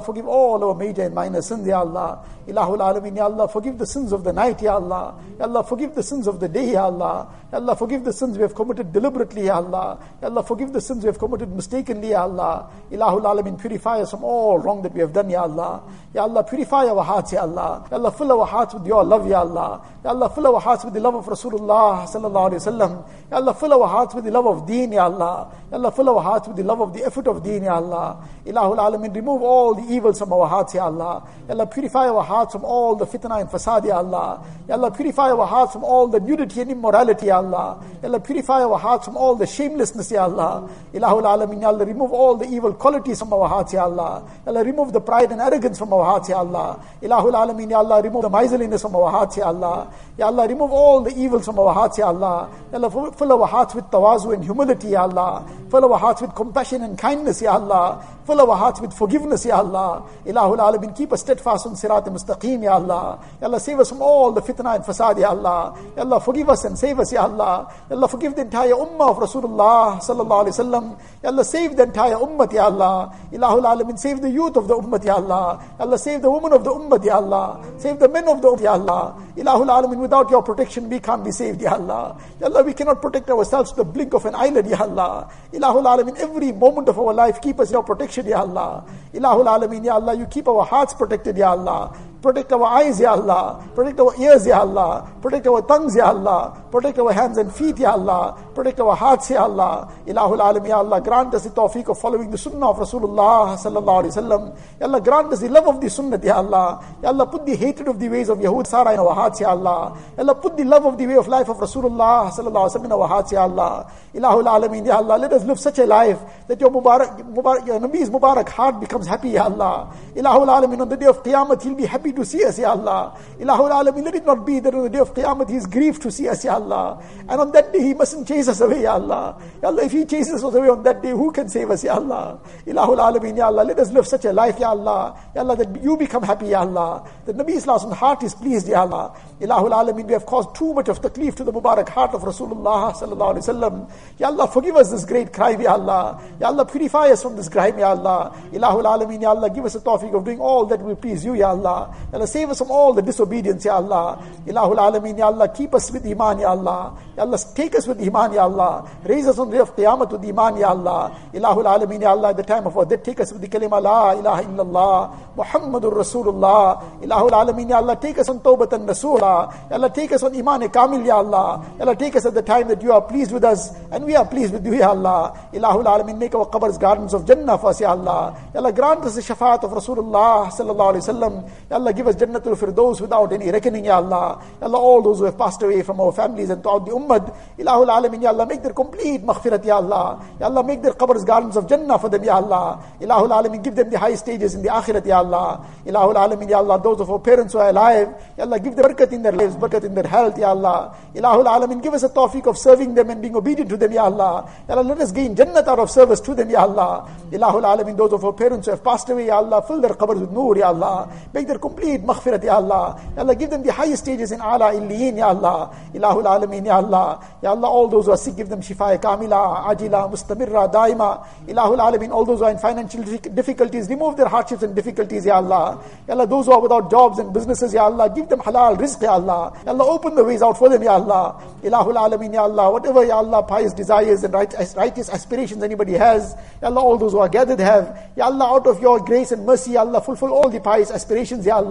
love 24.34 24.48
of 24.48 24.68
deen, 24.68 24.92
Ya 24.92 25.06
Allah. 25.06 25.52
Ya 25.72 25.78
Allah, 25.78 25.92
fill 25.92 26.10
our 26.10 26.22
hearts 26.22 26.48
with 26.48 26.58
the 26.58 26.64
love 26.64 26.82
of 26.82 26.94
the 26.94 27.06
effort 27.06 27.28
of 27.28 27.44
deen, 27.44 27.64
Ya 27.64 27.76
Allah. 27.76 28.18
Ilahul 28.46 28.78
Alamin, 28.78 29.16
remove 29.16 29.42
all 29.42 29.76
the 29.76 29.94
evils 29.94 30.20
from 30.20 30.34
our 30.34 30.48
hearts, 30.48 30.74
Ya 30.74 30.86
Allah. 30.86 31.24
Ya 31.48 31.54
Allah, 31.54 31.68
purify 31.68 32.08
our 32.10 32.24
hearts 32.24 32.54
from 32.54 32.66
all 32.66 32.96
the 32.96 33.06
fitna 33.06 33.40
and 33.42 33.50
fasad, 33.50 33.86
Ya 33.86 33.98
Allah. 33.98 34.44
Ya 34.68 34.76
Allah, 34.76 34.92
purify 34.92 35.32
our 35.32 35.46
hearts 35.46 35.74
from 35.74 35.84
all 35.84 36.08
the 36.08 36.20
nudity 36.20 36.62
and 36.62 36.72
immorality, 36.72 37.28
Ya 37.28 37.38
Allah. 37.38 37.84
Ya 38.02 38.10
Allah, 38.10 38.20
purify 38.20 38.64
our 38.64 38.78
hearts 38.78 39.06
from 39.06 39.16
all 39.16 39.36
the 39.36 39.48
shamelessness, 39.48 40.12
Ya 40.12 40.24
Allah. 40.24 40.70
Ilahul 40.94 41.24
Alamin, 41.24 41.62
Ya 41.62 41.70
Allah, 41.70 41.86
remove 41.86 42.12
all 42.12 42.36
the 42.36 42.48
evil 42.50 42.74
qualities 42.74 43.20
from 43.20 43.32
our 43.34 43.48
hearts, 43.48 43.74
Ya 43.74 43.84
Allah. 43.84 44.28
Ya 44.46 44.52
Allah, 44.52 44.64
remove 44.64 44.92
the 44.92 45.02
pride 45.02 45.32
and 45.32 45.42
arrogance 45.42 45.78
from 45.78 45.94
our 45.94 46.04
hearts, 46.04 46.30
Ya 46.30 46.38
Allah. 46.38 46.84
Ilahul 47.02 47.34
Alamin, 47.34 47.70
Ya 47.70 47.78
Allah, 47.78 48.02
remove 48.02 48.24
the 48.24 48.30
miserliness 48.30 48.82
from 48.82 48.96
our 48.96 49.12
hearts, 49.12 49.38
Ya 49.38 49.46
Allah. 49.46 49.92
Ya 50.18 50.28
Allah, 50.28 50.48
remove 50.48 50.72
all 50.72 51.02
the 51.02 51.16
evils 51.18 51.46
from 51.46 51.60
our 51.60 51.74
hearts, 51.74 51.98
Ya 51.98 52.08
Allah. 52.08 52.50
Ya 52.72 52.78
Allah, 52.78 53.12
fill 53.12 53.32
our 53.32 53.48
hearts 53.48 53.76
with 53.76 53.90
tawazu 54.24 54.34
and 54.34 54.44
humility, 54.44 54.90
Ya 54.90 55.04
Allah. 55.04 55.46
Fill 55.70 55.92
our 55.92 56.00
hearts 56.00 56.22
with 56.22 56.36
compassion 56.36 56.84
and 56.84 56.98
kindness, 56.98 57.42
Ya 57.42 57.54
Allah. 57.54 58.06
Fill 58.26 58.40
our 58.42 58.56
hearts 58.56 58.80
with 58.80 58.94
forgiveness, 58.94 59.46
Ya 59.46 59.58
Allah. 59.58 60.04
Ilahul 60.26 60.58
Alamin, 60.58 60.96
keep 60.96 61.12
us 61.12 61.22
steadfast 61.22 61.66
on 61.66 61.74
Sirat 61.74 62.06
Mustaqim, 62.06 62.64
Ya 62.64 62.76
Allah. 62.76 63.20
Ya 63.42 63.48
Allah, 63.48 63.60
save 63.60 63.80
us 63.80 63.90
from 63.90 64.02
all 64.02 64.32
the 64.32 64.42
fitna 64.42 64.76
and 64.76 64.84
fasad, 64.84 65.20
Ya 65.20 65.30
Allah. 65.30 65.78
Ya 65.96 66.04
Allah, 66.04 66.20
forgive 66.20 66.50
us 66.50 66.64
and 66.66 66.78
save 66.78 67.00
us, 67.00 67.12
Ya 67.12 67.24
Allah. 67.24 67.68
Ya 67.90 67.96
Allah, 67.96 68.08
forgive 68.08 68.36
the 68.36 68.44
entire 68.44 68.74
ummah 68.74 69.10
of 69.10 69.18
Rasulullah 69.18 70.00
sallallahu 70.00 70.46
alayhi 70.46 70.56
wasallam. 70.56 71.00
Ya 71.24 71.30
Allah, 71.30 71.44
save 71.44 71.76
the 71.76 71.84
entire 71.84 72.16
ummah, 72.16 72.52
Ya 72.54 72.66
Allah. 72.66 73.14
Ilahul 73.32 73.66
Alamin, 73.66 74.00
save 74.00 74.22
the 74.22 74.30
youth 74.30 74.56
of 74.56 74.68
the 74.68 74.76
ummah, 74.76 75.04
Ya 75.04 75.16
Allah. 75.16 75.60
Ya 75.80 75.86
Allah, 75.86 75.98
save 75.98 76.22
the 76.22 76.32
women 76.32 76.54
of 76.54 76.64
the 76.64 76.72
ummah, 76.72 77.04
Ya 77.04 77.16
Allah. 77.16 77.66
Save 77.78 78.00
the 78.00 78.08
men 78.08 78.28
of 78.28 78.42
the 78.42 78.48
ummah, 78.48 78.62
Ya 78.62 78.74
Allah. 78.74 79.22
Ilahul 79.36 79.68
Alamin, 79.68 79.98
without 79.98 80.30
your 80.30 80.44
protection, 80.44 80.90
we 80.90 81.00
can't 81.00 81.26
be 81.26 81.32
saved, 81.32 81.62
Ya 81.62 81.74
Allah. 81.74 82.18
Ya 82.40 82.48
Allah, 82.48 82.64
we 82.64 82.74
cannot 82.74 83.02
protect 83.02 83.30
ourselves 83.30 83.72
to 83.72 83.78
the 83.78 83.86
blink 84.04 84.14
of 84.14 84.26
an 84.26 84.36
eyelid, 84.36 84.68
Ya 84.68 84.82
Allah. 84.82 85.32
Ilahul 85.52 85.86
Alamin, 85.86 86.18
every 86.18 86.52
moment 86.52 86.90
of 86.90 87.00
our 87.00 87.14
life, 87.14 87.42
keep 87.42 87.60
us 87.60 87.70
in 87.70 87.74
your 87.74 87.84
protection, 87.84 88.26
Ya 88.26 88.40
Allah. 88.40 88.86
Ilahul 89.14 89.48
Alamin, 89.48 89.86
Ya 89.86 89.94
Allah, 89.94 90.16
you 90.16 90.26
keep 90.26 90.48
our 90.48 90.66
hearts 90.66 90.94
protected, 90.94 91.38
Ya 91.38 91.52
Allah. 91.52 91.96
Protect 92.24 92.54
our 92.54 92.64
eyes, 92.80 93.02
Ya 93.02 93.12
Allah. 93.12 93.60
Protect 93.76 94.00
our 94.00 94.16
ears, 94.16 94.48
Ya 94.48 94.62
Allah. 94.62 95.12
Protect 95.22 95.46
our 95.46 95.62
tongues, 95.62 95.94
Ya 95.94 96.08
Allah. 96.08 96.56
Protect 96.72 96.98
our 97.00 97.12
hands 97.12 97.38
and 97.38 97.54
feet, 97.54 97.80
Ya 97.80 97.92
Allah. 97.92 98.40
Protect 98.56 98.80
our 98.80 98.96
hearts, 98.96 99.30
Ya 99.30 99.44
Allah. 99.44 99.92
Ilahul 100.08 100.40
Alam, 100.40 100.66
Ya 100.66 100.78
Allah. 100.78 101.02
Grant 101.02 101.36
us 101.36 101.44
the 101.44 101.50
tawfiq 101.50 101.90
of 101.90 102.00
following 102.00 102.32
the 102.32 102.38
sunnah 102.38 102.70
of 102.70 102.78
Rasulullah 102.78 103.60
sallallahu 103.60 104.08
alayhi 104.08 104.16
wasallam. 104.16 104.58
Ya 104.80 104.88
Allah, 104.88 105.02
grant 105.02 105.34
us 105.34 105.42
the 105.42 105.50
love 105.50 105.68
of 105.68 105.82
the 105.82 105.90
sunnah, 105.90 106.18
Ya 106.24 106.38
Allah. 106.38 106.80
Ya 107.04 107.10
Allah, 107.10 107.26
put 107.28 107.46
the 107.46 107.58
hatred 107.58 107.90
of 107.90 108.00
the 108.00 108.08
ways 108.08 108.30
of 108.30 108.38
Yahud 108.38 108.68
Sara 108.68 108.94
in 108.94 109.00
our 109.00 109.14
hearts, 109.14 109.42
Ya 109.42 109.50
Allah. 109.50 110.00
Ya 110.16 110.24
Allah, 110.24 110.36
put 110.36 110.56
the 110.56 110.64
love 110.64 110.86
of 110.86 110.98
the 110.98 111.06
way 111.06 111.18
of 111.18 111.28
life 111.28 111.50
of 111.50 111.58
Rasulullah 111.58 112.32
sallallahu 112.32 112.72
alayhi 112.72 112.72
wasallam 112.72 112.86
in 112.86 112.92
our 112.94 113.08
hearts, 113.10 113.34
Ya 113.34 113.42
Allah. 113.44 113.92
Ilahul 114.16 114.48
Alamin, 114.48 114.86
Ya 114.86 114.96
Allah. 114.96 115.18
Let 115.18 115.34
us 115.34 115.44
live 115.44 115.60
such 115.60 115.80
a 115.80 115.86
life 115.86 116.20
that 116.48 116.62
your 116.62 116.72
Mubarak, 116.72 117.20
Mubarak 117.36 117.68
your 117.68 117.82
Nabi's 117.82 118.10
Mubarak 118.10 118.48
heart 118.48 118.80
becomes 118.80 119.08
happy, 119.08 119.32
Ya 119.32 119.44
Allah. 119.44 119.94
Ilahul 120.16 120.48
Alamin, 120.48 120.80
on 120.80 120.88
the 120.88 120.96
day 120.96 121.08
of 121.08 121.22
Qiyamah, 121.22 121.62
He'll 121.62 121.76
be 121.76 121.86
happy 121.86 122.13
to 122.16 122.26
see 122.26 122.44
us, 122.44 122.60
Ya 122.60 122.72
Allah. 122.72 123.18
Ilahul 123.40 123.72
Alamin, 123.72 124.06
let 124.06 124.16
it 124.16 124.26
not 124.26 124.46
be 124.46 124.60
that 124.60 124.74
on 124.74 124.84
the 124.84 124.90
day 124.90 125.00
of 125.00 125.14
Qiyamah 125.14 125.50
He 125.50 125.56
is 125.56 125.66
grieved 125.68 126.02
to 126.04 126.12
see 126.12 126.28
us, 126.28 126.44
Ya 126.44 126.56
Allah. 126.56 127.04
And 127.28 127.42
on 127.42 127.52
that 127.52 127.74
day 127.74 127.82
He 127.82 127.94
mustn't 127.94 128.28
chase 128.28 128.48
us 128.48 128.62
away, 128.62 128.84
Ya 128.84 128.94
Allah. 128.94 129.42
Ya 129.62 129.70
Allah, 129.70 129.84
if 129.84 129.92
He 129.92 130.06
chases 130.06 130.44
us 130.44 130.54
away 130.54 130.70
on 130.70 130.84
that 130.84 131.02
day, 131.02 131.12
who 131.12 131.32
can 131.32 131.50
save 131.50 131.70
us, 131.72 131.84
Ya 131.84 131.96
Allah? 131.96 132.40
Ilahul 132.66 132.98
Alamin, 132.98 133.38
Ya 133.38 133.48
Allah, 133.48 133.64
let 133.64 133.80
us 133.80 133.92
live 133.92 134.08
such 134.08 134.26
a 134.26 134.34
life, 134.34 134.60
Ya 134.60 134.70
Allah. 134.70 135.18
Ya 135.36 135.42
Allah, 135.42 135.56
that 135.58 135.84
you 135.84 135.98
become 135.98 136.24
happy, 136.24 136.48
Ya 136.48 136.62
Allah. 136.62 137.08
That 137.26 137.36
Nabi 137.36 137.56
Islam's 137.56 137.94
heart 137.96 138.24
is 138.24 138.34
pleased, 138.36 138.68
Ya 138.68 138.82
Allah. 138.82 139.16
Ilahul 139.42 139.72
Alamin, 139.72 140.06
we 140.06 140.14
have 140.14 140.26
caused 140.26 140.56
too 140.56 140.74
much 140.74 140.90
of 140.90 141.02
taklif 141.02 141.36
to 141.36 141.44
the 141.44 141.52
Mubarak 141.52 141.90
heart 141.90 142.14
of 142.14 142.22
Rasulullah 142.22 142.94
sallallahu 142.94 143.36
alaihi 143.36 143.48
wasallam. 143.48 143.92
Ya 144.20 144.28
Allah, 144.28 144.48
forgive 144.48 144.76
us 144.76 144.92
this 144.92 145.06
great 145.06 145.34
crime, 145.34 145.62
Ya 145.62 145.74
Allah. 145.74 146.22
Ya 146.40 146.48
Allah, 146.48 146.66
purify 146.66 147.10
us 147.10 147.22
from 147.24 147.36
this 147.36 147.50
crime, 147.50 147.78
Ya 147.78 147.90
Allah. 147.90 148.36
Ilahul 148.52 148.84
Alamin, 148.84 149.22
Ya 149.22 149.30
Allah, 149.30 149.50
give 149.50 149.66
us 149.66 149.76
a 149.76 149.80
tawfiq 149.80 150.14
of 150.14 150.24
doing 150.24 150.40
all 150.40 150.66
that 150.66 150.82
will 150.82 150.96
please 150.96 151.26
you, 151.26 151.34
Ya 151.34 151.50
Allah. 151.50 151.94
Allah, 152.14 152.28
save 152.28 152.50
us 152.50 152.60
from 152.60 152.72
all 152.72 152.94
the 152.94 153.02
disobedience, 153.02 153.66
Ya 153.66 153.76
Allah. 153.76 154.22
Ilahul 154.46 154.78
Alamin, 154.78 155.18
Ya 155.18 155.28
Allah, 155.28 155.48
keep 155.48 155.74
us 155.74 155.92
with 155.92 156.06
Iman, 156.06 156.40
Ya 156.40 156.50
Allah. 156.50 156.98
Ya 157.18 157.24
Allah, 157.24 157.40
take 157.56 157.76
us 157.76 157.88
with 157.88 158.02
Iman, 158.02 158.34
Ya 158.34 158.44
Allah. 158.44 158.90
Raise 159.06 159.28
us 159.28 159.40
on 159.40 159.50
the 159.50 159.58
day 159.58 159.62
of 159.62 159.76
Qiyamah 159.76 160.12
with 160.12 160.26
Iman, 160.26 160.58
Ya 160.58 160.70
Allah. 160.70 161.16
Ilahul 161.34 161.66
Alamin, 161.66 162.02
Ya 162.02 162.12
Allah, 162.12 162.30
at 162.30 162.38
the 162.38 162.44
time 162.44 162.68
of 162.68 162.78
our 162.78 162.86
death, 162.86 163.04
take 163.04 163.20
us 163.20 163.32
with 163.32 163.42
the 163.42 163.48
kalima 163.48 163.82
La 163.82 164.12
ilaha 164.14 164.44
illallah, 164.44 165.36
Muhammadur 165.36 165.94
Rasulullah. 165.94 167.02
Ilahul 167.02 167.32
Alamin, 167.32 167.70
Ya 167.70 167.78
Allah, 167.78 167.96
take 167.96 168.20
us 168.20 168.30
on 168.30 168.40
Tawbatan 168.40 168.88
Rasulullah. 168.88 169.70
Ya 169.70 169.78
Allah, 169.78 169.90
take 169.90 170.12
us 170.12 170.24
on 170.24 170.36
Iman 170.36 170.68
Kamil, 170.70 171.06
Ya 171.06 171.18
Allah. 171.18 171.66
Ya 171.78 171.86
Allah, 171.86 171.96
take 171.96 172.16
us 172.16 172.26
at 172.26 172.34
the 172.34 172.42
time 172.42 172.68
that 172.68 172.82
you 172.82 172.92
are 172.92 173.02
pleased 173.02 173.32
with 173.32 173.44
us 173.44 173.72
and 173.92 174.06
we 174.06 174.16
are 174.16 174.26
pleased 174.26 174.54
with 174.54 174.66
you, 174.66 174.76
Ya 174.76 174.90
Allah. 174.90 175.50
Ilahul 175.54 175.86
Alamin, 175.86 176.18
make 176.18 176.36
our 176.36 176.46
qabrs 176.48 176.80
gardens 176.80 177.14
of 177.14 177.26
Jannah 177.26 177.58
for 177.58 177.70
us, 177.70 177.82
Ya 177.82 177.92
Allah. 177.92 178.38
Ya 178.54 178.60
Allah, 178.60 178.74
grant 178.74 179.02
us 179.06 179.16
the 179.16 179.22
shafaat 179.22 179.64
of 179.64 179.72
Rasulullah 179.72 180.50
sallallahu 180.52 180.94
alayhi 180.94 181.06
wa 181.08 181.14
sallam. 181.14 181.50
Ya 181.70 181.76
Allah, 181.78 181.93
give 181.96 182.08
us 182.08 182.16
Jannatul 182.16 182.56
Firdaus 182.58 183.02
without 183.02 183.32
any 183.34 183.52
reckoning, 183.52 183.86
Ya 183.86 183.98
Allah. 183.98 184.42
Ya 184.62 184.68
Allah, 184.68 184.78
all 184.78 185.02
those 185.02 185.20
who 185.20 185.26
have 185.26 185.38
passed 185.38 185.62
away 185.62 185.82
from 185.82 186.00
our 186.00 186.12
families 186.12 186.50
and 186.50 186.62
throughout 186.62 186.86
the 186.86 186.92
ummah, 186.92 187.36
Ilahul 187.58 187.88
Alamin, 187.88 188.22
Ya 188.22 188.30
Allah, 188.30 188.46
make 188.46 188.62
their 188.62 188.74
complete 188.74 189.22
maghfirat, 189.22 189.66
Ya 189.66 189.76
Allah. 189.76 190.24
Ya 190.40 190.46
Allah, 190.46 190.64
make 190.64 190.82
their 190.82 190.94
qabrs 190.94 191.26
gardens 191.26 191.58
of 191.58 191.68
Jannah 191.68 192.00
for 192.00 192.10
them, 192.10 192.24
Ya 192.24 192.36
Allah. 192.36 192.84
Ilahul 193.02 193.30
Alamin, 193.30 193.64
give 193.64 193.76
them 193.76 193.90
the 193.90 194.00
high 194.00 194.16
stages 194.16 194.56
in 194.56 194.62
the 194.62 194.70
akhirat, 194.70 195.06
Ya 195.06 195.18
Allah. 195.18 195.66
Ilahul 195.86 196.16
Alamin, 196.16 196.50
Ya 196.50 196.58
Allah, 196.58 196.82
those 196.82 197.02
of 197.02 197.10
our 197.10 197.20
parents 197.20 197.54
who 197.54 197.60
are 197.60 197.70
alive, 197.70 198.08
Ya 198.38 198.46
Allah, 198.46 198.60
give 198.60 198.76
them 198.76 198.86
barakat 198.86 199.12
in 199.12 199.22
their 199.22 199.32
lives, 199.32 199.56
barakat 199.56 199.84
in 199.84 199.94
their 199.94 200.08
health, 200.08 200.38
Ya 200.38 200.50
Allah. 200.50 200.96
Ilahul 201.14 201.46
Alamin, 201.46 201.82
give 201.82 201.94
us 201.94 202.04
a 202.04 202.10
tawfiq 202.10 202.48
of 202.48 202.58
serving 202.58 202.94
them 202.96 203.10
and 203.10 203.22
being 203.22 203.36
obedient 203.36 203.70
to 203.70 203.78
them, 203.78 203.92
Ya 203.92 204.06
Allah. 204.06 204.50
Ya 204.68 204.76
Allah, 204.76 204.84
let 204.84 205.00
us 205.00 205.12
gain 205.12 205.36
Jannat 205.36 205.68
out 205.68 205.80
of 205.80 205.92
service 205.92 206.20
to 206.22 206.34
them, 206.34 206.50
Ya 206.50 206.62
Allah. 206.62 207.10
Ilahul 207.32 207.64
Alamin, 207.64 207.98
those 207.98 208.14
of 208.14 208.24
our 208.24 208.34
parents 208.34 208.68
who 208.68 208.72
have 208.72 208.84
passed 208.84 209.10
away, 209.10 209.28
Ya 209.28 209.38
Allah, 209.38 209.62
fill 209.62 209.82
their 209.82 209.92
qabrs 209.92 210.20
with 210.22 210.32
nur, 210.32 210.58
Ya 210.58 210.68
Allah. 210.68 211.12
Make 211.34 211.48
their 211.48 211.60
complete 211.60 211.83
complete 211.84 212.06
maghfirat, 212.06 212.44
Ya 212.44 212.56
Allah. 212.56 213.00
Ya 213.16 213.22
Allah, 213.22 213.36
give 213.36 213.50
them 213.50 213.64
the 213.64 213.72
highest 213.72 214.04
stages 214.04 214.32
in 214.32 214.40
ala 214.40 214.72
illiyin, 214.74 215.18
Ya 215.18 215.28
Allah. 215.28 215.76
Ilahul 215.94 216.24
alameen, 216.24 216.66
Ya 216.66 216.78
Allah. 216.78 217.20
Ya 217.42 217.52
Allah, 217.52 217.68
all 217.68 217.88
those 217.88 218.06
who 218.06 218.12
are 218.12 218.18
sick, 218.18 218.36
give 218.38 218.50
them 218.50 218.62
shifa 218.62 218.98
kamila, 219.02 219.66
ajila, 219.66 220.10
mustamirra, 220.12 220.72
daima. 220.72 221.26
Ilahul 221.48 221.80
alameen, 221.80 222.12
all 222.12 222.26
those 222.26 222.40
who 222.40 222.46
are 222.46 222.52
in 222.52 222.58
financial 222.58 223.04
difficulties, 223.04 223.90
remove 223.90 224.18
their 224.18 224.28
hardships 224.28 224.64
and 224.64 224.76
difficulties, 224.76 225.26
Ya 225.26 225.36
Allah. 225.36 225.84
Ya 226.08 226.14
Allah, 226.14 226.28
those 226.28 226.46
who 226.46 226.54
are 226.54 226.62
without 226.62 226.90
jobs 226.90 227.20
and 227.20 227.34
businesses, 227.34 227.74
Ya 227.74 227.84
Allah, 227.84 228.12
give 228.14 228.30
them 228.30 228.40
halal 228.40 228.78
rizq, 228.78 229.02
Ya 229.02 229.14
Allah. 229.14 229.52
Ya 229.66 229.72
Allah, 229.72 229.86
open 229.86 230.16
the 230.16 230.24
ways 230.24 230.42
out 230.42 230.58
for 230.58 230.70
them, 230.70 230.82
Ya 230.84 230.94
Allah. 230.94 231.42
Ilahul 231.64 231.96
alameen, 231.96 232.34
Ya 232.34 232.44
Allah. 232.44 232.72
Whatever, 232.72 233.04
Ya 233.04 233.18
Allah, 233.18 233.44
pious 233.44 233.74
desires 233.74 234.24
and 234.24 234.34
righteous 234.34 235.10
aspirations 235.10 235.64
anybody 235.64 235.94
has, 235.94 236.36
Ya 236.62 236.70
Allah, 236.70 236.82
all 236.82 236.98
those 236.98 237.12
who 237.12 237.20
are 237.20 237.30
gathered 237.30 237.60
have. 237.60 238.12
Ya 238.16 238.26
Allah, 238.26 238.46
out 238.46 238.68
of 238.68 238.82
your 238.82 239.00
grace 239.00 239.32
and 239.32 239.46
mercy, 239.46 239.72
Ya 239.72 239.82
Allah, 239.82 240.02
fulfill 240.02 240.30
all 240.30 240.50
the 240.50 240.60
pious 240.60 240.92
aspirations, 240.92 241.46
Ya 241.46 241.58
Allah. 241.58 241.63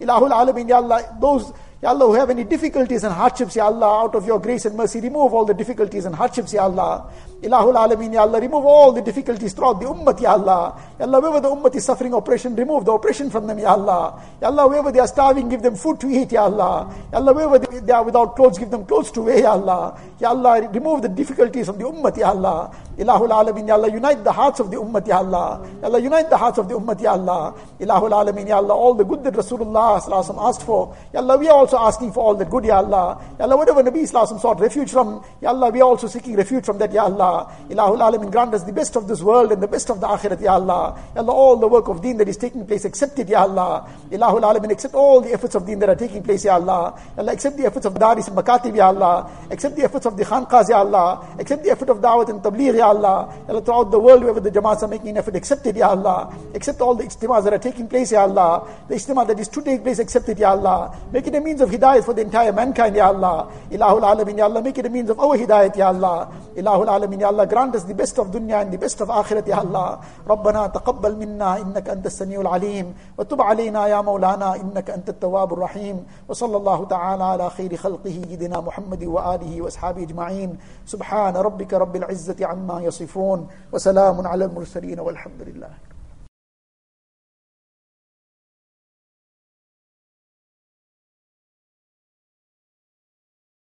Ilahul 0.00 0.32
alameen, 0.32 0.68
Ya 0.68 0.78
Allah, 0.78 1.02
those 1.20 1.52
Ya 1.82 1.90
Allah, 1.90 2.06
who 2.06 2.14
have 2.14 2.30
any 2.30 2.44
difficulties 2.44 3.04
and 3.04 3.12
hardships, 3.12 3.54
Ya 3.54 3.66
Allah, 3.66 4.04
out 4.04 4.14
of 4.14 4.26
your 4.26 4.40
grace 4.40 4.64
and 4.64 4.74
mercy, 4.74 4.98
remove 4.98 5.34
all 5.34 5.44
the 5.44 5.52
difficulties 5.52 6.06
and 6.06 6.14
hardships, 6.14 6.54
Ya 6.54 6.62
Allah. 6.64 7.12
Ilahul 7.42 7.76
Alameen, 7.76 8.14
Ya 8.14 8.22
Allah, 8.22 8.40
remove 8.40 8.64
all 8.64 8.92
the 8.92 9.02
difficulties 9.02 9.52
throughout 9.52 9.78
the 9.78 9.84
ummah, 9.84 10.18
Ya 10.18 10.32
Allah. 10.32 10.80
Ya 10.98 11.04
Allah, 11.04 11.20
wherever 11.20 11.38
the 11.38 11.50
ummah 11.50 11.74
is 11.76 11.84
suffering 11.84 12.14
oppression, 12.14 12.56
remove 12.56 12.86
the 12.86 12.92
oppression 12.92 13.28
from 13.28 13.46
them, 13.46 13.58
Ya 13.58 13.74
Allah. 13.74 14.18
Ya 14.40 14.48
Allah, 14.48 14.66
wherever 14.66 14.90
they 14.90 15.00
are 15.00 15.06
starving, 15.06 15.50
give 15.50 15.60
them 15.60 15.76
food 15.76 16.00
to 16.00 16.08
eat, 16.08 16.32
Ya 16.32 16.44
Allah. 16.44 16.90
Ya 17.12 17.18
Allah, 17.18 17.34
wherever 17.34 17.58
they 17.58 17.92
are 17.92 18.02
without 18.02 18.36
clothes, 18.36 18.56
give 18.56 18.70
them 18.70 18.86
clothes 18.86 19.10
to 19.10 19.20
wear, 19.20 19.40
Ya 19.40 19.52
Allah. 19.52 20.00
Ya 20.18 20.30
Allah, 20.30 20.66
remove 20.72 21.02
the 21.02 21.10
difficulties 21.10 21.68
of 21.68 21.78
the 21.78 21.84
ummah, 21.84 22.16
Ya 22.16 22.30
Allah. 22.30 22.74
Ilahul 22.96 23.28
Alameen, 23.28 23.68
Ya 23.68 23.74
Allah, 23.74 23.92
unite 23.92 24.24
the 24.24 24.32
hearts 24.32 24.60
of 24.60 24.70
the 24.70 24.78
ummah, 24.78 25.06
Ya 25.06 25.18
Allah. 25.18 25.60
Ya 25.82 25.88
Allah, 25.88 25.98
unite 26.00 26.30
the 26.30 26.38
hearts 26.38 26.56
of 26.56 26.70
the 26.70 26.74
ummah, 26.74 26.98
Ya 26.98 27.12
Allah. 27.12 27.54
Ilahul 27.78 28.12
Alameen, 28.12 28.48
Ya 28.48 28.56
Allah, 28.56 28.72
all 28.72 28.94
the 28.94 29.04
good 29.04 29.22
that 29.24 29.34
Rasulullah 29.34 30.00
asked 30.48 30.62
for, 30.62 30.96
Ya 31.12 31.20
Allah, 31.20 31.36
we 31.36 31.48
are 31.48 31.65
also 31.66 31.78
asking 31.78 32.12
for 32.12 32.20
all 32.20 32.34
the 32.34 32.44
good, 32.44 32.64
Ya 32.64 32.78
Allah. 32.78 33.20
Ya 33.38 33.44
Allah, 33.44 33.56
whatever 33.56 33.82
Nabi 33.82 34.02
Sallallahu 34.02 34.40
sought 34.40 34.60
refuge 34.60 34.90
from, 34.90 35.24
Ya 35.40 35.50
Allah, 35.50 35.70
we 35.70 35.80
are 35.80 35.88
also 35.88 36.06
seeking 36.06 36.36
refuge 36.36 36.64
from 36.64 36.78
that, 36.78 36.92
Ya 36.92 37.04
Allah. 37.04 37.52
Ilahul 37.68 37.98
Alamin, 37.98 38.30
grant 38.30 38.54
us 38.54 38.62
the 38.62 38.72
best 38.72 38.94
of 38.96 39.08
this 39.08 39.22
world 39.22 39.50
and 39.52 39.62
the 39.62 39.66
best 39.66 39.90
of 39.90 40.00
the 40.00 40.06
Akhirat, 40.06 40.40
Ya 40.40 40.54
Allah. 40.54 41.00
Ya 41.14 41.22
Allah, 41.22 41.32
all 41.32 41.56
the 41.56 41.66
work 41.66 41.88
of 41.88 42.00
deen 42.00 42.18
that 42.18 42.28
is 42.28 42.36
taking 42.36 42.64
place, 42.66 42.84
accept 42.84 43.18
it, 43.18 43.28
Ya 43.28 43.42
Allah. 43.42 43.88
Ilahul 44.10 44.42
Alamin, 44.42 44.70
accept 44.70 44.94
all 44.94 45.20
the 45.20 45.32
efforts 45.32 45.54
of 45.54 45.66
deen 45.66 45.78
that 45.80 45.88
are 45.88 45.96
taking 45.96 46.22
place, 46.22 46.44
Ya 46.44 46.54
Allah. 46.54 46.94
Ya 47.16 47.22
Allah, 47.22 47.32
accept 47.32 47.56
the 47.56 47.66
efforts 47.66 47.86
of 47.86 47.94
Daris 47.94 48.28
and 48.28 48.36
Makatib, 48.36 48.76
Ya 48.76 48.88
Allah. 48.88 49.30
Accept 49.50 49.76
the 49.76 49.82
efforts 49.82 50.06
of 50.06 50.16
the 50.16 50.24
Khanqas, 50.24 50.68
Ya 50.68 50.78
Allah. 50.78 51.26
Accept 51.38 51.64
the 51.64 51.70
effort 51.70 51.88
of 51.88 51.98
Dawat 51.98 52.28
and 52.28 52.40
Tabligh, 52.42 52.76
Ya 52.76 52.88
Allah. 52.88 53.34
Ya 53.48 53.54
Allah, 53.54 53.62
throughout 53.62 53.90
the 53.90 53.98
world, 53.98 54.22
wherever 54.22 54.40
the 54.40 54.50
Jamaats 54.50 54.82
are 54.82 54.88
making 54.88 55.08
an 55.10 55.16
effort, 55.18 55.34
accept 55.34 55.66
it, 55.66 55.76
Ya 55.76 55.88
Allah. 55.88 56.32
Accept 56.54 56.80
all 56.80 56.94
the 56.94 57.04
ijtimas 57.04 57.44
that 57.44 57.52
are 57.52 57.58
taking 57.58 57.88
place, 57.88 58.12
Ya 58.12 58.22
Allah. 58.22 58.68
The 58.88 58.94
ijtima 58.94 59.26
that 59.26 59.40
is 59.40 59.48
to 59.48 59.62
take 59.62 59.82
place, 59.82 59.98
accept 59.98 60.28
it, 60.28 60.38
Ya 60.38 60.50
Allah. 60.52 60.96
Make 61.12 61.26
it 61.26 61.34
a 61.34 61.40
means 61.40 61.55
of 61.60 61.70
hidayah 61.70 62.04
for 62.04 62.12
the 62.12 62.22
entire 62.22 62.52
mankind, 62.52 62.96
Ya 62.96 63.08
Allah. 63.08 63.50
Ilahul 63.70 64.02
Alamin, 64.02 64.38
Ya 64.38 64.44
Allah. 64.44 64.62
Make 64.62 64.78
it 64.78 64.86
a 64.86 64.90
means 64.90 65.10
of 65.10 65.20
our 65.20 65.36
hidayat, 65.36 65.76
Ya 65.76 65.88
Allah. 65.88 66.28
Ilahul 66.56 66.88
Alamin, 66.88 67.20
Ya 67.20 67.28
Allah. 67.28 67.46
Grant 67.46 67.74
us 67.76 67.84
the 67.84 67.94
best 67.94 68.18
of 68.18 68.28
dunya 68.28 68.62
and 68.62 68.72
the 68.72 68.78
best 68.78 69.00
of 69.00 69.08
akhirat, 69.08 69.46
Ya 69.46 69.58
Allah. 69.58 70.00
ربنا 70.26 70.66
تقبل 70.66 71.16
منا 71.16 71.56
إنك 71.62 71.88
أنت 71.88 72.06
السميع 72.06 72.40
العليم 72.40 72.94
وتب 73.18 73.40
علينا 73.40 73.86
يا 73.86 74.00
مولانا 74.00 74.56
إنك 74.56 74.90
أنت 74.90 75.08
التواب 75.08 75.52
الرحيم 75.52 76.06
وصلى 76.28 76.56
الله 76.56 76.84
تعالى 76.84 77.24
على 77.24 77.50
خير 77.50 77.76
خلقه 77.76 78.16
سيدنا 78.26 78.60
محمد 78.60 79.04
وآله 79.04 79.62
وأصحابه 79.62 80.02
أجمعين 80.02 80.58
سبحان 80.86 81.36
ربك 81.36 81.74
رب 81.74 81.96
العزة 81.96 82.46
عما 82.46 82.80
يصفون 82.80 83.48
وسلام 83.72 84.26
على 84.26 84.44
المرسلين 84.44 85.00
والحمد 85.00 85.40
لله 85.46 85.85